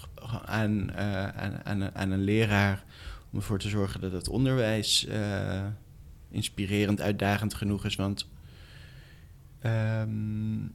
aan, 0.44 0.90
uh, 0.90 1.28
aan, 1.28 1.64
aan, 1.64 1.94
aan, 1.94 2.10
een 2.10 2.24
leraar 2.24 2.84
om 3.30 3.38
ervoor 3.38 3.58
te 3.58 3.68
zorgen 3.68 4.00
dat 4.00 4.12
het 4.12 4.28
onderwijs 4.28 5.06
inspirerend, 6.30 7.00
uitdagend 7.00 7.54
genoeg 7.54 7.84
is. 7.84 7.96
Want 7.96 8.28
um, 9.64 10.74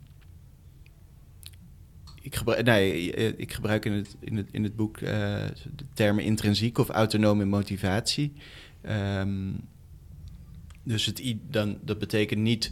ik, 2.21 2.35
gebruik, 2.35 2.65
nee, 2.65 3.11
ik 3.35 3.53
gebruik 3.53 3.85
in 3.85 3.91
het, 3.91 4.15
in 4.19 4.37
het, 4.37 4.47
in 4.51 4.63
het 4.63 4.75
boek 4.75 4.99
uh, 4.99 5.09
de 5.75 5.85
termen 5.93 6.23
intrinsiek 6.23 6.77
of 6.77 6.89
autonome 6.89 7.45
motivatie. 7.45 8.33
Um, 8.89 9.69
dus 10.83 11.05
het, 11.05 11.35
dan, 11.49 11.77
dat 11.81 11.99
betekent 11.99 12.41
niet. 12.41 12.71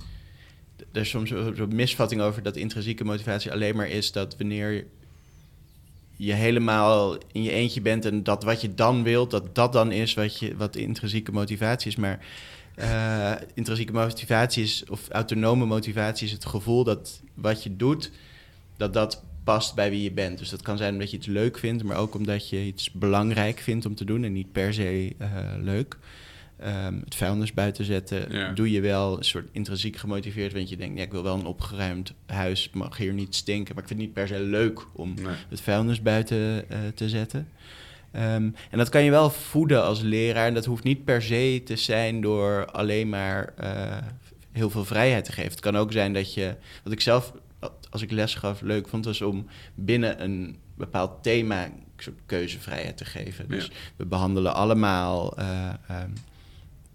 Er 0.91 1.01
is 1.01 1.09
soms 1.09 1.29
een 1.29 1.75
misvatting 1.75 2.21
over 2.21 2.43
dat 2.43 2.55
intrinsieke 2.55 3.03
motivatie 3.03 3.51
alleen 3.51 3.75
maar 3.75 3.89
is 3.89 4.11
dat 4.11 4.37
wanneer 4.37 4.85
je 6.15 6.33
helemaal 6.33 7.17
in 7.31 7.43
je 7.43 7.51
eentje 7.51 7.81
bent 7.81 8.05
en 8.05 8.23
dat 8.23 8.43
wat 8.43 8.61
je 8.61 8.73
dan 8.73 9.03
wilt, 9.03 9.31
dat 9.31 9.55
dat 9.55 9.73
dan 9.73 9.91
is 9.91 10.13
wat, 10.13 10.39
je, 10.39 10.55
wat 10.55 10.75
intrinsieke 10.75 11.31
motivatie 11.31 11.87
is. 11.87 11.95
Maar 11.95 12.25
uh, 12.75 13.35
intrinsieke 13.53 13.93
motivatie 13.93 14.63
is, 14.63 14.83
of 14.89 15.09
autonome 15.09 15.65
motivatie 15.65 16.25
is 16.25 16.31
het 16.31 16.45
gevoel 16.45 16.83
dat 16.83 17.21
wat 17.33 17.63
je 17.63 17.75
doet, 17.75 18.11
dat 18.77 18.93
dat 18.93 19.23
past 19.43 19.75
bij 19.75 19.89
wie 19.89 20.03
je 20.03 20.11
bent. 20.11 20.37
Dus 20.37 20.49
dat 20.49 20.61
kan 20.61 20.77
zijn 20.77 20.93
omdat 20.93 21.11
je 21.11 21.17
iets 21.17 21.27
leuk 21.27 21.57
vindt, 21.57 21.83
maar 21.83 21.97
ook 21.97 22.15
omdat 22.15 22.49
je 22.49 22.65
iets 22.65 22.91
belangrijk 22.91 23.59
vindt 23.59 23.85
om 23.85 23.95
te 23.95 24.05
doen 24.05 24.23
en 24.23 24.33
niet 24.33 24.51
per 24.51 24.73
se 24.73 25.15
uh, 25.21 25.27
leuk. 25.61 25.97
Um, 26.65 27.01
het 27.03 27.15
vuilnis 27.15 27.53
buiten 27.53 27.85
zetten 27.85 28.31
ja. 28.31 28.51
doe 28.51 28.71
je 28.71 28.81
wel 28.81 29.17
een 29.17 29.23
soort 29.23 29.47
intrinsiek 29.51 29.97
gemotiveerd, 29.97 30.53
want 30.53 30.69
je 30.69 30.77
denkt, 30.77 30.97
ja, 30.97 31.03
ik 31.03 31.11
wil 31.11 31.23
wel 31.23 31.35
een 31.35 31.45
opgeruimd 31.45 32.13
huis, 32.25 32.69
mag 32.73 32.97
hier 32.97 33.13
niet 33.13 33.35
stinken, 33.35 33.73
maar 33.75 33.83
ik 33.83 33.89
vind 33.89 33.99
het 33.99 34.09
niet 34.09 34.17
per 34.17 34.27
se 34.27 34.39
leuk 34.39 34.85
om 34.93 35.13
nee. 35.13 35.35
het 35.49 35.61
vuilnis 35.61 36.01
buiten 36.01 36.37
uh, 36.37 36.77
te 36.95 37.09
zetten. 37.09 37.47
Um, 38.15 38.55
en 38.69 38.77
dat 38.77 38.89
kan 38.89 39.03
je 39.03 39.11
wel 39.11 39.29
voeden 39.29 39.83
als 39.83 40.01
leraar. 40.01 40.47
En 40.47 40.53
dat 40.53 40.65
hoeft 40.65 40.83
niet 40.83 41.05
per 41.05 41.21
se 41.21 41.61
te 41.65 41.75
zijn 41.75 42.21
door 42.21 42.65
alleen 42.65 43.09
maar 43.09 43.53
uh, 43.61 43.97
heel 44.51 44.69
veel 44.69 44.85
vrijheid 44.85 45.25
te 45.25 45.31
geven. 45.31 45.51
Het 45.51 45.59
kan 45.59 45.77
ook 45.77 45.91
zijn 45.91 46.13
dat 46.13 46.33
je, 46.33 46.55
wat 46.83 46.93
ik 46.93 47.01
zelf 47.01 47.33
als 47.89 48.01
ik 48.01 48.11
les 48.11 48.35
gaf 48.35 48.61
leuk 48.61 48.87
vond, 48.87 49.05
was 49.05 49.21
om 49.21 49.45
binnen 49.75 50.23
een 50.23 50.57
bepaald 50.75 51.23
thema 51.23 51.69
keuzevrijheid 52.25 52.97
te 52.97 53.05
geven. 53.05 53.47
Dus 53.47 53.71
we 53.95 54.05
behandelen 54.05 54.53
allemaal 54.53 55.39
uh, 55.39 55.69
um, 55.91 56.13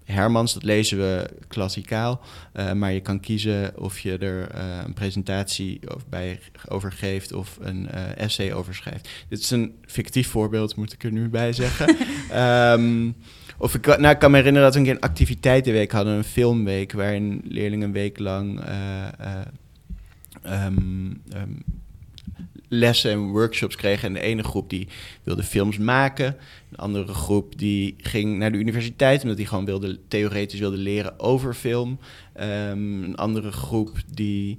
Hermans, 0.04 0.54
dat 0.54 0.62
lezen 0.62 0.98
we 0.98 1.30
klassikaal. 1.48 2.20
Uh, 2.54 2.72
maar 2.72 2.92
je 2.92 3.00
kan 3.00 3.20
kiezen 3.20 3.78
of 3.78 3.98
je 3.98 4.18
er 4.18 4.54
uh, 4.54 4.78
een 4.84 4.92
presentatie 4.92 5.80
bij 6.08 6.40
over 6.68 6.92
geeft 6.92 7.32
of 7.32 7.58
een 7.60 7.90
essay 8.16 8.52
over 8.52 8.74
schrijft. 8.74 9.08
Dit 9.28 9.38
is 9.38 9.50
een 9.50 9.74
fictief 9.86 10.28
voorbeeld, 10.28 10.76
moet 10.76 10.92
ik 10.92 11.04
er 11.04 11.12
nu 11.12 11.28
bij 11.28 11.52
zeggen. 11.52 11.96
um, 12.80 13.16
of 13.58 13.74
ik, 13.74 13.86
nou, 13.86 14.08
ik 14.08 14.18
kan 14.18 14.30
me 14.30 14.36
herinneren 14.36 14.66
dat 14.66 14.74
we 14.74 14.80
een 14.80 14.86
keer 14.86 15.02
een 15.02 15.10
activiteitenweek 15.10 15.92
hadden, 15.92 16.14
een 16.14 16.24
filmweek, 16.24 16.92
waarin 16.92 17.40
leerlingen 17.44 17.86
een 17.86 17.92
week 17.92 18.18
lang 18.18 18.60
um, 20.46 21.22
um, 21.36 21.64
lessen 22.68 23.10
en 23.10 23.28
workshops 23.28 23.76
kregen. 23.76 24.08
En 24.08 24.14
de 24.14 24.20
ene 24.20 24.42
groep 24.42 24.70
die 24.70 24.88
wilde 25.22 25.42
films 25.42 25.78
maken. 25.78 26.36
De 26.68 26.76
andere 26.76 27.14
groep 27.14 27.58
die 27.58 27.94
ging 27.98 28.38
naar 28.38 28.52
de 28.52 28.58
universiteit 28.58 29.22
omdat 29.22 29.36
die 29.36 29.46
gewoon 29.46 29.64
wilde, 29.64 29.98
theoretisch 30.08 30.60
wilde 30.60 30.76
leren 30.76 31.20
over 31.20 31.54
film. 31.54 31.98
Um, 32.40 33.02
een 33.02 33.16
andere 33.16 33.52
groep 33.52 33.98
die 34.12 34.58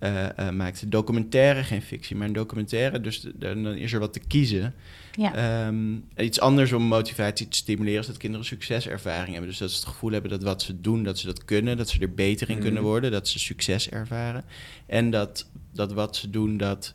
uh, 0.00 0.24
uh, 0.40 0.50
maakte 0.50 0.88
documentaire, 0.88 1.62
geen 1.62 1.82
fictie, 1.82 2.16
maar 2.16 2.26
een 2.26 2.32
documentaire. 2.32 3.00
Dus 3.00 3.26
dan 3.34 3.66
is 3.66 3.92
er 3.92 4.00
wat 4.00 4.12
te 4.12 4.20
kiezen. 4.26 4.74
Ja. 5.16 5.66
Um, 5.66 6.04
iets 6.16 6.40
anders 6.40 6.72
om 6.72 6.82
motivatie 6.82 7.48
te 7.48 7.56
stimuleren 7.56 8.00
is 8.00 8.06
dat 8.06 8.16
kinderen 8.16 8.46
succeservaring 8.46 9.30
hebben. 9.30 9.48
Dus 9.48 9.58
dat 9.58 9.70
ze 9.70 9.76
het 9.76 9.86
gevoel 9.88 10.10
hebben 10.10 10.30
dat 10.30 10.42
wat 10.42 10.62
ze 10.62 10.80
doen, 10.80 11.02
dat 11.02 11.18
ze 11.18 11.26
dat 11.26 11.44
kunnen, 11.44 11.76
dat 11.76 11.88
ze 11.88 12.00
er 12.00 12.14
beter 12.14 12.50
in 12.50 12.56
mm. 12.56 12.62
kunnen 12.62 12.82
worden, 12.82 13.10
dat 13.10 13.28
ze 13.28 13.38
succes 13.38 13.88
ervaren. 13.88 14.44
En 14.86 15.10
dat, 15.10 15.50
dat 15.72 15.92
wat 15.92 16.16
ze 16.16 16.30
doen, 16.30 16.56
dat, 16.56 16.94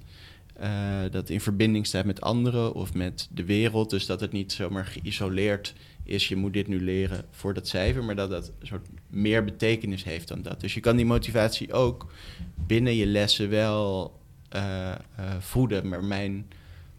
uh, 0.61 0.69
dat 1.11 1.29
in 1.29 1.41
verbinding 1.41 1.87
staat 1.87 2.05
met 2.05 2.21
anderen 2.21 2.73
of 2.73 2.93
met 2.93 3.27
de 3.31 3.45
wereld. 3.45 3.89
Dus 3.89 4.05
dat 4.05 4.19
het 4.19 4.31
niet 4.31 4.51
zomaar 4.51 4.85
geïsoleerd 4.85 5.73
is, 6.03 6.27
je 6.27 6.35
moet 6.35 6.53
dit 6.53 6.67
nu 6.67 6.83
leren 6.83 7.25
voor 7.31 7.53
dat 7.53 7.67
cijfer, 7.67 8.03
maar 8.03 8.15
dat 8.15 8.29
dat 8.29 8.51
een 8.59 8.67
soort 8.67 8.87
meer 9.09 9.43
betekenis 9.43 10.03
heeft 10.03 10.27
dan 10.27 10.41
dat. 10.41 10.61
Dus 10.61 10.73
je 10.73 10.79
kan 10.79 10.95
die 10.95 11.05
motivatie 11.05 11.73
ook 11.73 12.11
binnen 12.55 12.95
je 12.95 13.05
lessen 13.05 13.49
wel 13.49 14.19
uh, 14.55 14.91
voeden, 15.39 15.87
maar 15.87 16.03
mijn 16.03 16.45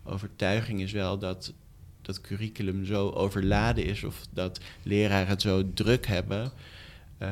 overtuiging 0.04 0.80
is 0.80 0.92
wel 0.92 1.18
dat 1.18 1.52
dat 2.02 2.20
curriculum 2.20 2.84
zo 2.84 3.10
overladen 3.10 3.84
is 3.84 4.04
of 4.04 4.26
dat 4.30 4.60
leraren 4.82 5.26
het 5.26 5.42
zo 5.42 5.72
druk 5.74 6.06
hebben, 6.06 6.52
uh, 7.22 7.28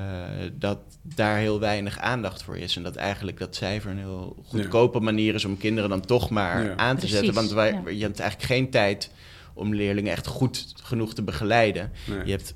dat 0.59 0.79
daar 1.03 1.39
heel 1.39 1.61
weinig 1.61 1.99
aandacht 1.99 2.43
voor 2.43 2.57
is. 2.57 2.77
En 2.77 2.83
dat 2.83 2.97
eigenlijk 2.97 3.39
dat 3.39 3.57
cijfer 3.57 3.91
een 3.91 3.99
heel 3.99 4.37
goedkope 4.45 4.99
ja. 4.99 5.05
manier 5.05 5.35
is 5.35 5.45
om 5.45 5.59
kinderen 5.59 5.91
dan 5.91 6.01
toch 6.01 6.31
maar 6.31 6.65
ja. 6.65 6.77
aan 6.77 6.95
te 6.95 7.01
Precies, 7.01 7.17
zetten. 7.17 7.35
Want 7.35 7.51
wij, 7.51 7.73
ja. 7.73 7.91
je 7.91 8.03
hebt 8.03 8.21
eigenlijk 8.21 8.53
geen 8.53 8.71
tijd 8.71 9.11
om 9.55 9.75
leerlingen 9.75 10.13
echt 10.13 10.27
goed 10.27 10.73
genoeg 10.83 11.15
te 11.15 11.23
begeleiden. 11.23 11.91
Nee. 12.07 12.25
Je 12.25 12.31
hebt 12.31 12.55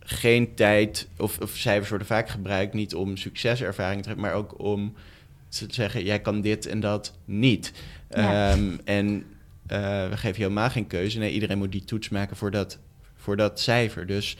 geen 0.00 0.54
tijd, 0.54 1.08
of, 1.16 1.38
of 1.38 1.50
cijfers 1.50 1.88
worden 1.88 2.06
vaak 2.06 2.28
gebruikt, 2.28 2.74
niet 2.74 2.94
om 2.94 3.16
succeservaring 3.16 4.02
te 4.02 4.08
hebben, 4.08 4.26
maar 4.26 4.34
ook 4.34 4.58
om 4.58 4.94
te 5.48 5.66
zeggen, 5.68 6.04
jij 6.04 6.20
kan 6.20 6.40
dit 6.40 6.66
en 6.66 6.80
dat 6.80 7.14
niet. 7.24 7.72
Um, 8.16 8.80
en 8.84 9.24
uh, 9.72 10.08
we 10.08 10.16
geven 10.16 10.36
je 10.36 10.42
helemaal 10.42 10.70
geen 10.70 10.86
keuze. 10.86 11.18
Nee, 11.18 11.32
iedereen 11.32 11.58
moet 11.58 11.72
die 11.72 11.84
toets 11.84 12.08
maken 12.08 12.36
voor 12.36 12.50
dat, 12.50 12.78
voor 13.16 13.36
dat 13.36 13.60
cijfer. 13.60 14.06
Dus 14.06 14.36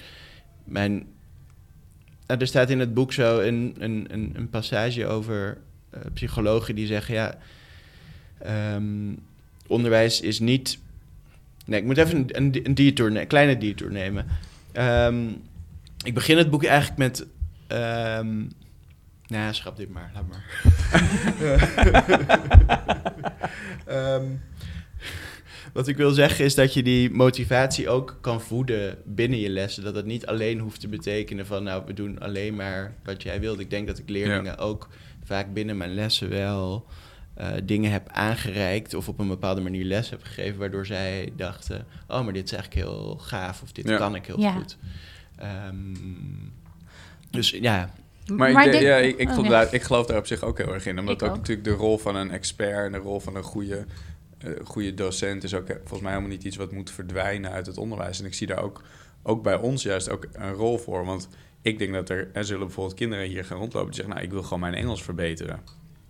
mijn, 0.64 1.06
er 2.26 2.46
staat 2.46 2.70
in 2.70 2.80
het 2.80 2.94
boek 2.94 3.12
zo 3.12 3.40
een, 3.40 3.74
een, 3.78 4.06
een, 4.08 4.32
een 4.34 4.50
passage 4.50 5.06
over 5.06 5.58
uh, 5.94 6.00
psychologen 6.14 6.74
die 6.74 6.86
zeggen: 6.86 7.14
ja, 7.14 7.38
um, 8.74 9.18
onderwijs 9.66 10.20
is 10.20 10.38
niet. 10.38 10.78
Nee, 11.66 11.80
ik 11.80 11.86
moet 11.86 11.98
even 11.98 12.18
een, 12.18 12.36
een, 12.36 12.60
een 12.62 12.74
detour, 12.74 13.16
een 13.16 13.26
kleine 13.26 13.58
detour 13.58 13.92
nemen. 13.92 14.26
Um, 14.72 15.42
ik 16.04 16.14
begin 16.14 16.38
het 16.38 16.50
boek 16.50 16.64
eigenlijk 16.64 16.98
met. 16.98 17.26
Um, 17.68 18.48
nou, 19.26 19.54
schrap 19.54 19.76
dit 19.76 19.90
maar, 19.90 20.10
laat 20.14 20.24
maar. 20.28 20.44
um, 23.88 24.42
wat 25.72 25.88
ik 25.88 25.96
wil 25.96 26.10
zeggen 26.10 26.44
is 26.44 26.54
dat 26.54 26.74
je 26.74 26.82
die 26.82 27.10
motivatie 27.10 27.88
ook 27.88 28.18
kan 28.20 28.40
voeden 28.40 28.98
binnen 29.04 29.38
je 29.38 29.50
lessen. 29.50 29.82
Dat 29.82 29.94
het 29.94 30.06
niet 30.06 30.26
alleen 30.26 30.58
hoeft 30.58 30.80
te 30.80 30.88
betekenen 30.88 31.46
van, 31.46 31.62
nou, 31.62 31.82
we 31.86 31.92
doen 31.92 32.18
alleen 32.18 32.54
maar 32.54 32.94
wat 33.04 33.22
jij 33.22 33.40
wilt. 33.40 33.60
Ik 33.60 33.70
denk 33.70 33.86
dat 33.86 33.98
ik 33.98 34.08
leerlingen 34.08 34.44
ja. 34.44 34.54
ook 34.54 34.88
vaak 35.24 35.52
binnen 35.52 35.76
mijn 35.76 35.94
lessen 35.94 36.28
wel 36.28 36.86
uh, 37.40 37.46
dingen 37.64 37.90
heb 37.90 38.08
aangereikt 38.08 38.94
of 38.94 39.08
op 39.08 39.18
een 39.18 39.28
bepaalde 39.28 39.60
manier 39.60 39.84
les 39.84 40.10
heb 40.10 40.22
gegeven, 40.22 40.58
waardoor 40.58 40.86
zij 40.86 41.32
dachten, 41.36 41.86
oh, 42.08 42.24
maar 42.24 42.32
dit 42.32 42.44
is 42.44 42.52
eigenlijk 42.52 42.86
heel 42.86 43.18
gaaf 43.20 43.62
of 43.62 43.72
dit 43.72 43.88
ja. 43.88 43.96
kan 43.96 44.14
ik 44.14 44.26
heel 44.26 44.40
ja. 44.40 44.52
goed. 44.52 44.76
Um, 45.68 46.52
dus 47.30 47.50
ja, 47.50 47.90
maar, 48.26 48.52
maar 48.52 48.66
ik, 48.66 48.72
denk, 48.72 48.84
ja, 48.84 48.96
ik, 48.96 49.18
ik, 49.18 49.28
oh, 49.28 49.48
nee. 49.48 49.66
ik, 49.70 49.82
geloof 49.82 50.06
daar 50.06 50.18
op 50.18 50.26
zich 50.26 50.42
ook 50.42 50.58
heel 50.58 50.74
erg 50.74 50.86
in. 50.86 50.98
Omdat 50.98 51.22
ook, 51.22 51.28
ook, 51.28 51.36
natuurlijk 51.36 51.68
de 51.68 51.74
rol 51.74 51.98
van 51.98 52.16
een 52.16 52.30
expert 52.30 52.86
en 52.86 52.92
de 52.92 52.98
rol 52.98 53.20
van 53.20 53.36
een 53.36 53.42
goede 53.42 53.76
uh, 53.76 53.82
goede 54.64 54.94
docent 54.94 55.44
is 55.44 55.54
ook 55.54 55.68
eh, 55.68 55.76
volgens 55.76 56.00
mij 56.00 56.10
helemaal 56.10 56.32
niet 56.32 56.44
iets 56.44 56.56
wat 56.56 56.72
moet 56.72 56.90
verdwijnen 56.90 57.50
uit 57.50 57.66
het 57.66 57.78
onderwijs. 57.78 58.20
En 58.20 58.26
ik 58.26 58.34
zie 58.34 58.46
daar 58.46 58.62
ook, 58.62 58.82
ook 59.22 59.42
bij 59.42 59.56
ons 59.56 59.82
juist 59.82 60.10
ook 60.10 60.26
een 60.32 60.52
rol 60.52 60.78
voor. 60.78 61.04
Want 61.04 61.28
ik 61.62 61.78
denk 61.78 61.92
dat 61.92 62.08
er, 62.08 62.30
er 62.32 62.44
zullen 62.44 62.66
bijvoorbeeld 62.66 62.96
kinderen 62.96 63.26
hier 63.26 63.44
gaan 63.44 63.58
rondlopen 63.58 63.90
die 63.90 63.96
zeggen, 63.96 64.14
nou, 64.14 64.26
ik 64.26 64.32
wil 64.32 64.42
gewoon 64.42 64.60
mijn 64.60 64.74
Engels 64.74 65.02
verbeteren. 65.02 65.60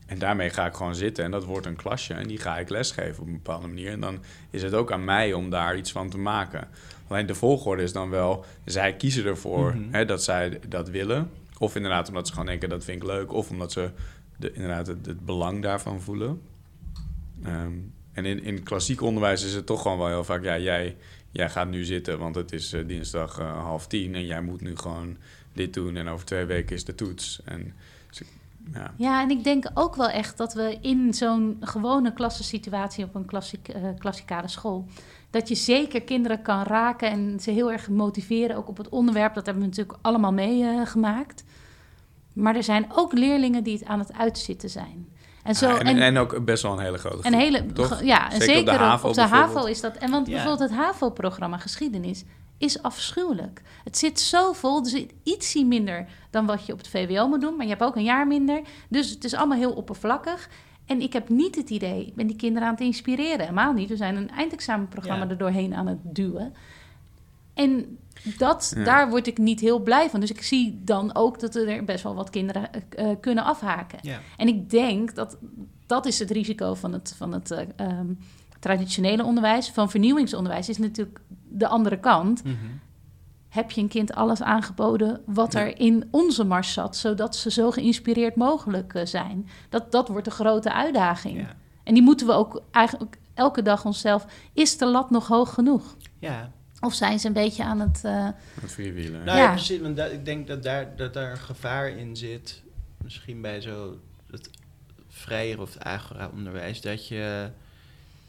En 0.06 0.18
daarmee 0.18 0.50
ga 0.50 0.66
ik 0.66 0.74
gewoon 0.74 0.94
zitten 0.94 1.24
en 1.24 1.30
dat 1.30 1.44
wordt 1.44 1.66
een 1.66 1.76
klasje 1.76 2.14
en 2.14 2.26
die 2.26 2.38
ga 2.38 2.58
ik 2.58 2.68
lesgeven 2.68 3.22
op 3.22 3.26
een 3.26 3.32
bepaalde 3.32 3.66
manier. 3.66 3.90
En 3.90 4.00
dan 4.00 4.18
is 4.50 4.62
het 4.62 4.74
ook 4.74 4.92
aan 4.92 5.04
mij 5.04 5.32
om 5.32 5.50
daar 5.50 5.76
iets 5.76 5.92
van 5.92 6.10
te 6.10 6.18
maken. 6.18 6.68
Alleen 7.08 7.26
de 7.26 7.34
volgorde 7.34 7.82
is 7.82 7.92
dan 7.92 8.10
wel, 8.10 8.44
zij 8.64 8.96
kiezen 8.96 9.24
ervoor 9.24 9.74
mm 9.74 9.82
-hmm. 9.82 9.92
hè, 9.92 10.04
dat 10.04 10.24
zij 10.24 10.60
dat 10.68 10.88
willen. 10.88 11.30
Of 11.58 11.76
inderdaad 11.76 12.08
omdat 12.08 12.26
ze 12.26 12.32
gewoon 12.32 12.48
denken, 12.48 12.68
dat 12.68 12.84
vind 12.84 13.02
ik 13.02 13.08
leuk. 13.08 13.32
Of 13.32 13.50
omdat 13.50 13.72
ze 13.72 13.90
de, 14.36 14.52
inderdaad 14.52 14.86
het, 14.86 15.06
het 15.06 15.24
belang 15.24 15.62
daarvan 15.62 16.00
voelen. 16.00 16.40
Um, 17.46 17.92
en 18.12 18.24
in, 18.24 18.42
in 18.42 18.62
klassiek 18.62 19.00
onderwijs 19.00 19.44
is 19.44 19.54
het 19.54 19.66
toch 19.66 19.82
gewoon 19.82 19.98
wel 19.98 20.06
heel 20.06 20.24
vaak... 20.24 20.44
ja, 20.44 20.58
jij, 20.58 20.96
jij 21.30 21.50
gaat 21.50 21.68
nu 21.68 21.84
zitten, 21.84 22.18
want 22.18 22.34
het 22.34 22.52
is 22.52 22.74
uh, 22.74 22.86
dinsdag 22.86 23.38
uh, 23.38 23.62
half 23.62 23.86
tien... 23.86 24.14
en 24.14 24.26
jij 24.26 24.42
moet 24.42 24.60
nu 24.60 24.76
gewoon 24.76 25.16
dit 25.52 25.74
doen 25.74 25.96
en 25.96 26.08
over 26.08 26.26
twee 26.26 26.44
weken 26.44 26.76
is 26.76 26.84
de 26.84 26.94
toets. 26.94 27.40
En 27.44 27.74
Ja. 28.72 28.94
Ja, 28.96 29.22
en 29.22 29.30
ik 29.30 29.44
denk 29.44 29.70
ook 29.74 29.96
wel 29.96 30.08
echt 30.08 30.36
dat 30.36 30.54
we 30.54 30.78
in 30.80 31.14
zo'n 31.14 31.56
gewone 31.60 32.12
klassensituatie 32.12 33.04
op 33.04 33.14
een 33.14 33.24
klassiek, 33.24 33.68
eh, 33.68 33.82
klassikale 33.98 34.48
school, 34.48 34.86
dat 35.30 35.48
je 35.48 35.54
zeker 35.54 36.02
kinderen 36.02 36.42
kan 36.42 36.62
raken 36.62 37.10
en 37.10 37.40
ze 37.40 37.50
heel 37.50 37.72
erg 37.72 37.88
motiveren, 37.88 38.56
ook 38.56 38.68
op 38.68 38.76
het 38.76 38.88
onderwerp. 38.88 39.34
Dat 39.34 39.44
hebben 39.44 39.62
we 39.62 39.68
natuurlijk 39.68 39.98
allemaal 40.02 40.32
meegemaakt. 40.32 41.44
maar 42.32 42.56
er 42.56 42.62
zijn 42.62 42.86
ook 42.92 43.12
leerlingen 43.12 43.64
die 43.64 43.78
het 43.78 43.84
aan 43.84 43.98
het 43.98 44.12
uitzitten 44.12 44.70
zijn. 44.70 45.08
En, 45.42 45.54
zo, 45.54 45.70
Ah, 45.70 45.88
en, 45.88 45.98
en, 45.98 46.16
ook 46.18 46.44
best 46.44 46.62
wel 46.62 46.72
een 46.72 46.78
hele 46.84 46.98
grote 46.98 47.16
een 47.16 47.22
groep, 47.22 47.40
hele, 47.40 47.72
toch? 47.72 47.98
ge- 47.98 48.04
ja, 48.04 48.30
Zeker 48.40 48.58
op 48.58 48.64
de 48.66 48.72
HAVO 48.72 49.08
op 49.08 49.14
de 49.14 49.20
HAVO 49.20 49.64
is 49.64 49.80
dat. 49.80 49.96
En 49.96 50.10
want 50.10 50.26
Ja. 50.26 50.32
bijvoorbeeld 50.34 50.70
het 50.70 50.78
HAVO-programma 50.78 51.58
geschiedenis 51.58 52.24
is 52.58 52.82
afschuwelijk. 52.82 53.62
Het 53.84 53.98
zit 53.98 54.20
zo 54.20 54.52
vol, 54.52 54.82
dus 54.82 55.04
ietsie 55.22 55.64
minder 55.66 56.06
dan 56.30 56.46
wat 56.46 56.66
je 56.66 56.72
op 56.72 56.78
het 56.78 56.88
VWO 56.88 57.28
moet 57.28 57.40
doen, 57.40 57.56
maar 57.56 57.64
je 57.64 57.70
hebt 57.72 57.82
ook 57.84 57.96
een 57.96 58.02
jaar 58.02 58.26
minder. 58.26 58.60
Dus 58.88 59.10
het 59.10 59.24
is 59.24 59.34
allemaal 59.34 59.58
heel 59.58 59.72
oppervlakkig. 59.72 60.48
En 60.86 61.00
ik 61.00 61.12
heb 61.12 61.28
niet 61.28 61.54
het 61.56 61.70
idee, 61.70 62.06
ik 62.06 62.14
ben 62.14 62.26
die 62.26 62.36
kinderen 62.36 62.68
aan 62.68 62.74
het 62.74 62.82
inspireren. 62.82 63.40
Helemaal 63.40 63.72
niet. 63.72 63.88
We 63.88 63.96
zijn 63.96 64.16
een 64.16 64.30
eindexamenprogramma 64.30 65.24
Ja. 65.24 65.30
er 65.30 65.38
doorheen 65.38 65.74
aan 65.74 65.86
het 65.86 65.98
duwen. 66.02 66.54
En 67.54 67.98
dat, 68.22 68.72
Ja. 68.76 68.84
daar 68.84 69.10
word 69.10 69.26
ik 69.26 69.38
niet 69.38 69.60
heel 69.60 69.78
blij 69.80 70.10
van. 70.10 70.20
Dus 70.20 70.30
ik 70.30 70.42
zie 70.42 70.80
dan 70.84 71.14
ook 71.14 71.40
dat 71.40 71.54
er 71.54 71.84
best 71.84 72.02
wel 72.02 72.14
wat 72.14 72.30
kinderen 72.30 72.68
eh, 72.72 73.10
eh, 73.10 73.16
kunnen 73.20 73.44
afhaken. 73.44 73.98
Ja. 74.02 74.18
En 74.36 74.48
ik 74.48 74.70
denk 74.70 75.14
dat 75.14 75.38
dat 75.86 76.06
is 76.06 76.18
het 76.18 76.30
risico 76.30 76.74
van 76.74 76.92
het, 76.92 77.14
van 77.16 77.32
het 77.32 77.50
eh, 77.50 77.66
ehm, 77.76 78.06
traditionele 78.58 79.24
onderwijs. 79.24 79.70
Van 79.70 79.90
vernieuwingsonderwijs 79.90 80.68
is 80.68 80.78
natuurlijk 80.78 81.20
de 81.48 81.66
andere 81.68 81.98
kant. 82.00 82.44
Mhm. 82.44 82.54
Heb 83.48 83.70
je 83.70 83.80
een 83.80 83.88
kind 83.88 84.14
alles 84.14 84.42
aangeboden 84.42 85.20
wat 85.26 85.52
Ja. 85.52 85.60
er 85.60 85.78
in 85.78 86.08
onze 86.10 86.44
mars 86.44 86.72
zat, 86.72 86.96
zodat 86.96 87.36
ze 87.36 87.50
zo 87.50 87.70
geïnspireerd 87.70 88.36
mogelijk 88.36 89.00
zijn? 89.04 89.48
Dat, 89.68 89.92
dat 89.92 90.08
wordt 90.08 90.26
een 90.26 90.32
grote 90.32 90.72
uitdaging. 90.72 91.38
Ja. 91.38 91.54
En 91.84 91.94
die 91.94 92.02
moeten 92.02 92.26
we 92.26 92.32
ook 92.32 92.62
eigenlijk 92.70 93.18
elke 93.34 93.62
dag 93.62 93.84
onszelf. 93.84 94.26
Is 94.52 94.78
de 94.78 94.86
lat 94.86 95.10
nog 95.10 95.26
hoog 95.26 95.54
genoeg? 95.54 95.96
ja. 96.18 96.50
Of 96.80 96.94
zijn 96.94 97.18
ze 97.18 97.26
een 97.26 97.32
beetje 97.32 97.64
aan 97.64 97.80
het. 97.80 98.00
eh, 98.04 98.28
Met 98.62 98.72
vierwielen. 98.72 99.24
Nou 99.24 99.38
ja, 99.38 99.44
Ja. 99.44 99.50
precies. 99.52 99.80
Want 99.80 99.98
ik 99.98 100.24
denk 100.24 100.46
dat 100.46 100.62
daar, 100.62 100.96
dat 100.96 101.14
daar 101.14 101.30
een 101.30 101.38
gevaar 101.38 101.88
in 101.88 102.16
zit. 102.16 102.62
Misschien 103.02 103.40
bij 103.40 103.60
zo 103.60 103.98
het 104.30 104.50
vrijer 105.08 105.60
of 105.60 105.74
het 105.74 105.82
agora-onderwijs. 105.82 106.80
Dat 106.80 107.08
je, 107.08 107.50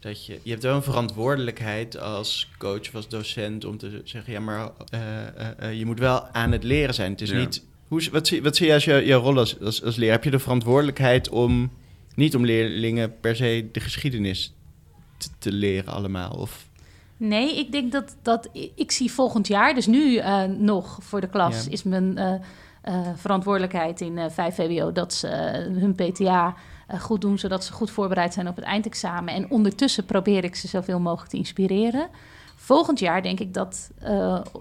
dat 0.00 0.26
je... 0.26 0.40
Je 0.42 0.50
hebt 0.50 0.62
wel 0.62 0.76
een 0.76 0.82
verantwoordelijkheid 0.82 1.98
als 1.98 2.50
coach 2.58 2.80
of 2.80 2.94
als 2.94 3.08
docent... 3.08 3.64
om 3.64 3.78
te 3.78 4.00
zeggen, 4.04 4.32
ja, 4.32 4.40
maar 4.40 4.70
eh, 4.90 5.68
eh, 5.68 5.78
je 5.78 5.86
moet 5.86 5.98
wel 5.98 6.26
aan 6.28 6.52
het 6.52 6.64
leren 6.64 6.94
zijn. 6.94 7.10
Het 7.12 7.20
is 7.20 7.30
Ja. 7.30 7.38
niet... 7.38 7.64
Hoe, 7.88 8.08
wat, 8.12 8.26
zie, 8.26 8.42
wat 8.42 8.56
zie 8.56 8.66
je 8.66 8.72
als 8.72 8.84
je, 8.84 9.02
jouw 9.04 9.20
rol 9.20 9.38
als, 9.38 9.60
als, 9.60 9.82
als 9.82 9.96
leraar? 9.96 10.14
Heb 10.14 10.24
je 10.24 10.30
de 10.30 10.38
verantwoordelijkheid 10.38 11.28
om... 11.28 11.72
Niet 12.14 12.36
om 12.36 12.44
leerlingen 12.44 13.20
per 13.20 13.36
se 13.36 13.68
de 13.72 13.80
geschiedenis 13.80 14.54
te, 15.16 15.28
te 15.38 15.52
leren 15.52 15.92
allemaal? 15.92 16.30
Of, 16.30 16.68
Nee, 17.24 17.58
ik 17.58 17.72
denk 17.72 17.92
dat, 17.92 18.16
dat 18.22 18.48
ik 18.74 18.90
zie 18.90 19.12
volgend 19.12 19.46
jaar, 19.46 19.74
dus 19.74 19.86
nu 19.86 20.16
eh, 20.16 20.44
nog 20.44 20.98
voor 21.00 21.20
de 21.20 21.28
klas, 21.28 21.64
Ja. 21.64 21.70
is 21.70 21.82
mijn 21.82 22.18
eh, 22.18 22.34
eh, 22.82 23.08
verantwoordelijkheid 23.14 24.00
in 24.00 24.18
eh 24.18 24.30
5 24.30 24.54
VWO 24.54 24.92
dat 24.92 25.14
ze 25.14 25.26
hun 25.78 25.94
PTA 25.94 26.54
goed 26.98 27.20
doen, 27.20 27.38
zodat 27.38 27.64
ze 27.64 27.72
goed 27.72 27.90
voorbereid 27.90 28.32
zijn 28.34 28.48
op 28.48 28.56
het 28.56 28.64
eindexamen. 28.64 29.34
En 29.34 29.50
ondertussen 29.50 30.04
probeer 30.04 30.44
ik 30.44 30.54
ze 30.54 30.68
zoveel 30.68 31.00
mogelijk 31.00 31.30
te 31.30 31.36
inspireren. 31.36 32.08
Volgend 32.56 32.98
jaar 32.98 33.22
denk 33.22 33.40
ik 33.40 33.54
dat 33.54 33.90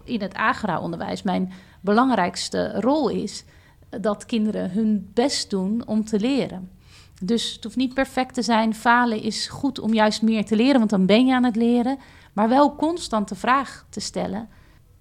in 0.03 0.21
het 0.21 0.33
Agora-onderwijs 0.33 1.23
mijn 1.23 1.51
belangrijkste 1.81 2.81
rol 2.81 3.09
is 3.09 3.43
dat 3.89 4.25
kinderen 4.25 4.71
hun 4.71 5.11
best 5.13 5.49
doen 5.49 5.83
om 5.85 6.05
te 6.05 6.19
leren. 6.19 6.69
Dus 7.21 7.53
het 7.53 7.63
hoeft 7.63 7.75
niet 7.75 7.93
perfect 7.93 8.33
te 8.33 8.41
zijn. 8.41 8.75
Falen 8.75 9.21
is 9.21 9.47
goed 9.47 9.79
om 9.79 9.93
juist 9.93 10.21
meer 10.21 10.45
te 10.45 10.55
leren, 10.55 10.77
want 10.77 10.89
dan 10.89 11.05
ben 11.05 11.25
je 11.25 11.33
aan 11.33 11.43
het 11.43 11.55
leren. 11.55 11.97
Maar 12.33 12.49
wel 12.49 12.75
constant 12.75 13.29
de 13.29 13.35
vraag 13.35 13.85
te 13.89 13.99
stellen: 13.99 14.49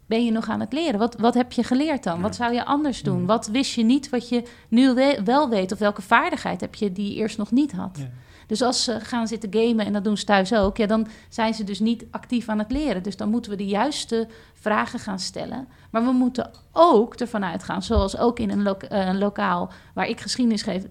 ben 0.07 0.25
je 0.25 0.31
nog 0.31 0.49
aan 0.49 0.61
het 0.61 0.73
leren? 0.73 0.99
Wat, 0.99 1.17
wat 1.17 1.35
heb 1.35 1.53
je 1.53 1.63
geleerd 1.65 2.03
dan? 2.03 2.21
Wat 2.21 2.35
zou 2.35 2.53
je 2.55 2.65
anders 2.65 3.03
doen? 3.03 3.21
Mm. 3.21 3.27
Wat 3.27 3.47
wist 3.47 3.75
je 3.75 3.85
niet 3.85 4.09
wat 4.09 4.29
je 4.29 4.43
nu 4.69 4.95
we- 4.95 5.21
wel 5.25 5.49
weet? 5.49 5.73
Of 5.73 5.79
welke 5.79 6.03
vaardigheid 6.03 6.61
heb 6.61 6.75
je 6.75 6.93
die 6.93 7.09
je 7.11 7.15
eerst 7.15 7.39
nog 7.39 7.51
niet 7.51 7.73
had? 7.73 7.99
Ja. 7.99 8.09
Dus 8.47 8.63
als 8.63 8.85
ze 8.85 9.01
gaan 9.01 9.29
zitten 9.29 9.53
gamen, 9.53 9.87
en 9.87 9.93
dat 9.93 10.05
doen 10.05 10.17
ze 10.17 10.25
thuis 10.25 10.55
ook, 10.55 10.77
ja, 10.77 10.87
dan 10.87 11.07
zijn 11.29 11.55
ze 11.55 11.65
dus 11.65 11.81
niet 11.81 12.07
actief 12.11 12.49
aan 12.49 12.59
het 12.59 12.71
leren. 12.71 13.03
Dus 13.03 13.17
dan 13.17 13.29
moeten 13.31 13.51
we 13.51 13.57
de 13.57 13.67
juiste 13.67 14.29
vragen 14.55 14.99
gaan 14.99 15.19
stellen. 15.19 15.69
Maar 15.91 16.05
we 16.05 16.13
moeten 16.13 16.51
ook 16.73 17.15
ervan 17.15 17.45
uitgaan, 17.45 17.83
zoals 17.83 18.17
ook 18.19 18.39
in 18.39 18.51
een, 18.51 18.67
eh, 18.67 19.07
een 19.07 19.19
lokaal 19.19 19.71
waar 19.95 20.09
ik 20.09 20.21
geschiedenis 20.21 20.63
geef, 20.63 20.85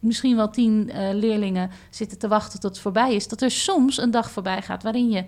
misschien 0.00 0.36
wel 0.36 0.50
tien 0.50 0.90
eh, 0.90 1.14
leerlingen 1.14 1.70
zitten 1.90 2.18
te 2.18 2.28
wachten 2.28 2.60
tot 2.60 2.70
het 2.70 2.80
voorbij 2.80 3.14
is, 3.14 3.28
dat 3.28 3.42
er 3.42 3.50
soms 3.50 3.98
een 3.98 4.10
dag 4.10 4.30
voorbij 4.30 4.62
gaat 4.62 4.82
waarin 4.82 5.10
je 5.10 5.24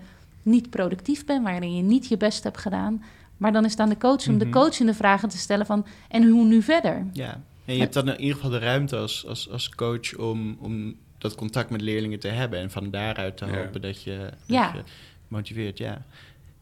niet 0.50 0.70
productief 0.70 1.24
bent, 1.24 1.44
waarin 1.44 1.76
je 1.76 1.82
niet 1.82 2.08
je 2.08 2.16
best 2.16 2.42
hebt 2.44 2.58
gedaan. 2.58 3.02
Maar 3.36 3.52
dan 3.52 3.64
is 3.64 3.70
het 3.70 3.80
aan 3.80 3.88
de 3.88 3.96
coach 3.98 4.28
om 4.28 4.38
de 4.38 4.44
Mhm. 4.44 4.54
coachende 4.54 4.94
vragen 4.94 5.28
te 5.28 5.38
stellen 5.38 5.66
van, 5.66 5.86
en 6.08 6.28
hoe 6.28 6.44
nu 6.44 6.62
verder? 6.62 7.06
Ja, 7.12 7.40
en 7.64 7.74
je 7.74 7.80
hebt 7.80 7.94
dan 7.94 8.08
in 8.08 8.20
ieder 8.20 8.34
geval 8.34 8.50
de 8.50 8.58
ruimte 8.58 8.96
als, 8.96 9.26
als, 9.26 9.50
als 9.50 9.68
coach 9.68 10.16
om, 10.16 10.56
om 10.60 10.94
dat 11.18 11.34
contact 11.34 11.70
met 11.70 11.80
leerlingen 11.80 12.18
te 12.20 12.28
hebben. 12.28 12.58
En 12.58 12.70
van 12.70 12.90
daaruit 12.90 13.36
te 13.36 13.46
Ja. 13.46 13.52
hopen 13.56 13.80
dat 13.80 14.02
je, 14.02 14.18
dat 14.18 14.32
Ja. 14.46 14.72
je 14.74 14.82
motiveert. 15.28 15.78
Ja. 15.78 16.02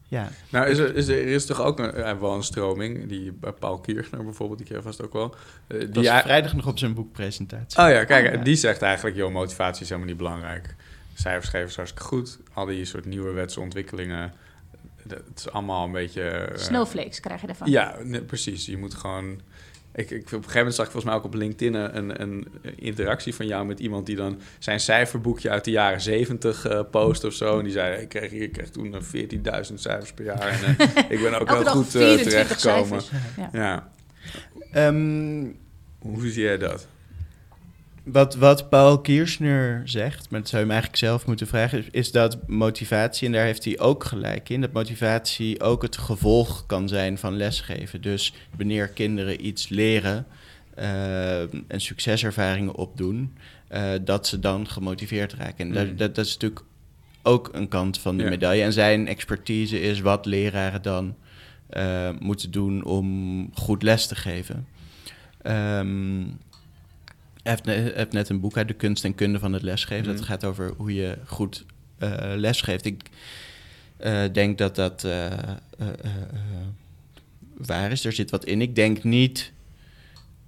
Ja. 0.07 0.29
Nou, 0.51 0.67
is 0.69 0.77
er, 0.77 0.95
is 0.95 1.07
er, 1.07 1.17
er 1.19 1.27
is 1.27 1.45
toch 1.45 1.61
ook 1.61 1.79
een, 1.79 1.91
eh, 1.93 2.19
wel 2.19 2.33
een 2.35 2.43
stroming, 2.43 3.07
die 3.07 3.31
bij 3.31 3.51
Paul 3.51 3.79
Kirchner 3.79 4.23
bijvoorbeeld, 4.23 4.57
die 4.59 4.67
ken 4.67 4.75
je 4.77 4.81
vast 4.81 5.03
ook 5.03 5.13
wel. 5.13 5.35
eh, 5.67 5.79
Die 5.91 6.03
vrijdag 6.03 6.53
nog 6.53 6.67
op 6.67 6.77
zijn 6.79 6.93
boekpresentatie. 6.93 7.79
Oh 7.83 7.89
ja, 7.89 8.03
kijk, 8.03 8.27
Oh, 8.27 8.33
ja. 8.33 8.43
die 8.43 8.55
zegt 8.55 8.81
eigenlijk, 8.81 9.15
joh, 9.15 9.31
motivatie 9.33 9.81
is 9.83 9.87
helemaal 9.89 10.09
niet 10.09 10.17
belangrijk. 10.17 10.75
Cijfers 11.19 11.49
geven 11.49 11.67
is 11.67 11.75
hartstikke 11.75 12.07
goed. 12.07 12.39
Al 12.53 12.65
die 12.65 12.85
soort 12.85 13.05
nieuwerwetse 13.05 13.59
ontwikkelingen, 13.59 14.33
dat 15.03 15.17
het 15.29 15.39
is 15.39 15.49
allemaal 15.51 15.85
een 15.85 15.91
beetje... 15.91 16.21
eh, 16.21 16.57
Snowflakes 16.57 17.19
krijg 17.19 17.41
je 17.41 17.47
ervan. 17.47 17.69
Ja, 17.71 17.95
nee, 18.03 18.21
precies. 18.21 18.65
Je 18.65 18.77
moet 18.77 18.93
gewoon... 18.93 19.41
Ik, 19.95 20.09
ik, 20.11 20.21
op 20.21 20.31
een 20.31 20.37
gegeven 20.37 20.57
moment 20.57 20.75
zag 20.75 20.85
ik 20.85 20.91
volgens 20.91 21.11
mij 21.11 21.21
ook 21.21 21.25
op 21.25 21.33
LinkedIn 21.33 21.73
een, 21.73 22.21
een 22.21 22.47
interactie 22.75 23.35
van 23.35 23.47
jou 23.47 23.65
met 23.65 23.79
iemand 23.79 24.05
die 24.05 24.15
dan 24.15 24.41
zijn 24.59 24.79
cijferboekje 24.79 25.49
uit 25.49 25.65
de 25.65 25.71
jaren 25.71 26.01
zeventig 26.01 26.65
eh, 26.65 26.81
post 26.91 27.23
of 27.23 27.33
zo. 27.33 27.57
En 27.57 27.63
die 27.63 27.73
zei, 27.73 28.01
ik 28.01 28.09
kreeg, 28.09 28.31
ik 28.31 28.51
kreeg 28.51 28.69
toen 28.69 28.93
eh, 28.95 29.01
14.000 29.69 29.73
cijfers 29.73 30.13
per 30.13 30.25
jaar 30.25 30.47
en 30.47 30.77
eh, 30.77 30.87
ik 31.17 31.21
ben 31.21 31.39
ook 31.39 31.49
heel 31.49 31.63
dag 31.63 31.73
goed 31.73 31.85
eh, 31.95 32.01
24 32.01 32.29
terechtgekomen. 32.31 33.01
cijfers. 33.01 33.23
Ja. 33.37 33.49
Ja, 33.53 33.91
Ehm, 34.71 35.45
hoe 35.99 36.27
zie 36.29 36.43
jij 36.43 36.57
dat? 36.57 36.87
Wat, 38.11 38.35
wat 38.35 38.69
Paul 38.69 39.01
Kirchner 39.01 39.81
zegt, 39.85 40.29
maar 40.29 40.39
dat 40.39 40.49
zou 40.49 40.61
je 40.61 40.67
hem 40.67 40.75
eigenlijk 40.77 41.03
zelf 41.05 41.25
moeten 41.25 41.47
vragen, 41.47 41.85
is, 41.91 42.11
dat 42.11 42.47
motivatie, 42.47 43.27
en 43.27 43.33
daar 43.33 43.45
heeft 43.45 43.65
hij 43.65 43.79
ook 43.79 44.03
gelijk 44.03 44.49
in, 44.49 44.61
dat 44.61 44.71
motivatie 44.71 45.61
ook 45.61 45.81
het 45.81 45.97
gevolg 45.97 46.65
kan 46.65 46.87
zijn 46.87 47.17
van 47.17 47.35
lesgeven. 47.37 48.01
Dus 48.01 48.33
wanneer 48.57 48.87
kinderen 48.87 49.45
iets 49.45 49.69
leren 49.69 50.25
eh, 50.75 51.41
en 51.41 51.81
succeservaringen 51.81 52.75
opdoen, 52.75 53.33
eh, 53.67 53.91
dat 54.01 54.27
ze 54.27 54.39
dan 54.39 54.67
gemotiveerd 54.67 55.33
raken. 55.33 55.67
En 55.67 55.73
dat, 55.73 55.87
Mm. 55.87 55.97
dat, 55.97 56.15
dat 56.15 56.25
is 56.25 56.33
natuurlijk 56.33 56.61
ook 57.23 57.49
een 57.53 57.67
kant 57.67 57.99
van 57.99 58.17
de 58.17 58.23
Ja. 58.23 58.29
medaille. 58.29 58.63
En 58.63 58.73
zijn 58.73 59.07
expertise 59.07 59.81
is 59.81 59.99
wat 59.99 60.25
leraren 60.25 60.81
dan 60.81 61.15
eh, 61.69 62.09
moeten 62.19 62.51
doen 62.51 62.83
om 62.83 63.49
goed 63.53 63.83
les 63.83 64.07
te 64.07 64.15
geven. 64.15 64.67
Ehm, 65.41 66.21
hij 67.43 67.91
heeft 67.95 68.11
net 68.11 68.29
een 68.29 68.39
boek 68.39 68.57
uit 68.57 68.67
de 68.67 68.73
kunst 68.73 69.03
en 69.03 69.15
kunde 69.15 69.39
van 69.39 69.53
het 69.53 69.61
lesgeven. 69.61 70.05
Mhm. 70.05 70.15
Dat 70.15 70.25
gaat 70.25 70.45
over 70.45 70.73
hoe 70.77 70.93
je 70.93 71.17
goed 71.25 71.65
eh 71.97 72.31
lesgeeft. 72.35 72.85
Ik 72.85 73.01
eh, 73.97 74.23
denk 74.33 74.57
dat 74.57 74.75
dat 74.75 75.03
eh, 75.03 75.25
eh, 75.25 75.33
eh, 75.77 75.87
eh, 76.03 76.67
waar 77.57 77.91
is. 77.91 78.05
Er 78.05 78.11
zit 78.13 78.29
wat 78.31 78.45
in. 78.45 78.61
Ik 78.61 78.75
denk 78.75 79.03
niet 79.03 79.51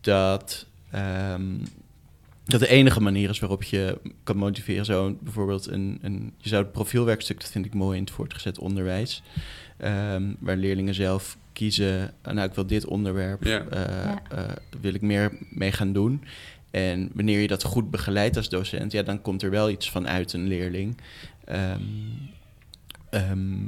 dat 0.01 0.65
ehm, 0.91 1.43
dat 2.45 2.60
de 2.60 2.67
enige 2.67 3.01
manier 3.01 3.30
is 3.30 3.39
waarop 3.39 3.63
je 3.63 3.97
kan 4.23 4.38
motiveren. 4.38 4.86
Zo 4.86 5.17
bijvoorbeeld 5.21 5.67
een, 5.67 5.99
een 6.01 6.34
je 6.38 6.49
zou 6.49 6.63
het 6.63 6.71
profielwerkstuk, 6.71 7.39
dat 7.41 7.51
vind 7.51 7.65
ik 7.65 7.73
mooi 7.73 7.97
in 7.97 8.04
het 8.04 8.12
voortgezet 8.13 8.60
onderwijs, 8.60 9.23
ehm, 9.77 10.23
waar 10.39 10.56
leerlingen 10.58 10.93
zelf 10.93 11.38
kiezen. 11.54 12.13
nou, 12.23 12.41
ik 12.41 12.54
wil 12.54 12.65
dit 12.67 12.86
onderwerp, 12.86 13.43
Ja. 13.43 13.60
eh, 13.65 13.80
Ja. 14.04 14.21
eh, 14.32 14.56
wil 14.82 14.93
ik 14.93 15.01
meer 15.01 15.32
mee 15.49 15.72
gaan 15.72 15.93
doen. 15.93 16.24
En 16.72 17.09
wanneer 17.13 17.39
je 17.39 17.47
dat 17.47 17.63
goed 17.63 17.91
begeleidt 17.91 18.38
als 18.38 18.49
docent, 18.49 18.91
ja, 18.91 19.01
dan 19.03 19.22
komt 19.22 19.41
er 19.43 19.49
wel 19.49 19.69
iets 19.69 19.91
van 19.91 20.07
uit 20.07 20.34
een 20.34 20.47
leerling. 20.47 20.97
Ehm, 21.45 21.82
ehm, 23.09 23.65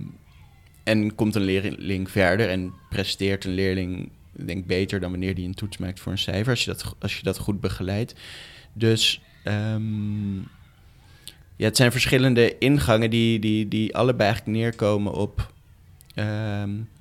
en 0.83 1.15
komt 1.15 1.35
een 1.35 1.41
leerling 1.43 2.11
verder 2.11 2.49
en 2.49 2.73
presteert 2.89 3.45
een 3.45 3.53
leerling, 3.53 4.09
ik 4.35 4.47
denk 4.47 4.65
beter 4.65 4.99
dan 4.99 5.09
wanneer 5.11 5.35
die 5.35 5.45
een 5.47 5.53
toets 5.53 5.77
maakt 5.77 5.99
voor 5.99 6.11
een 6.11 6.17
cijfer, 6.17 6.49
als 6.49 6.63
je 6.63 6.71
dat, 6.71 6.95
als 6.99 7.17
je 7.17 7.23
dat 7.23 7.37
goed 7.37 7.61
begeleidt. 7.61 8.13
Dus 8.73 9.21
ehm, 9.43 10.35
ja, 11.55 11.65
het 11.65 11.77
zijn 11.77 11.91
verschillende 11.91 12.57
ingangen 12.57 13.09
die, 13.09 13.39
die, 13.39 13.67
die 13.67 13.95
allebei 13.95 14.29
eigenlijk 14.29 14.57
neerkomen 14.57 15.13
op 15.13 15.51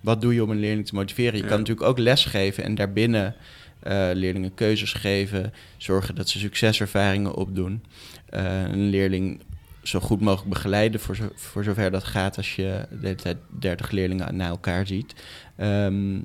wat 0.00 0.20
doe 0.20 0.34
je 0.34 0.42
om 0.42 0.50
een 0.50 0.60
leerling 0.60 0.86
te 0.86 0.94
motiveren. 0.94 1.36
Je 1.36 1.42
Ja. 1.42 1.48
kan 1.48 1.58
natuurlijk 1.58 1.86
ook 1.86 1.98
lesgeven 1.98 2.64
en 2.64 2.74
daarbinnen 2.74 3.34
eh, 3.82 4.10
leerlingen 4.12 4.54
keuzes 4.54 4.92
geven, 4.92 5.52
zorgen 5.76 6.14
dat 6.14 6.28
ze 6.28 6.38
succeservaringen 6.38 7.34
opdoen. 7.34 7.84
Eh, 8.28 8.62
een 8.62 8.88
leerling 8.88 9.40
zo 9.82 10.00
goed 10.00 10.20
mogelijk 10.20 10.50
begeleiden 10.50 11.00
voor, 11.00 11.16
zo, 11.16 11.28
voor 11.34 11.64
zover 11.64 11.90
dat 11.90 12.04
gaat 12.04 12.36
als 12.36 12.56
je 12.56 12.86
de 12.90 12.96
hele 13.06 13.14
tijd 13.14 13.36
30 13.48 13.90
leerlingen 13.90 14.36
na 14.36 14.46
elkaar 14.46 14.86
ziet. 14.86 15.14
Ehm, 15.56 16.20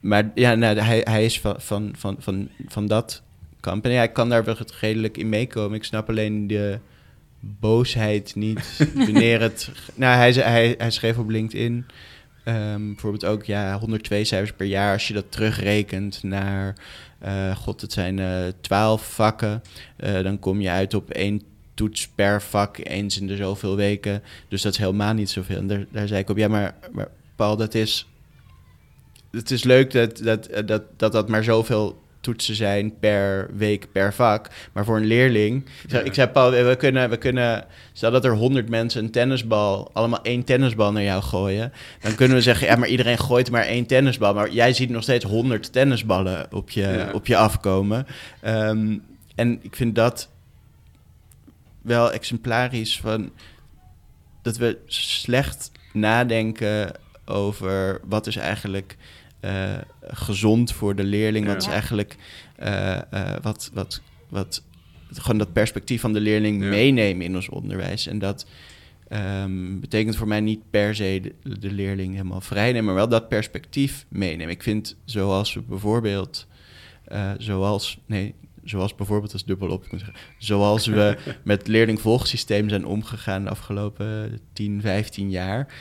maar 0.00 0.30
ja, 0.34 0.54
nou, 0.54 0.78
hij, 0.78 1.00
hij 1.04 1.24
is 1.24 1.40
van, 1.40 1.54
van, 1.58 1.94
van, 1.98 2.16
van, 2.18 2.48
van 2.66 2.86
dat 2.86 3.22
kamp. 3.60 3.84
En 3.84 3.90
ja, 3.90 4.02
ik 4.02 4.12
kan 4.12 4.28
daar 4.28 4.44
wel 4.44 4.56
redelijk 4.80 5.16
in 5.16 5.28
meekomen. 5.28 5.76
Ik 5.76 5.84
snap 5.84 6.08
alleen 6.08 6.46
de 6.46 6.78
boosheid 7.40 8.34
niet 8.34 8.86
wanneer 8.94 9.40
het... 9.40 9.70
Nou, 9.94 10.16
hij, 10.16 10.32
hij, 10.32 10.74
hij 10.78 10.90
schreef 10.90 11.18
op 11.18 11.28
LinkedIn 11.28 11.86
um, 12.44 12.86
bijvoorbeeld 12.92 13.24
ook 13.24 13.44
ja, 13.44 13.78
102 13.78 14.24
cijfers 14.24 14.52
per 14.52 14.66
jaar. 14.66 14.92
Als 14.92 15.08
je 15.08 15.14
dat 15.14 15.32
terugrekent 15.32 16.22
naar, 16.22 16.74
uh, 17.24 17.56
god, 17.56 17.80
het 17.80 17.92
zijn 17.92 18.18
uh, 18.18 18.48
eh, 18.48 18.54
12 18.60 19.14
vakken. 19.14 19.62
Uh, 19.96 20.22
dan 20.22 20.38
kom 20.38 20.60
je 20.60 20.70
uit 20.70 20.94
op 20.94 21.10
één 21.10 21.42
toets 21.74 22.08
per 22.08 22.42
vak 22.42 22.78
eens 22.78 23.20
in 23.20 23.26
de 23.26 23.36
zoveel 23.36 23.76
weken. 23.76 24.22
Dus 24.48 24.62
dat 24.62 24.72
is 24.72 24.78
helemaal 24.78 25.14
niet 25.14 25.30
zoveel. 25.30 25.56
En 25.56 25.66
daar, 25.66 25.86
daar 25.90 26.08
zei 26.08 26.20
ik 26.20 26.30
op, 26.30 26.36
ja, 26.36 26.48
maar, 26.48 26.74
maar 26.92 27.08
Paul, 27.36 27.56
dat 27.56 27.74
is... 27.74 28.06
Het 29.30 29.50
is 29.50 29.64
leuk 29.64 29.90
dat 29.90 30.18
dat, 30.18 30.48
dat, 30.66 30.82
dat, 30.96 31.12
dat 31.12 31.28
maar 31.28 31.44
zoveel 31.44 32.01
toetsen 32.22 32.54
zijn 32.54 32.98
per 32.98 33.50
week, 33.56 33.92
per 33.92 34.14
vak. 34.14 34.48
Maar 34.72 34.84
voor 34.84 34.96
een 34.96 35.04
leerling... 35.04 35.64
Ik 35.64 35.90
zei, 35.90 36.04
ik 36.04 36.14
zei 36.14 36.28
Paul, 36.28 36.50
we 36.50 36.76
kunnen, 36.76 37.10
we 37.10 37.16
kunnen... 37.16 37.64
Stel 37.92 38.10
dat 38.10 38.24
er 38.24 38.34
honderd 38.34 38.68
mensen 38.68 39.04
een 39.04 39.10
tennisbal... 39.10 39.90
allemaal 39.92 40.22
één 40.22 40.44
tennisbal 40.44 40.92
naar 40.92 41.02
jou 41.02 41.22
gooien... 41.22 41.72
dan 42.00 42.14
kunnen 42.14 42.36
we 42.36 42.42
zeggen, 42.42 42.66
ja, 42.66 42.76
maar 42.76 42.88
iedereen 42.88 43.18
gooit 43.18 43.50
maar 43.50 43.64
één 43.64 43.86
tennisbal. 43.86 44.34
Maar 44.34 44.50
jij 44.50 44.72
ziet 44.72 44.90
nog 44.90 45.02
steeds 45.02 45.24
honderd 45.24 45.72
tennisballen 45.72 46.46
op 46.52 46.70
je, 46.70 47.10
op 47.12 47.26
je 47.26 47.36
afkomen. 47.36 48.06
Ehm, 48.40 48.98
en 49.34 49.58
ik 49.62 49.76
vind 49.76 49.94
dat 49.94 50.28
wel 51.82 52.12
exemplarisch 52.12 53.00
van... 53.00 53.30
dat 54.42 54.56
we 54.56 54.78
slecht 54.86 55.70
nadenken 55.92 56.92
over 57.24 58.00
wat 58.04 58.26
is 58.26 58.36
eigenlijk 58.36 58.96
uh, 59.44 59.78
gezond 60.02 60.72
voor 60.72 60.94
de 60.94 61.04
leerling. 61.04 61.46
Wat 61.46 61.62
is 61.62 61.66
eigenlijk 61.66 62.16
uh, 62.62 62.98
uh, 63.14 63.30
wat, 63.42 63.70
wat, 63.72 64.02
wat 64.28 64.62
gewoon 65.12 65.38
dat 65.38 65.52
perspectief 65.52 66.00
van 66.00 66.12
de 66.12 66.20
leerling 66.20 66.60
meenemen 66.60 67.26
in 67.26 67.34
ons 67.34 67.48
onderwijs. 67.48 68.06
En 68.06 68.18
dat 68.18 68.46
um, 69.42 69.80
betekent 69.80 70.16
voor 70.16 70.28
mij 70.28 70.40
niet 70.40 70.70
per 70.70 70.94
se 70.94 71.20
de, 71.42 71.58
de 71.58 71.70
leerling 71.70 72.12
helemaal 72.12 72.40
vrijnemen, 72.40 72.84
maar 72.84 72.94
wel 72.94 73.08
dat 73.08 73.28
perspectief 73.28 74.06
meenemen. 74.08 74.54
Ik 74.54 74.62
vind 74.62 74.96
zoals 75.04 75.54
we 75.54 75.60
bijvoorbeeld, 75.60 76.46
zoals, 77.38 77.98
nee, 78.06 78.34
zoals 78.64 78.94
bijvoorbeeld 78.94 79.32
als 79.32 79.44
dubbelop, 79.44 79.84
zoals 80.38 80.86
we 80.86 81.16
met 81.44 81.66
leerlingvolgsysteem 81.66 82.68
zijn 82.68 82.86
omgegaan 82.86 83.44
de 83.44 83.50
afgelopen 83.50 84.40
10, 84.52 84.80
15 84.80 85.30
jaar. 85.30 85.74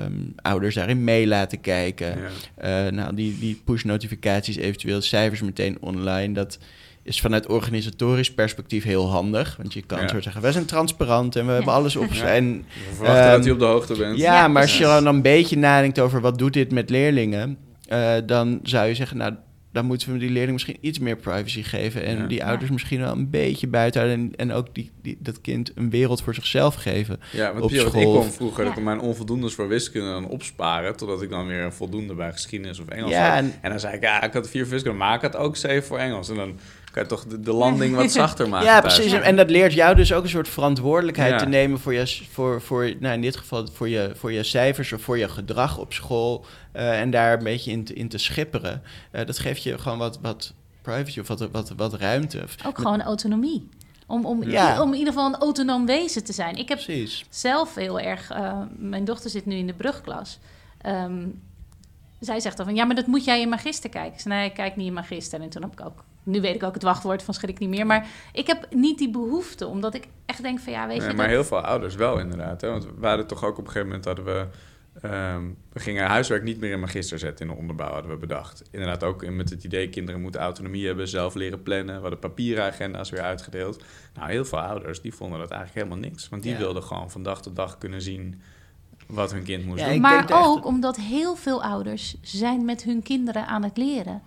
Um, 0.00 0.32
ouders 0.36 0.74
daarin 0.74 1.04
mee 1.04 1.26
laten 1.26 1.60
kijken. 1.60 2.18
Ja. 2.60 2.86
Uh, 2.86 2.92
nou, 2.92 3.14
die, 3.14 3.38
die 3.38 3.60
push-notificaties, 3.64 4.56
eventueel 4.56 5.00
cijfers 5.00 5.40
meteen 5.40 5.76
online. 5.80 6.34
Dat 6.34 6.58
is 7.02 7.20
vanuit 7.20 7.46
organisatorisch 7.46 8.34
perspectief 8.34 8.84
heel 8.84 9.10
handig. 9.10 9.56
Want 9.56 9.72
je 9.72 9.82
kan 9.82 10.00
ja. 10.00 10.08
zo 10.08 10.20
zeggen, 10.20 10.42
wij 10.42 10.52
zijn 10.52 10.64
transparant 10.64 11.36
en 11.36 11.46
we 11.46 11.52
hebben 11.52 11.72
alles 11.72 11.96
op. 11.96 12.08
We 12.08 12.14
verwachten 12.14 13.24
um, 13.24 13.30
dat 13.30 13.44
je 13.44 13.52
op 13.52 13.58
de 13.58 13.64
hoogte 13.64 13.96
bent. 13.96 14.18
Ja, 14.18 14.48
maar 14.48 14.62
als 14.62 14.78
je 14.78 14.84
dan 14.84 15.06
een 15.06 15.22
beetje 15.22 15.56
nadenkt 15.56 15.98
over 15.98 16.20
wat 16.20 16.38
doet 16.38 16.52
dit 16.52 16.72
met 16.72 16.90
leerlingen... 16.90 17.58
Uh, 17.92 18.14
dan 18.26 18.60
zou 18.62 18.88
je 18.88 18.94
zeggen, 18.94 19.16
nou 19.16 19.34
dan 19.72 19.84
moeten 19.84 20.12
we 20.12 20.18
die 20.18 20.30
leerling 20.30 20.52
misschien 20.52 20.78
iets 20.80 20.98
meer 20.98 21.16
privacy 21.16 21.62
geven. 21.62 22.04
En 22.04 22.28
die 22.28 22.44
ouders 22.44 22.70
misschien 22.70 23.00
wel 23.00 23.12
een 23.12 23.30
beetje 23.30 23.66
buiten 23.66 24.02
En, 24.02 24.32
en 24.36 24.52
ook 24.52 24.74
die, 24.74 24.90
die, 25.02 25.16
dat 25.20 25.40
kind 25.40 25.72
een 25.74 25.90
wereld 25.90 26.22
voor 26.22 26.34
zichzelf 26.34 26.74
geven. 26.74 27.20
Ja, 27.32 27.52
want 27.52 27.64
op 27.64 27.70
school. 27.70 28.00
ik 28.00 28.20
kon 28.20 28.32
vroeger 28.32 28.64
dat 28.64 28.76
ik 28.76 28.82
mijn 28.82 29.00
onvoldoendes 29.00 29.54
voor 29.54 29.68
wiskunde 29.68 30.08
dan 30.08 30.28
opsparen. 30.28 30.96
Totdat 30.96 31.22
ik 31.22 31.30
dan 31.30 31.46
weer 31.46 31.62
een 31.62 31.72
voldoende 31.72 32.14
bij 32.14 32.32
geschiedenis 32.32 32.78
of 32.78 32.88
Engels 32.88 33.10
ja, 33.10 33.28
had. 33.28 33.38
En, 33.38 33.52
en, 33.60 33.70
dan 33.70 33.80
zei 33.80 33.94
ik, 33.94 34.02
ja, 34.02 34.22
ik 34.22 34.32
had 34.32 34.48
vier 34.48 34.68
wiskunde, 34.68 34.98
maar 34.98 35.14
ik 35.14 35.20
had 35.22 35.36
ook 35.36 35.56
zeven 35.56 35.82
voor 35.82 35.98
Engels. 35.98 36.28
En 36.28 36.36
dan 36.36 36.58
kan 36.92 37.02
je 37.02 37.08
toch 37.08 37.26
de, 37.26 37.52
landing 37.52 37.96
wat 37.96 38.12
zachter 38.22 38.48
maken. 38.48 38.66
Ja, 38.66 38.80
precies. 38.80 39.12
En 39.12 39.36
dat 39.36 39.50
leert 39.50 39.72
jou 39.72 39.94
dus 39.94 40.12
ook 40.12 40.22
een 40.22 40.28
soort 40.28 40.48
verantwoordelijkheid 40.48 41.38
te 41.38 41.46
nemen 41.46 41.80
voor 41.80 41.94
je, 41.94 42.26
voor, 42.30 42.62
voor, 42.62 42.94
nou 43.00 43.14
in 43.14 43.20
dit 43.20 43.36
geval 43.36 43.66
voor 43.72 43.88
je, 43.88 44.12
voor 44.14 44.32
je 44.32 44.42
cijfers 44.42 44.92
of 44.92 45.02
voor 45.02 45.18
je 45.18 45.28
gedrag 45.28 45.78
op 45.78 45.92
school. 45.92 46.44
Uh, 46.76 47.00
en 47.00 47.10
daar 47.10 47.38
een 47.38 47.44
beetje 47.44 47.70
in 47.70 47.84
te, 47.84 47.94
in 47.94 48.08
te 48.08 48.18
schipperen. 48.18 48.82
Uh, 49.12 49.26
dat 49.26 49.38
geeft 49.38 49.62
je 49.62 49.78
gewoon 49.78 49.98
wat, 49.98 50.18
wat 50.22 50.52
privacy 50.82 51.20
of 51.20 51.28
wat, 51.28 51.50
wat, 51.50 51.72
wat 51.76 51.94
ruimte. 51.94 52.44
Ook 52.66 52.78
gewoon 52.78 53.02
autonomie. 53.02 53.68
Om, 54.06 54.26
om, 54.26 54.42
ja. 54.42 54.82
om 54.82 54.92
in 54.92 54.98
ieder 54.98 55.12
geval 55.12 55.28
een 55.28 55.40
autonoom 55.40 55.86
wezen 55.86 56.24
te 56.24 56.32
zijn. 56.32 56.56
Ik 56.56 56.68
heb 56.68 56.78
Precies. 56.78 57.24
zelf 57.28 57.74
heel 57.74 58.00
erg... 58.00 58.32
Uh, 58.32 58.58
mijn 58.76 59.04
dochter 59.04 59.30
zit 59.30 59.46
nu 59.46 59.56
in 59.56 59.66
de 59.66 59.74
brugklas. 59.74 60.38
Um, 60.86 61.42
zij 62.20 62.40
zegt 62.40 62.56
dan 62.56 62.66
van... 62.66 62.74
Ja, 62.74 62.84
maar 62.84 62.96
dat 62.96 63.06
moet 63.06 63.24
jij 63.24 63.40
in 63.40 63.48
magister 63.48 63.90
kijken. 63.90 64.12
Ik 64.12 64.20
zei, 64.20 64.34
nee, 64.34 64.48
ik 64.48 64.54
kijk 64.54 64.76
niet 64.76 64.86
in 64.86 64.92
magister. 64.92 65.40
En 65.40 65.48
toen 65.48 65.62
heb 65.62 65.72
ik 65.72 65.86
ook 65.86 66.04
nu 66.22 66.40
weet 66.40 66.54
ik 66.54 66.62
ook 66.62 66.74
het 66.74 66.82
wachtwoord 66.82 67.22
van 67.22 67.34
schrik 67.34 67.58
niet 67.58 67.68
meer. 67.68 67.86
Maar 67.86 68.06
ik 68.32 68.46
heb 68.46 68.66
niet 68.70 68.98
die 68.98 69.10
behoefte, 69.10 69.66
omdat 69.66 69.94
ik 69.94 70.08
echt 70.26 70.42
denk 70.42 70.60
van 70.60 70.72
ja, 70.72 70.86
weet 70.86 71.04
je. 71.04 71.12
Maar 71.12 71.28
heel 71.28 71.44
veel 71.44 71.60
ouders 71.60 71.94
wel 71.94 72.18
inderdaad. 72.18 72.60
Hè? 72.60 72.70
Want 72.70 72.86
we 72.98 73.06
hadden 73.06 73.26
toch 73.26 73.44
ook 73.44 73.58
op 73.58 73.64
een 73.64 73.66
gegeven 73.66 73.86
moment 73.86 74.04
hadden 74.04 74.24
we. 74.24 74.46
Um, 75.04 75.56
we 75.72 75.80
gingen 75.80 76.06
huiswerk 76.06 76.42
niet 76.42 76.60
meer 76.60 76.72
in 76.72 76.80
magister 76.80 77.18
zetten 77.18 77.46
in 77.46 77.52
de 77.52 77.58
onderbouw, 77.58 77.92
hadden 77.92 78.10
we 78.10 78.16
bedacht. 78.16 78.62
Inderdaad 78.70 79.02
ook 79.02 79.30
met 79.30 79.50
het 79.50 79.64
idee, 79.64 79.88
kinderen 79.88 80.20
moeten 80.20 80.40
autonomie 80.40 80.86
hebben, 80.86 81.08
zelf 81.08 81.34
leren 81.34 81.62
plannen. 81.62 81.94
We 81.94 82.00
hadden 82.00 82.18
papieren 82.18 82.64
agenda's 82.64 83.10
weer 83.10 83.20
uitgedeeld. 83.20 83.84
Nou, 84.14 84.30
heel 84.30 84.44
veel 84.44 84.60
ouders, 84.60 85.00
die 85.00 85.14
vonden 85.14 85.38
dat 85.38 85.50
eigenlijk 85.50 85.86
helemaal 85.86 86.10
niks. 86.10 86.28
Want 86.28 86.42
die 86.42 86.56
wilden 86.56 86.82
gewoon 86.82 87.10
van 87.10 87.22
dag 87.22 87.42
tot 87.42 87.56
dag 87.56 87.78
kunnen 87.78 88.02
zien 88.02 88.40
wat 89.06 89.32
hun 89.32 89.42
kind 89.42 89.64
moest 89.64 89.84
doen. 89.84 90.00
Maar 90.00 90.28
ook 90.30 90.66
omdat 90.66 90.96
heel 90.96 91.36
veel 91.36 91.62
ouders 91.62 92.16
zijn 92.20 92.64
met 92.64 92.82
hun 92.82 93.02
kinderen 93.02 93.46
aan 93.46 93.62
het 93.62 93.76
leren. 93.76 94.22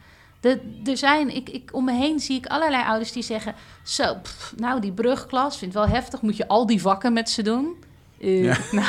De, 0.46 0.60
er 0.84 0.98
zijn, 0.98 1.36
ik, 1.36 1.50
ik, 1.50 1.70
om 1.74 1.86
me 1.86 1.94
heen 1.94 2.20
zie 2.20 2.38
ik 2.38 2.46
allerlei 2.46 2.84
ouders 2.84 3.12
die 3.12 3.24
zeggen... 3.24 3.56
Zo, 3.84 4.18
nou, 4.58 4.82
die 4.82 4.92
brugklas 4.92 5.58
vindt 5.58 5.74
wel 5.74 5.88
heftig. 5.88 6.22
Moet 6.22 6.38
je 6.38 6.48
al 6.48 6.66
die 6.66 6.82
vakken 6.82 7.14
met 7.14 7.30
ze 7.30 7.42
doen? 7.42 7.76
Uh, 8.20 8.56
nou, 8.72 8.88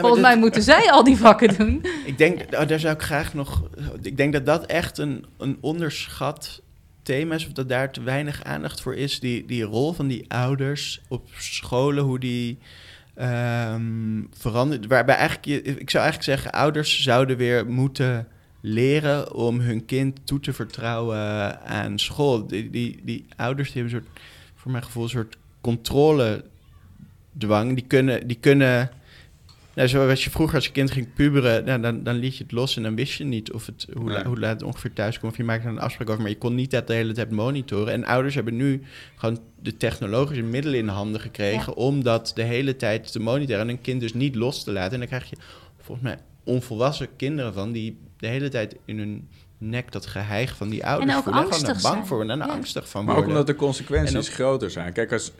volgens 0.00 0.20
mij 0.20 0.36
moeten 0.38 0.62
zij 0.62 0.90
al 0.90 1.04
die 1.04 1.16
vakken 1.16 1.56
doen. 1.58 1.84
Ik 2.04 2.18
denk, 2.18 2.40
oh, 2.40 2.68
daar 2.68 2.80
zou 2.80 2.94
ik 2.94 3.02
graag 3.02 3.34
nog... 3.34 3.62
Ik 4.02 4.16
denk 4.16 4.32
dat 4.32 4.46
dat 4.46 4.66
echt 4.66 4.98
een, 4.98 5.26
een 5.38 5.58
onderschat 5.60 6.60
thema 7.02 7.34
is... 7.34 7.46
of 7.46 7.52
dat 7.52 7.68
daar 7.68 7.92
te 7.92 8.02
weinig 8.02 8.44
aandacht 8.44 8.80
voor 8.80 8.94
is. 8.94 9.20
Die, 9.20 9.44
die 9.44 9.62
rol 9.62 9.92
van 9.92 10.06
die 10.06 10.24
ouders 10.28 11.00
op 11.08 11.28
scholen, 11.38 12.04
hoe 12.04 12.18
die... 12.18 12.58
Um, 13.20 14.28
verandert. 14.38 14.86
Waarbij 14.86 15.16
eigenlijk, 15.16 15.66
ik 15.66 15.90
zou 15.90 16.04
eigenlijk 16.04 16.22
zeggen, 16.22 16.60
ouders 16.60 17.02
zouden 17.02 17.36
weer 17.36 17.66
moeten 17.66 18.28
leren 18.68 19.34
om 19.34 19.60
hun 19.60 19.84
kind 19.84 20.18
toe 20.24 20.40
te 20.40 20.52
vertrouwen 20.52 21.60
aan 21.60 21.98
school. 21.98 22.46
Die, 22.46 22.70
die, 22.70 23.00
die 23.02 23.26
ouders 23.36 23.72
die 23.72 23.82
hebben 23.82 23.98
een 23.98 24.06
soort, 24.06 24.20
voor 24.54 24.70
mijn 24.70 24.84
gevoel, 24.84 25.02
een 25.02 25.08
soort 25.08 25.36
controledwang. 25.60 27.74
Die 27.74 27.84
kunnen, 27.86 28.26
die 28.26 28.38
kunnen 28.40 28.90
nou, 29.74 29.88
zoals 29.88 30.24
je 30.24 30.30
vroeger 30.30 30.54
als 30.54 30.66
je 30.66 30.72
kind 30.72 30.90
ging 30.90 31.14
puberen, 31.14 31.64
nou, 31.64 31.80
dan, 31.80 32.02
dan 32.02 32.14
liet 32.14 32.36
je 32.36 32.42
het 32.42 32.52
los 32.52 32.76
en 32.76 32.82
dan 32.82 32.94
wist 32.94 33.12
je 33.12 33.24
niet 33.24 33.52
of 33.52 33.66
het, 33.66 33.86
hoe, 33.96 34.10
la, 34.10 34.24
hoe 34.24 34.38
laat 34.38 34.52
het 34.52 34.62
ongeveer 34.62 34.92
thuis 34.92 35.18
komt. 35.18 35.32
Of 35.32 35.38
je 35.38 35.44
maakte 35.44 35.68
een 35.68 35.78
afspraak 35.78 36.08
over, 36.08 36.22
maar 36.22 36.30
je 36.30 36.38
kon 36.38 36.54
niet 36.54 36.70
dat 36.70 36.86
de 36.86 36.94
hele 36.94 37.12
tijd 37.12 37.30
monitoren. 37.30 37.92
En 37.92 38.04
ouders 38.04 38.34
hebben 38.34 38.56
nu 38.56 38.82
gewoon 39.16 39.40
de 39.62 39.76
technologische 39.76 40.42
middelen 40.42 40.78
in 40.78 40.88
handen 40.88 41.20
gekregen 41.20 41.74
om 41.74 42.02
dat 42.02 42.32
de 42.34 42.42
hele 42.42 42.76
tijd 42.76 43.12
te 43.12 43.20
monitoren 43.20 43.60
en 43.60 43.68
een 43.68 43.80
kind 43.80 44.00
dus 44.00 44.14
niet 44.14 44.34
los 44.34 44.64
te 44.64 44.72
laten. 44.72 44.92
En 44.92 44.98
dan 44.98 45.08
krijg 45.08 45.30
je 45.30 45.36
volgens 45.78 46.06
mij 46.06 46.18
onvolwassen 46.46 47.16
kinderen 47.16 47.52
van 47.52 47.72
die 47.72 47.98
de 48.16 48.26
hele 48.26 48.48
tijd 48.48 48.76
in 48.84 48.98
hun 48.98 49.28
nek 49.58 49.92
dat 49.92 50.06
geheig 50.06 50.56
van 50.56 50.68
die 50.68 50.86
ouders 50.86 51.10
en 51.10 51.16
ook 51.16 51.22
voelen. 51.24 51.52
Gewoon 51.52 51.74
er 51.74 51.82
bang 51.82 52.06
voor 52.06 52.28
en 52.28 52.38
ja. 52.38 52.44
angstig 52.44 52.88
van 52.88 53.04
maar 53.04 53.14
worden. 53.14 53.32
Maar 53.32 53.40
ook 53.40 53.46
omdat 53.46 53.56
de 53.56 53.64
consequenties 53.64 54.28
groter 54.28 54.70
zijn. 54.70 54.92
Kijk, 54.92 55.12
als, 55.12 55.32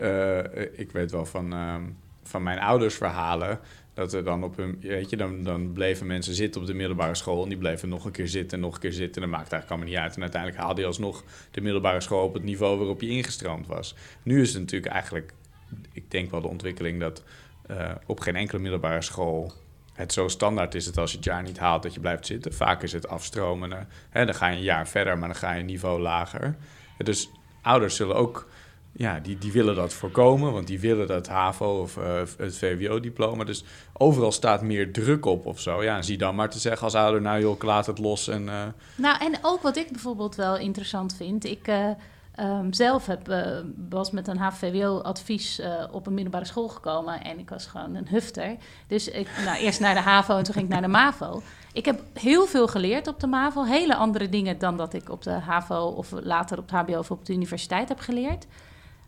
uh, 0.00 0.38
ik 0.72 0.90
weet 0.92 1.10
wel 1.10 1.26
van, 1.26 1.52
uh, 1.52 1.74
van 2.22 2.42
mijn 2.42 2.58
ouders 2.58 2.94
verhalen... 2.94 3.60
dat 3.94 4.12
er 4.12 4.24
dan 4.24 4.44
op 4.44 4.56
hun... 4.56 4.78
Weet 4.80 5.10
je, 5.10 5.16
dan, 5.16 5.42
dan 5.42 5.72
bleven 5.72 6.06
mensen 6.06 6.34
zitten 6.34 6.60
op 6.60 6.66
de 6.66 6.74
middelbare 6.74 7.14
school... 7.14 7.42
en 7.42 7.48
die 7.48 7.58
bleven 7.58 7.88
nog 7.88 8.04
een 8.04 8.12
keer 8.12 8.28
zitten 8.28 8.58
en 8.58 8.64
nog 8.64 8.74
een 8.74 8.80
keer 8.80 8.92
zitten. 8.92 9.22
En 9.22 9.28
dat 9.28 9.38
maakt 9.38 9.52
eigenlijk 9.52 9.70
allemaal 9.70 9.88
niet 9.88 10.04
uit. 10.04 10.16
En 10.16 10.22
uiteindelijk 10.22 10.62
haalde 10.62 10.80
je 10.80 10.86
alsnog 10.86 11.24
de 11.50 11.60
middelbare 11.60 12.00
school... 12.00 12.24
op 12.24 12.34
het 12.34 12.42
niveau 12.42 12.78
waarop 12.78 13.00
je 13.00 13.08
ingestroomd 13.08 13.66
was. 13.66 13.94
Nu 14.22 14.40
is 14.40 14.52
het 14.52 14.60
natuurlijk 14.60 14.92
eigenlijk... 14.92 15.32
Ik 15.92 16.10
denk 16.10 16.30
wel 16.30 16.40
de 16.40 16.48
ontwikkeling 16.48 17.00
dat 17.00 17.22
uh, 17.70 17.90
op 18.06 18.20
geen 18.20 18.36
enkele 18.36 18.60
middelbare 18.60 19.02
school 19.02 19.52
het 20.00 20.12
zo 20.12 20.28
standaard 20.28 20.74
is 20.74 20.86
het 20.86 20.98
als 20.98 21.10
je 21.10 21.16
het 21.16 21.26
jaar 21.26 21.42
niet 21.42 21.58
haalt 21.58 21.82
dat 21.82 21.94
je 21.94 22.00
blijft 22.00 22.26
zitten. 22.26 22.54
Vaak 22.54 22.82
is 22.82 22.92
het 22.92 23.08
afstromen. 23.08 23.88
Hè, 24.10 24.24
dan 24.24 24.34
ga 24.34 24.46
je 24.46 24.56
een 24.56 24.62
jaar 24.62 24.88
verder, 24.88 25.18
maar 25.18 25.28
dan 25.28 25.36
ga 25.36 25.52
je 25.52 25.60
een 25.60 25.66
niveau 25.66 26.00
lager. 26.00 26.56
Dus 26.98 27.30
ouders 27.62 27.96
zullen 27.96 28.16
ook 28.16 28.48
ja, 28.92 29.20
die, 29.20 29.38
die 29.38 29.52
willen 29.52 29.74
dat 29.74 29.92
voorkomen, 29.92 30.52
want 30.52 30.66
die 30.66 30.80
willen 30.80 31.06
dat 31.06 31.28
HAVO 31.28 31.80
of 31.80 31.96
uh, 31.96 32.22
het 32.36 32.56
VWO-diploma. 32.56 33.44
Dus 33.44 33.64
overal 33.92 34.32
staat 34.32 34.62
meer 34.62 34.92
druk 34.92 35.24
op 35.24 35.46
of 35.46 35.60
zo. 35.60 35.82
Ja, 35.82 36.02
zie 36.02 36.18
dan 36.18 36.34
maar 36.34 36.50
te 36.50 36.58
zeggen 36.58 36.84
als 36.84 36.94
ouder, 36.94 37.20
nou 37.20 37.40
joh, 37.40 37.60
laat 37.60 37.86
het 37.86 37.98
los. 37.98 38.28
En, 38.28 38.42
uh... 38.42 38.62
Nou, 38.96 39.24
en 39.24 39.38
ook 39.42 39.62
wat 39.62 39.76
ik 39.76 39.90
bijvoorbeeld 39.90 40.34
wel 40.34 40.58
interessant 40.58 41.16
vind. 41.16 41.44
Ik 41.44 41.68
uh, 41.68 41.90
um, 42.40 42.72
zelf 42.72 43.06
heb, 43.06 43.34
was 43.88 44.10
met 44.10 44.28
een 44.28 44.38
HVWO-advies 44.38 45.60
op 45.90 46.06
een 46.06 46.14
middelbare 46.14 46.44
school 46.44 46.68
gekomen 46.68 47.22
en 47.22 47.38
ik 47.38 47.50
was 47.50 47.66
gewoon 47.66 47.94
een 47.94 48.08
hufter. 48.08 48.56
Dus 48.86 49.08
ik, 49.08 49.28
nou, 49.44 49.58
eerst 49.58 49.80
naar 49.80 49.94
de 49.94 50.00
HAVO 50.00 50.36
en 50.36 50.44
toen 50.44 50.54
ging 50.54 50.66
ik 50.66 50.72
naar 50.72 50.82
de 50.82 50.88
MAVO. 50.88 51.42
Ik 51.72 51.84
heb 51.84 52.00
heel 52.14 52.46
veel 52.46 52.66
geleerd 52.66 53.06
op 53.06 53.20
de 53.20 53.26
MAVO. 53.26 53.64
Hele 53.64 53.94
andere 53.94 54.28
dingen 54.28 54.58
dan 54.58 54.76
dat 54.76 54.94
ik 54.94 55.10
op 55.10 55.22
de 55.22 55.30
HAVO 55.30 55.86
of 55.86 56.10
later 56.22 56.58
op 56.58 56.70
het 56.70 56.80
HBO 56.80 56.98
of 56.98 57.10
op 57.10 57.26
de 57.26 57.32
universiteit 57.32 57.88
heb 57.88 57.98
geleerd. 57.98 58.46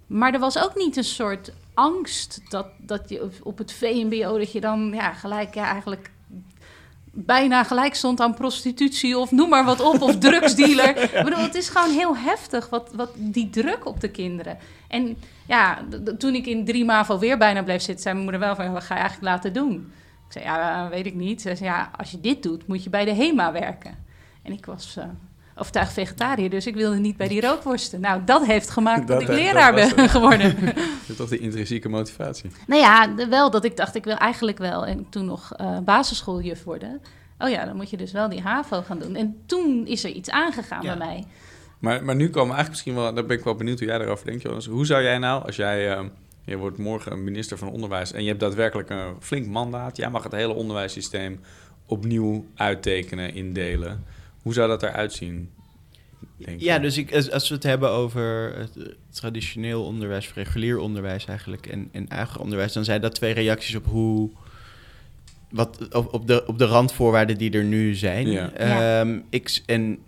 Maar 0.07 0.35
er 0.35 0.41
was 0.41 0.59
ook 0.59 0.77
niet 0.77 0.97
een 0.97 1.05
soort 1.05 1.53
angst 1.75 2.41
dat, 2.51 2.67
dat 2.79 3.09
je 3.09 3.31
op 3.43 3.59
het 3.59 3.73
VMBO... 3.73 4.39
dat 4.39 4.53
je 4.53 4.61
dan 4.61 4.93
ja, 4.95 5.13
gelijk 5.13 5.55
ja, 5.55 5.65
eigenlijk 5.65 6.11
bijna 7.15 7.65
gelijk 7.65 7.95
stond 7.95 8.21
aan 8.21 8.35
prostitutie 8.35 9.19
of 9.19 9.31
noem 9.31 9.49
maar 9.49 9.65
wat 9.65 9.81
op, 9.81 10.03
of 10.03 10.19
drugsdealer. 10.29 10.97
ik 10.97 11.25
bedoel, 11.25 11.43
het 11.43 11.55
is 11.55 11.69
gewoon 11.69 11.91
heel 11.91 12.17
heftig, 12.17 12.69
wat, 12.69 12.91
wat 12.95 13.11
die 13.17 13.51
druk 13.51 13.87
op 13.87 14.01
de 14.01 14.11
kinderen. 14.11 14.59
En 14.89 15.17
ja, 15.47 15.79
toen 16.19 16.35
ik 16.35 16.47
in 16.47 16.65
drie 16.65 16.85
MAVO 16.85 17.19
weer 17.19 17.39
bijna 17.39 17.63
bleef 17.63 17.83
zitten, 17.83 18.03
zei 18.03 18.15
mijn 18.15 18.29
moeder 18.31 18.47
wel 18.47 18.55
van, 18.55 18.73
wat 18.73 18.83
ga 18.83 18.95
je 18.95 19.01
eigenlijk 19.01 19.31
laten 19.31 19.53
doen? 19.53 19.93
Ik 20.27 20.33
zei, 20.33 20.45
ja, 20.45 20.89
weet 20.89 21.07
ik 21.07 21.15
niet. 21.15 21.43
Ze 21.43 21.57
zei, 21.57 21.71
ja, 21.71 21.91
als 21.97 22.11
je 22.11 22.21
dit 22.21 22.43
doet, 22.43 22.67
moet 22.67 22.85
je 22.85 22.91
bij 22.91 23.05
de 23.05 23.15
HEMA 23.15 23.53
werken. 23.53 24.05
En 24.43 24.53
ik 24.53 24.67
was... 24.67 24.97
Uh, 24.99 25.05
overtuigd 25.63 25.93
vegetariër, 25.93 26.51
dus 26.51 26.67
ik 26.67 26.75
wilde 26.75 26.97
niet 26.97 27.17
bij 27.17 27.29
die 27.29 27.41
rookworsten. 27.41 28.01
Nou, 28.01 28.25
dat 28.25 28.47
heeft 28.47 28.71
gemaakt 28.71 29.09
dat, 29.09 29.23
ik 29.23 29.29
leraar 29.29 29.75
ben 29.75 30.09
geworden. 30.09 30.57
dat 30.65 30.75
is 31.09 31.17
toch 31.17 31.29
de 31.29 31.39
intrinsieke 31.39 31.89
motivatie? 31.89 32.51
Nou 32.67 32.81
ja, 32.81 33.29
wel 33.29 33.51
dat 33.51 33.65
ik 33.65 33.77
dacht, 33.77 33.95
ik 33.95 34.05
wil 34.05 34.17
eigenlijk 34.17 34.59
wel 34.59 34.87
en 34.87 35.07
toen 35.11 35.25
nog 35.25 35.53
uh, 35.61 35.79
basisschooljuf 35.79 36.65
worden. 36.65 37.01
Oh 37.39 37.51
ja, 37.51 37.65
dan 37.65 37.77
moet 37.77 37.91
je 37.91 37.97
dus 37.97 38.13
wel 38.13 38.29
die 38.29 38.41
HAVO 38.41 38.83
gaan 38.83 38.99
doen. 38.99 39.15
En 39.15 39.37
toen 39.47 39.87
is 39.87 40.05
er 40.05 40.11
iets 40.11 40.31
aangegaan 40.31 40.81
bij 40.81 40.97
mij. 40.97 41.25
Maar, 41.79 42.05
maar 42.05 42.17
nu 42.17 42.31
komen 42.31 42.55
eigenlijk 42.55 42.69
misschien 42.69 42.95
wel, 42.95 43.15
daar 43.15 43.27
ben 43.27 43.39
ik 43.39 43.45
wel 43.45 43.55
benieuwd 43.55 43.79
hoe 43.79 43.89
jij 43.89 43.99
daarover 43.99 44.27
denkt, 44.27 44.43
Jonas. 44.43 44.67
Hoe 44.67 44.87
zou 44.87 45.03
jij 45.03 45.19
nou, 45.19 45.45
als 45.45 45.57
jij, 45.57 45.99
uh, 45.99 46.05
je 46.45 46.57
wordt 46.57 46.79
morgen 46.79 47.25
minister 47.25 47.59
van 47.59 47.71
Onderwijs 47.71 48.13
en 48.13 48.23
je 48.23 48.29
hebt 48.29 48.41
daadwerkelijk 48.41 48.91
een 48.91 49.17
flink 49.21 49.47
mandaat, 49.47 49.97
jij 49.97 50.11
mag 50.11 50.23
het 50.23 50.33
hele 50.33 50.53
onderwijssysteem 50.53 51.41
opnieuw 51.87 52.47
uittekenen, 52.55 53.35
indelen. 53.35 54.05
Hoe 54.43 54.53
zou 54.53 54.69
dat 54.69 54.83
eruit 54.83 55.13
zien? 55.13 55.51
ja, 56.59 56.79
dus 56.79 56.99
ik, 56.99 57.15
als 57.15 57.49
we 57.49 57.55
het 57.55 57.63
hebben 57.63 57.91
over 57.91 58.55
het 58.59 58.97
traditioneel 59.11 59.85
onderwijs, 59.85 60.29
of 60.29 60.35
regulier 60.35 60.79
onderwijs 60.79 61.25
eigenlijk, 61.25 61.67
en, 61.67 61.89
en 61.93 62.09
eigen 62.09 62.41
onderwijs, 62.41 62.73
dan 62.73 62.85
zijn 62.85 63.01
dat 63.01 63.15
twee 63.15 63.33
reacties 63.33 63.75
op 63.75 63.87
hoe. 63.87 64.31
Wat, 65.51 65.95
op, 65.95 66.15
op, 66.15 66.27
de, 66.27 66.47
op 66.47 66.59
de 66.59 66.65
randvoorwaarden 66.65 67.39
die 67.39 67.51
er 67.51 67.65
nu 67.65 67.95
zijn. 67.95 68.31
Ja. 68.31 69.01
Um, 69.01 69.25
ik, 69.31 69.63
en 69.67 69.99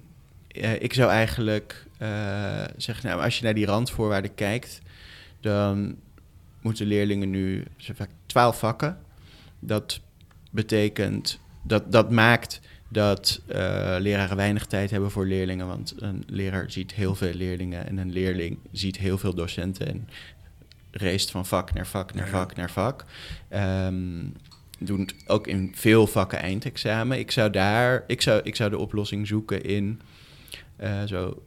uh, 0.53 0.83
ik 0.83 0.93
zou 0.93 1.11
eigenlijk 1.11 1.87
uh, 2.03 2.65
zeggen, 2.77 3.09
nou, 3.09 3.23
als 3.23 3.39
je 3.39 3.45
naar 3.45 3.55
die 3.55 3.67
randvoorwaarden 3.67 4.35
kijkt, 4.35 4.81
dan 5.41 5.97
moeten 6.61 6.87
leerlingen 6.87 7.31
nu 7.31 7.65
vaak 7.77 8.11
twaalf 8.27 8.59
vakken. 8.59 8.99
Dat 9.59 10.01
betekent, 10.51 11.41
dat, 11.63 11.93
dat 11.93 12.11
maakt 12.11 12.61
dat 12.95 13.41
uh, 13.49 13.57
leraren 13.99 14.37
weinig 14.37 14.67
tijd 14.67 14.91
hebben 14.91 15.11
voor 15.11 15.27
leerlingen. 15.27 15.67
Want 15.67 15.95
een 15.99 16.23
leraar 16.27 16.71
ziet 16.71 16.93
heel 16.93 17.15
veel 17.15 17.33
leerlingen 17.33 17.87
en 17.87 17.99
een 17.99 18.13
leerling 18.13 18.59
ziet 18.73 18.97
heel 18.97 19.19
veel 19.19 19.35
docenten 19.35 19.87
en 19.87 20.09
reist 20.91 21.31
van 21.31 21.47
vak 21.47 21.73
naar 21.73 21.87
vak 21.87 22.15
naar 22.15 22.29
vak 22.29 22.57
naar 22.57 22.71
vak. 22.71 23.05
Um, 23.55 24.33
doen 24.79 25.09
ook 25.27 25.47
in 25.47 25.73
veel 25.75 26.07
vakken 26.07 26.39
eindexamen. 26.39 27.19
Ik 27.19 27.31
zou 27.31 27.51
daar, 27.51 28.05
ik 28.07 28.23
zou, 28.23 28.41
ik 28.43 28.57
zou 28.57 28.71
de 28.71 28.79
oplossing 28.79 29.27
zoeken 29.27 29.63
in 29.63 30.01
uh, 30.81 31.03
zo 31.05 31.43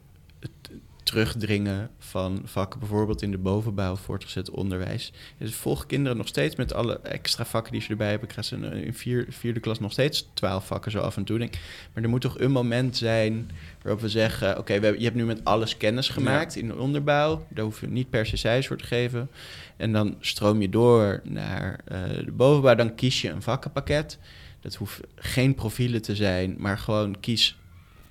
terugdringen 1.08 1.90
van 1.98 2.40
vakken, 2.44 2.80
bijvoorbeeld 2.80 3.22
in 3.22 3.30
de 3.30 3.38
bovenbouw 3.38 3.96
voortgezet 3.96 4.50
onderwijs. 4.50 5.12
Dus 5.38 5.54
volgen 5.54 5.86
kinderen 5.86 6.16
nog 6.16 6.28
steeds 6.28 6.56
met 6.56 6.72
alle 6.72 7.00
extra 7.00 7.44
vakken 7.44 7.72
die 7.72 7.80
ze 7.80 7.88
erbij 7.90 8.10
hebben. 8.10 8.28
Krijgen 8.28 8.58
ze 8.58 8.84
in 8.84 8.94
vier, 8.94 9.26
vierde 9.28 9.60
klas 9.60 9.80
nog 9.80 9.92
steeds 9.92 10.28
twaalf 10.34 10.66
vakken 10.66 10.90
zo 10.90 10.98
af 10.98 11.16
en 11.16 11.24
toe. 11.24 11.38
Denk. 11.38 11.54
Maar 11.92 12.02
er 12.02 12.08
moet 12.08 12.20
toch 12.20 12.38
een 12.38 12.50
moment 12.50 12.96
zijn 12.96 13.50
waarop 13.82 14.00
we 14.00 14.08
zeggen: 14.08 14.58
Oké, 14.58 14.74
je 14.74 15.04
hebt 15.04 15.14
nu 15.14 15.24
met 15.24 15.44
alles 15.44 15.76
kennis 15.76 16.08
gemaakt 16.08 16.56
in 16.56 16.68
de 16.68 16.76
onderbouw. 16.76 17.46
Daar 17.50 17.64
hoef 17.64 17.80
je 17.80 17.86
niet 17.86 18.10
per 18.10 18.26
se 18.26 18.36
cijfers 18.36 18.66
voor 18.66 18.76
te 18.76 18.84
geven. 18.84 19.30
En 19.76 19.92
dan 19.92 20.16
stroom 20.20 20.60
je 20.60 20.68
door 20.68 21.20
naar 21.24 21.80
uh, 21.92 22.24
de 22.24 22.32
bovenbouw. 22.32 22.74
Dan 22.74 22.94
kies 22.94 23.22
je 23.22 23.30
een 23.30 23.42
vakkenpakket. 23.42 24.18
Dat 24.60 24.74
hoeft 24.74 25.00
geen 25.14 25.54
profielen 25.54 26.02
te 26.02 26.16
zijn, 26.16 26.54
maar 26.58 26.78
gewoon 26.78 27.20
kies 27.20 27.58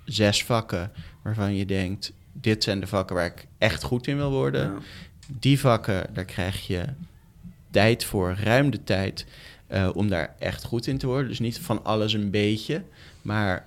zes 0.04 0.44
vakken 0.44 0.92
waarvan 1.22 1.54
je 1.54 1.66
denkt 1.66 2.12
dit 2.40 2.64
zijn 2.64 2.80
de 2.80 2.86
vakken 2.86 3.16
waar 3.16 3.26
ik 3.26 3.46
echt 3.58 3.82
goed 3.82 4.06
in 4.06 4.16
wil 4.16 4.30
worden. 4.30 4.78
Die 5.26 5.60
vakken, 5.60 6.14
daar 6.14 6.24
krijg 6.24 6.66
je 6.66 6.84
tijd 7.70 8.04
voor, 8.04 8.36
ruim 8.42 8.70
de 8.70 8.84
tijd 8.84 9.26
uh, 9.72 9.88
om 9.94 10.08
daar 10.08 10.34
echt 10.38 10.64
goed 10.64 10.86
in 10.86 10.98
te 10.98 11.06
worden. 11.06 11.28
Dus 11.28 11.38
niet 11.38 11.58
van 11.58 11.84
alles 11.84 12.12
een 12.12 12.30
beetje, 12.30 12.82
maar 13.22 13.66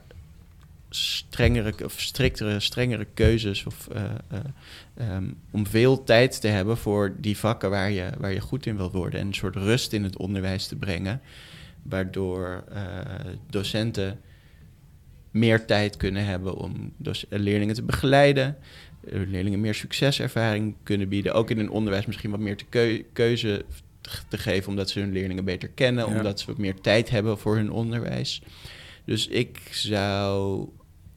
strengere 0.90 1.86
of 1.86 2.02
striktere, 2.02 2.60
strengere 2.60 3.08
keuzes 3.14 3.66
of, 3.66 3.88
uh, 3.96 5.14
um, 5.16 5.38
om 5.52 5.68
veel 5.68 6.04
tijd 6.04 6.42
te 6.42 6.48
hebben 6.48 6.78
voor 6.78 7.16
die 7.18 7.38
vakken 7.38 7.70
waar 7.70 7.92
je, 7.92 8.10
waar 8.18 8.34
je 8.34 8.40
goed 8.40 8.66
in 8.66 8.78
wil 8.78 8.92
worden. 8.92 9.20
En 9.20 9.28
een 9.28 9.34
soort 9.34 9.56
rust 9.56 9.94
in 9.94 10.04
het 10.04 10.18
onderwijs 10.18 10.68
te 10.68 10.76
brengen, 10.76 11.22
waardoor 11.82 12.64
docenten 13.50 14.20
meer 15.32 15.66
tijd 15.66 15.98
kunnen 15.98 16.26
hebben 16.26 16.56
om 16.56 16.94
dus 16.98 17.26
leerlingen 17.30 17.76
te 17.76 17.84
begeleiden. 17.84 18.58
Eh, 19.08 19.20
leerlingen 19.28 19.62
meer 19.62 19.76
succeservaring 19.76 20.76
kunnen 20.84 21.10
bieden. 21.10 21.34
Ook 21.34 21.50
in 21.50 21.60
een 21.60 21.70
onderwijs 21.70 22.06
misschien 22.06 22.32
wat 22.32 22.40
meer 22.40 22.58
te 22.58 23.06
keuze 23.14 23.66
te 24.28 24.38
geven, 24.38 24.70
omdat 24.70 24.90
ze 24.90 25.00
hun 25.00 25.12
leerlingen 25.12 25.46
beter 25.46 25.70
kennen, 25.70 26.08
omdat 26.08 26.40
ze 26.40 26.46
wat 26.46 26.58
meer 26.58 26.82
tijd 26.82 27.10
hebben 27.10 27.38
voor 27.38 27.56
hun 27.56 27.72
onderwijs. 27.72 28.42
Dus 29.06 29.28
ik 29.28 29.60
zou, 29.72 30.68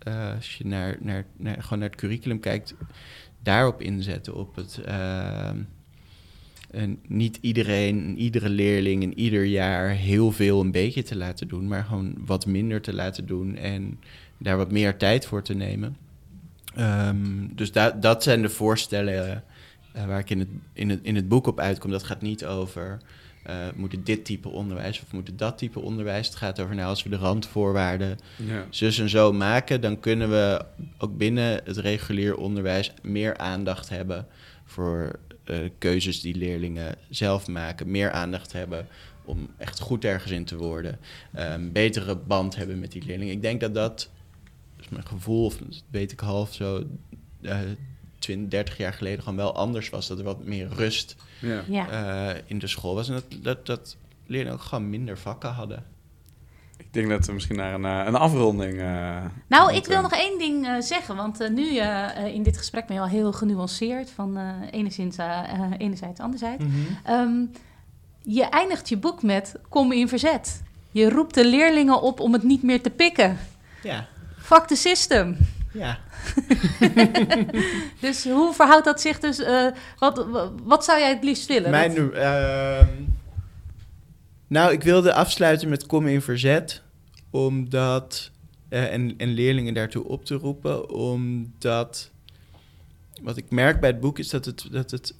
uh, 0.08 0.34
als 0.34 0.56
je 0.56 0.66
naar, 0.66 0.96
naar, 1.00 1.24
naar, 1.36 1.62
gewoon 1.62 1.78
naar 1.78 1.88
het 1.88 1.98
curriculum 1.98 2.40
kijkt, 2.40 2.74
daarop 3.42 3.82
inzetten, 3.82 4.34
op 4.34 4.56
het. 4.56 4.80
Uh, 4.88 5.50
en 6.74 6.98
niet 7.06 7.38
iedereen, 7.40 8.18
iedere 8.18 8.48
leerling 8.48 9.02
in 9.02 9.18
ieder 9.18 9.44
jaar 9.44 9.88
heel 9.88 10.32
veel 10.32 10.60
een 10.60 10.70
beetje 10.70 11.02
te 11.02 11.16
laten 11.16 11.48
doen, 11.48 11.68
maar 11.68 11.84
gewoon 11.84 12.14
wat 12.26 12.46
minder 12.46 12.80
te 12.80 12.94
laten 12.94 13.26
doen 13.26 13.56
en 13.56 13.98
daar 14.38 14.56
wat 14.56 14.72
meer 14.72 14.96
tijd 14.96 15.26
voor 15.26 15.42
te 15.42 15.54
nemen. 15.54 15.96
Um, 16.78 17.52
dus 17.54 17.72
da 17.72 17.90
dat 17.90 18.22
zijn 18.22 18.42
de 18.42 18.48
voorstellen 18.48 19.44
uh, 19.96 20.06
waar 20.06 20.18
ik 20.18 20.30
in 20.30 20.38
het, 20.38 20.48
in, 20.72 20.90
het, 20.90 21.00
in 21.02 21.16
het 21.16 21.28
boek 21.28 21.46
op 21.46 21.60
uitkom. 21.60 21.90
Dat 21.90 22.02
gaat 22.02 22.22
niet 22.22 22.44
over 22.44 22.98
uh, 23.46 23.54
moet 23.74 23.96
dit 24.06 24.24
type 24.24 24.48
onderwijs 24.48 25.02
of 25.02 25.12
moet 25.12 25.38
dat 25.38 25.58
type 25.58 25.80
onderwijs. 25.80 26.26
Het 26.26 26.36
gaat 26.36 26.60
over, 26.60 26.74
nou, 26.74 26.88
als 26.88 27.02
we 27.02 27.08
de 27.08 27.16
randvoorwaarden 27.16 28.18
ja. 28.36 28.66
zus 28.70 28.98
en 28.98 29.08
zo 29.08 29.32
maken, 29.32 29.80
dan 29.80 30.00
kunnen 30.00 30.30
we 30.30 30.64
ook 30.98 31.16
binnen 31.16 31.60
het 31.64 31.76
regulier 31.76 32.36
onderwijs 32.36 32.92
meer 33.02 33.36
aandacht 33.36 33.88
hebben 33.88 34.26
voor 34.64 35.18
uh, 35.44 35.68
keuzes 35.78 36.20
die 36.20 36.34
leerlingen 36.34 36.96
zelf 37.08 37.46
maken, 37.48 37.90
meer 37.90 38.10
aandacht 38.10 38.52
hebben 38.52 38.86
om 39.24 39.48
echt 39.56 39.80
goed 39.80 40.04
ergens 40.04 40.32
in 40.32 40.44
te 40.44 40.56
worden, 40.56 40.98
um, 41.38 41.72
betere 41.72 42.16
band 42.16 42.56
hebben 42.56 42.80
met 42.80 42.92
die 42.92 43.04
leerlingen. 43.04 43.34
Ik 43.34 43.42
denk 43.42 43.60
dat 43.60 43.74
dat, 43.74 44.10
is 44.80 44.88
mijn 44.88 45.06
gevoel, 45.06 45.44
of 45.44 45.56
dat 45.56 45.82
weet 45.90 46.12
ik 46.12 46.20
half 46.20 46.54
zo, 46.54 46.84
uh, 47.40 47.58
20, 48.18 48.48
30 48.48 48.76
jaar 48.76 48.92
geleden 48.92 49.22
gewoon 49.22 49.38
wel 49.38 49.54
anders 49.54 49.90
was. 49.90 50.06
Dat 50.06 50.18
er 50.18 50.24
wat 50.24 50.44
meer 50.44 50.68
rust 50.68 51.16
ja. 51.40 52.34
Uh, 52.34 52.40
in 52.46 52.58
de 52.58 52.66
school 52.66 52.94
was 52.94 53.08
en 53.08 53.14
dat, 53.14 53.42
dat, 53.42 53.66
dat 53.66 53.96
leerlingen 54.26 54.54
ook 54.54 54.64
gewoon 54.64 54.90
minder 54.90 55.18
vakken 55.18 55.50
hadden. 55.50 55.84
Ik 56.94 57.00
denk 57.00 57.12
dat 57.12 57.26
we 57.26 57.32
misschien 57.32 57.56
naar 57.56 57.74
een, 57.74 57.84
eh, 57.84 58.06
een 58.06 58.14
afronding. 58.14 58.74
Uh, 58.74 59.16
nou, 59.46 59.74
ik 59.74 59.86
wil 59.86 60.02
nog 60.02 60.12
één 60.12 60.38
ding 60.38 60.66
uh, 60.66 60.80
zeggen. 60.80 61.16
Want 61.16 61.40
uh, 61.40 61.48
nu 61.48 61.78
in 62.32 62.42
dit 62.42 62.58
gesprek 62.58 62.86
ben 62.86 62.96
je 62.96 63.02
al 63.02 63.08
heel 63.08 63.32
genuanceerd. 63.32 64.10
Van 64.10 64.38
enigszins, 64.70 65.16
enerzijds, 65.78 66.20
anderzijds. 66.20 66.64
Mm 66.64 66.72
-hmm. 66.72 67.14
um, 67.14 67.50
je 68.22 68.44
eindigt 68.44 68.88
je 68.88 68.96
boek 68.96 69.22
met 69.22 69.54
kom 69.68 69.92
in 69.92 70.08
verzet. 70.08 70.62
Je 70.90 71.10
roept 71.10 71.34
de 71.34 71.46
leerlingen 71.46 72.02
op 72.02 72.20
om 72.20 72.32
het 72.32 72.42
niet 72.42 72.62
meer 72.62 72.82
te 72.82 72.90
pikken. 72.90 73.38
Ja. 73.82 74.06
Fuck 74.38 74.66
the 74.66 74.76
system. 74.76 75.36
Ja. 75.72 75.98
dus 78.00 78.24
hoe 78.24 78.52
verhoudt 78.52 78.84
dat 78.84 79.00
zich 79.00 79.20
dus... 79.20 79.42
wat, 79.98 80.26
wat 80.64 80.84
zou 80.84 80.98
jij 80.98 81.08
het 81.08 81.24
liefst 81.24 81.46
willen? 81.46 81.70
Mijn... 81.70 81.96
Uh, 81.96 82.80
nou, 84.46 84.72
ik 84.72 84.82
wilde 84.82 85.14
afsluiten 85.14 85.68
met 85.68 85.86
kom 85.86 86.06
in 86.06 86.22
verzet, 86.22 86.82
omdat, 87.34 88.30
uh, 88.70 88.92
en, 88.92 89.18
en 89.18 89.28
leerlingen 89.28 89.74
daartoe 89.74 90.04
op 90.04 90.24
te 90.24 90.34
roepen, 90.34 90.90
omdat 90.90 92.10
wat 93.22 93.36
ik 93.36 93.50
merk 93.50 93.80
bij 93.80 93.90
het 93.90 94.00
boek 94.00 94.18
is 94.18 94.28
dat 94.28 94.44
het, 94.44 94.66
dat 94.70 94.90
het 94.90 95.14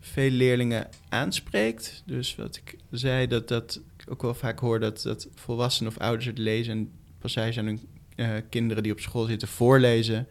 veel 0.00 0.30
leerlingen 0.30 0.88
aanspreekt. 1.08 2.02
Dus 2.06 2.34
wat 2.34 2.56
ik 2.56 2.76
zei, 2.90 3.26
dat, 3.26 3.48
dat 3.48 3.80
ik 3.96 4.10
ook 4.10 4.22
wel 4.22 4.34
vaak 4.34 4.58
hoor 4.58 4.80
dat, 4.80 5.02
dat 5.02 5.28
volwassenen 5.34 5.92
of 5.92 5.98
ouders 5.98 6.26
het 6.26 6.38
lezen 6.38 6.72
en 6.72 6.90
passages 7.18 7.58
aan 7.58 7.66
hun 7.66 7.80
eh, 8.16 8.30
kinderen 8.48 8.82
die 8.82 8.92
op 8.92 9.00
school 9.00 9.24
zitten 9.24 9.48
voorlezen. 9.48 10.26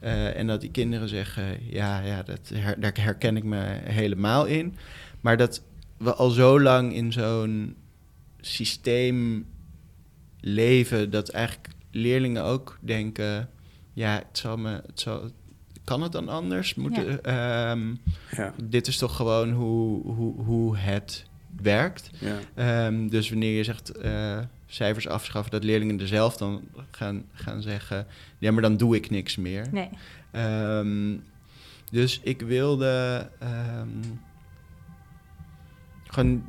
Eh, 0.00 0.36
en 0.36 0.46
dat 0.46 0.60
die 0.60 0.70
kinderen 0.70 1.08
zeggen, 1.08 1.58
ja, 1.70 2.00
ja 2.00 2.22
dat 2.22 2.52
daar 2.78 2.98
herken 3.00 3.36
ik 3.36 3.44
me 3.44 3.62
helemaal 3.82 4.44
in. 4.44 4.76
Maar 5.20 5.36
dat 5.36 5.62
we 5.96 6.14
al 6.14 6.30
zo 6.30 6.60
lang 6.60 6.94
in 6.94 7.12
zo'n 7.12 7.76
systeem 8.40 9.46
leven 10.40 11.10
dat 11.10 11.28
eigenlijk 11.28 11.68
leerlingen 11.90 12.44
ook 12.44 12.78
denken, 12.80 13.48
ja, 13.92 14.14
het 14.28 14.38
zal 14.38 14.56
me, 14.56 14.82
het 14.86 15.00
zal, 15.00 15.30
kan 15.84 16.02
het 16.02 16.12
dan 16.12 16.28
anders? 16.28 16.74
Moeten, 16.74 17.24
ehm, 17.24 17.94
Ja. 18.30 18.54
Dit 18.62 18.86
is 18.86 18.98
toch 18.98 19.16
gewoon 19.16 19.52
hoe, 19.52 20.02
hoe, 20.14 20.42
hoe 20.42 20.76
het 20.76 21.24
werkt. 21.62 22.10
Ja. 22.18 22.38
Ehm, 22.54 23.08
dus 23.08 23.28
wanneer 23.28 23.56
je 23.56 23.64
zegt 23.64 23.90
eh, 23.90 24.38
cijfers 24.66 25.08
afschaffen, 25.08 25.52
dat 25.52 25.64
leerlingen 25.64 26.00
er 26.00 26.06
zelf 26.06 26.36
dan 26.36 26.62
gaan, 26.90 27.24
gaan 27.32 27.62
zeggen, 27.62 28.06
ja, 28.38 28.52
maar 28.52 28.62
dan 28.62 28.76
doe 28.76 28.96
ik 28.96 29.10
niks 29.10 29.36
meer. 29.36 29.66
Nee. 29.72 29.88
Ehm, 30.30 31.16
dus 31.90 32.20
ik 32.22 32.40
wilde 32.40 33.28
ehm, 33.38 33.88
gewoon 36.06 36.44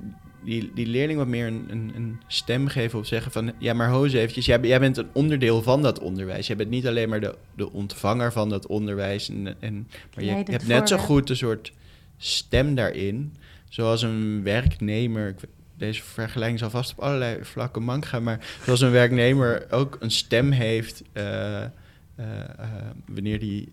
die, 0.47 0.71
die 0.73 0.87
leerling 0.87 1.17
wat 1.17 1.27
meer 1.27 1.47
een, 1.47 1.65
een, 1.69 1.91
een 1.95 2.19
stem 2.27 2.67
geven 2.67 2.99
of 2.99 3.07
zeggen 3.07 3.31
van... 3.31 3.53
ja, 3.59 3.73
maar 3.73 3.89
ho 3.89 4.03
eens 4.03 4.13
eventjes, 4.13 4.45
jij, 4.45 4.59
jij 4.59 4.79
bent 4.79 4.97
een 4.97 5.07
onderdeel 5.13 5.61
van 5.61 5.81
dat 5.81 5.99
onderwijs. 5.99 6.47
Jij 6.47 6.55
bent 6.55 6.69
niet 6.69 6.87
alleen 6.87 7.09
maar 7.09 7.19
de, 7.19 7.35
de 7.55 7.71
ontvanger 7.71 8.31
van 8.31 8.49
dat 8.49 8.67
onderwijs. 8.67 9.29
En, 9.29 9.55
en, 9.59 9.87
maar 10.15 10.23
je 10.23 10.31
hebt 10.31 10.67
net 10.67 10.87
zo 10.87 10.97
goed 10.97 11.29
een 11.29 11.35
soort 11.35 11.73
stem 12.17 12.75
daarin. 12.75 13.33
Zoals 13.69 14.01
een 14.01 14.43
werknemer... 14.43 15.27
Ik, 15.27 15.39
deze 15.77 16.03
vergelijking 16.03 16.59
zal 16.59 16.69
vast 16.69 16.91
op 16.91 16.99
allerlei 16.99 17.43
vlakken 17.43 17.83
mank 17.83 18.05
gaan... 18.05 18.23
maar 18.23 18.47
zoals 18.63 18.81
een 18.81 18.91
werknemer 18.91 19.65
ook 19.69 19.97
een 19.99 20.11
stem 20.11 20.51
heeft... 20.51 21.03
eh, 21.13 21.63
eh, 21.63 21.69
eh, 22.15 22.69
wanneer 23.07 23.39
die 23.39 23.71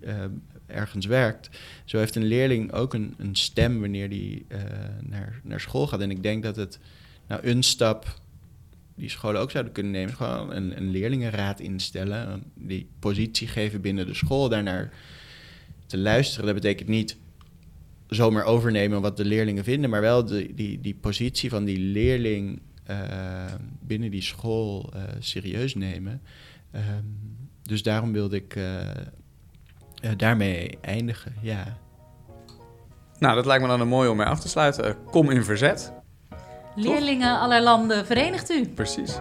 ergens 0.67 1.07
werkt. 1.07 1.51
Zo 1.85 1.99
heeft 1.99 2.17
een 2.17 2.25
leerling 2.25 2.73
ook 2.73 2.95
een, 2.95 3.15
een 3.19 3.37
stem 3.37 3.81
wanneer 3.81 4.09
die 4.09 4.45
eh, 4.49 4.61
naar, 5.01 5.41
naar 5.43 5.61
school 5.61 5.87
gaat. 5.87 6.01
En 6.01 6.11
ik 6.11 6.23
denk 6.23 6.43
dat 6.43 6.57
het 6.57 6.79
nou 7.29 7.47
een 7.47 7.63
stap 7.63 8.21
die 8.95 9.09
scholen 9.09 9.41
ook 9.41 9.51
zouden 9.51 9.73
kunnen 9.73 9.93
nemen, 9.93 10.15
gewoon 10.15 10.53
een, 10.53 10.77
een 10.77 10.91
leerlingenraad 10.91 11.61
instellen, 11.61 12.43
die 12.55 12.89
positie 12.99 13.49
geven 13.49 13.81
binnen 13.81 14.07
de 14.07 14.15
school, 14.15 14.49
daarnaar 14.49 14.93
te 15.87 15.99
luisteren. 15.99 16.47
Dat 16.47 16.55
betekent 16.55 16.89
niet 16.89 17.17
zomaar 18.09 18.45
overnemen 18.45 19.01
wat 19.01 19.17
de 19.17 19.25
leerlingen 19.25 19.65
vinden, 19.65 19.91
maar 19.91 20.01
wel 20.01 20.25
de, 20.25 20.55
die, 20.55 20.81
die 20.81 20.95
positie 20.95 21.51
van 21.51 21.65
die 21.65 21.79
leerling 21.79 22.61
eh, 22.85 23.53
binnen 23.81 24.11
die 24.11 24.23
school 24.23 24.93
eh, 24.93 25.03
serieus 25.19 25.75
nemen. 25.75 26.21
Ehm, 26.71 27.05
dus 27.63 27.83
daarom 27.83 28.13
wilde 28.13 28.37
ik 28.37 28.59
eh, 30.05 30.11
daarmee 30.17 30.79
eindigen, 30.81 31.35
ja. 31.41 31.65
Nou, 33.19 33.35
dat 33.35 33.47
lijkt 33.47 33.63
me 33.63 33.69
dan 33.69 33.81
een 33.81 33.89
mooi 33.89 34.09
om 34.09 34.17
mee 34.17 34.27
af 34.27 34.41
te 34.41 34.49
sluiten. 34.49 34.97
Kom 35.11 35.31
in 35.31 35.45
verzet. 35.45 35.93
Leerlingen 36.75 37.39
aller 37.39 37.63
landen, 37.63 38.07
verenigt 38.07 38.51
u. 38.51 38.69
Precies. 38.69 39.19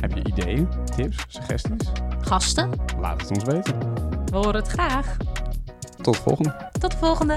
Heb 0.00 0.12
je 0.14 0.24
ideeën, 0.24 0.68
tips, 0.96 1.24
suggesties? 1.28 1.88
Gasten, 2.20 2.70
Laat 3.00 3.20
het 3.20 3.30
ons 3.30 3.44
weten. 3.44 3.78
we 4.24 4.36
horen 4.36 4.54
het 4.56 4.68
graag. 4.68 5.16
Tot 6.02 6.14
de 6.14 6.20
volgende. 6.20 6.70
Tot 6.80 6.90
de 6.90 6.96
volgende. 6.96 7.34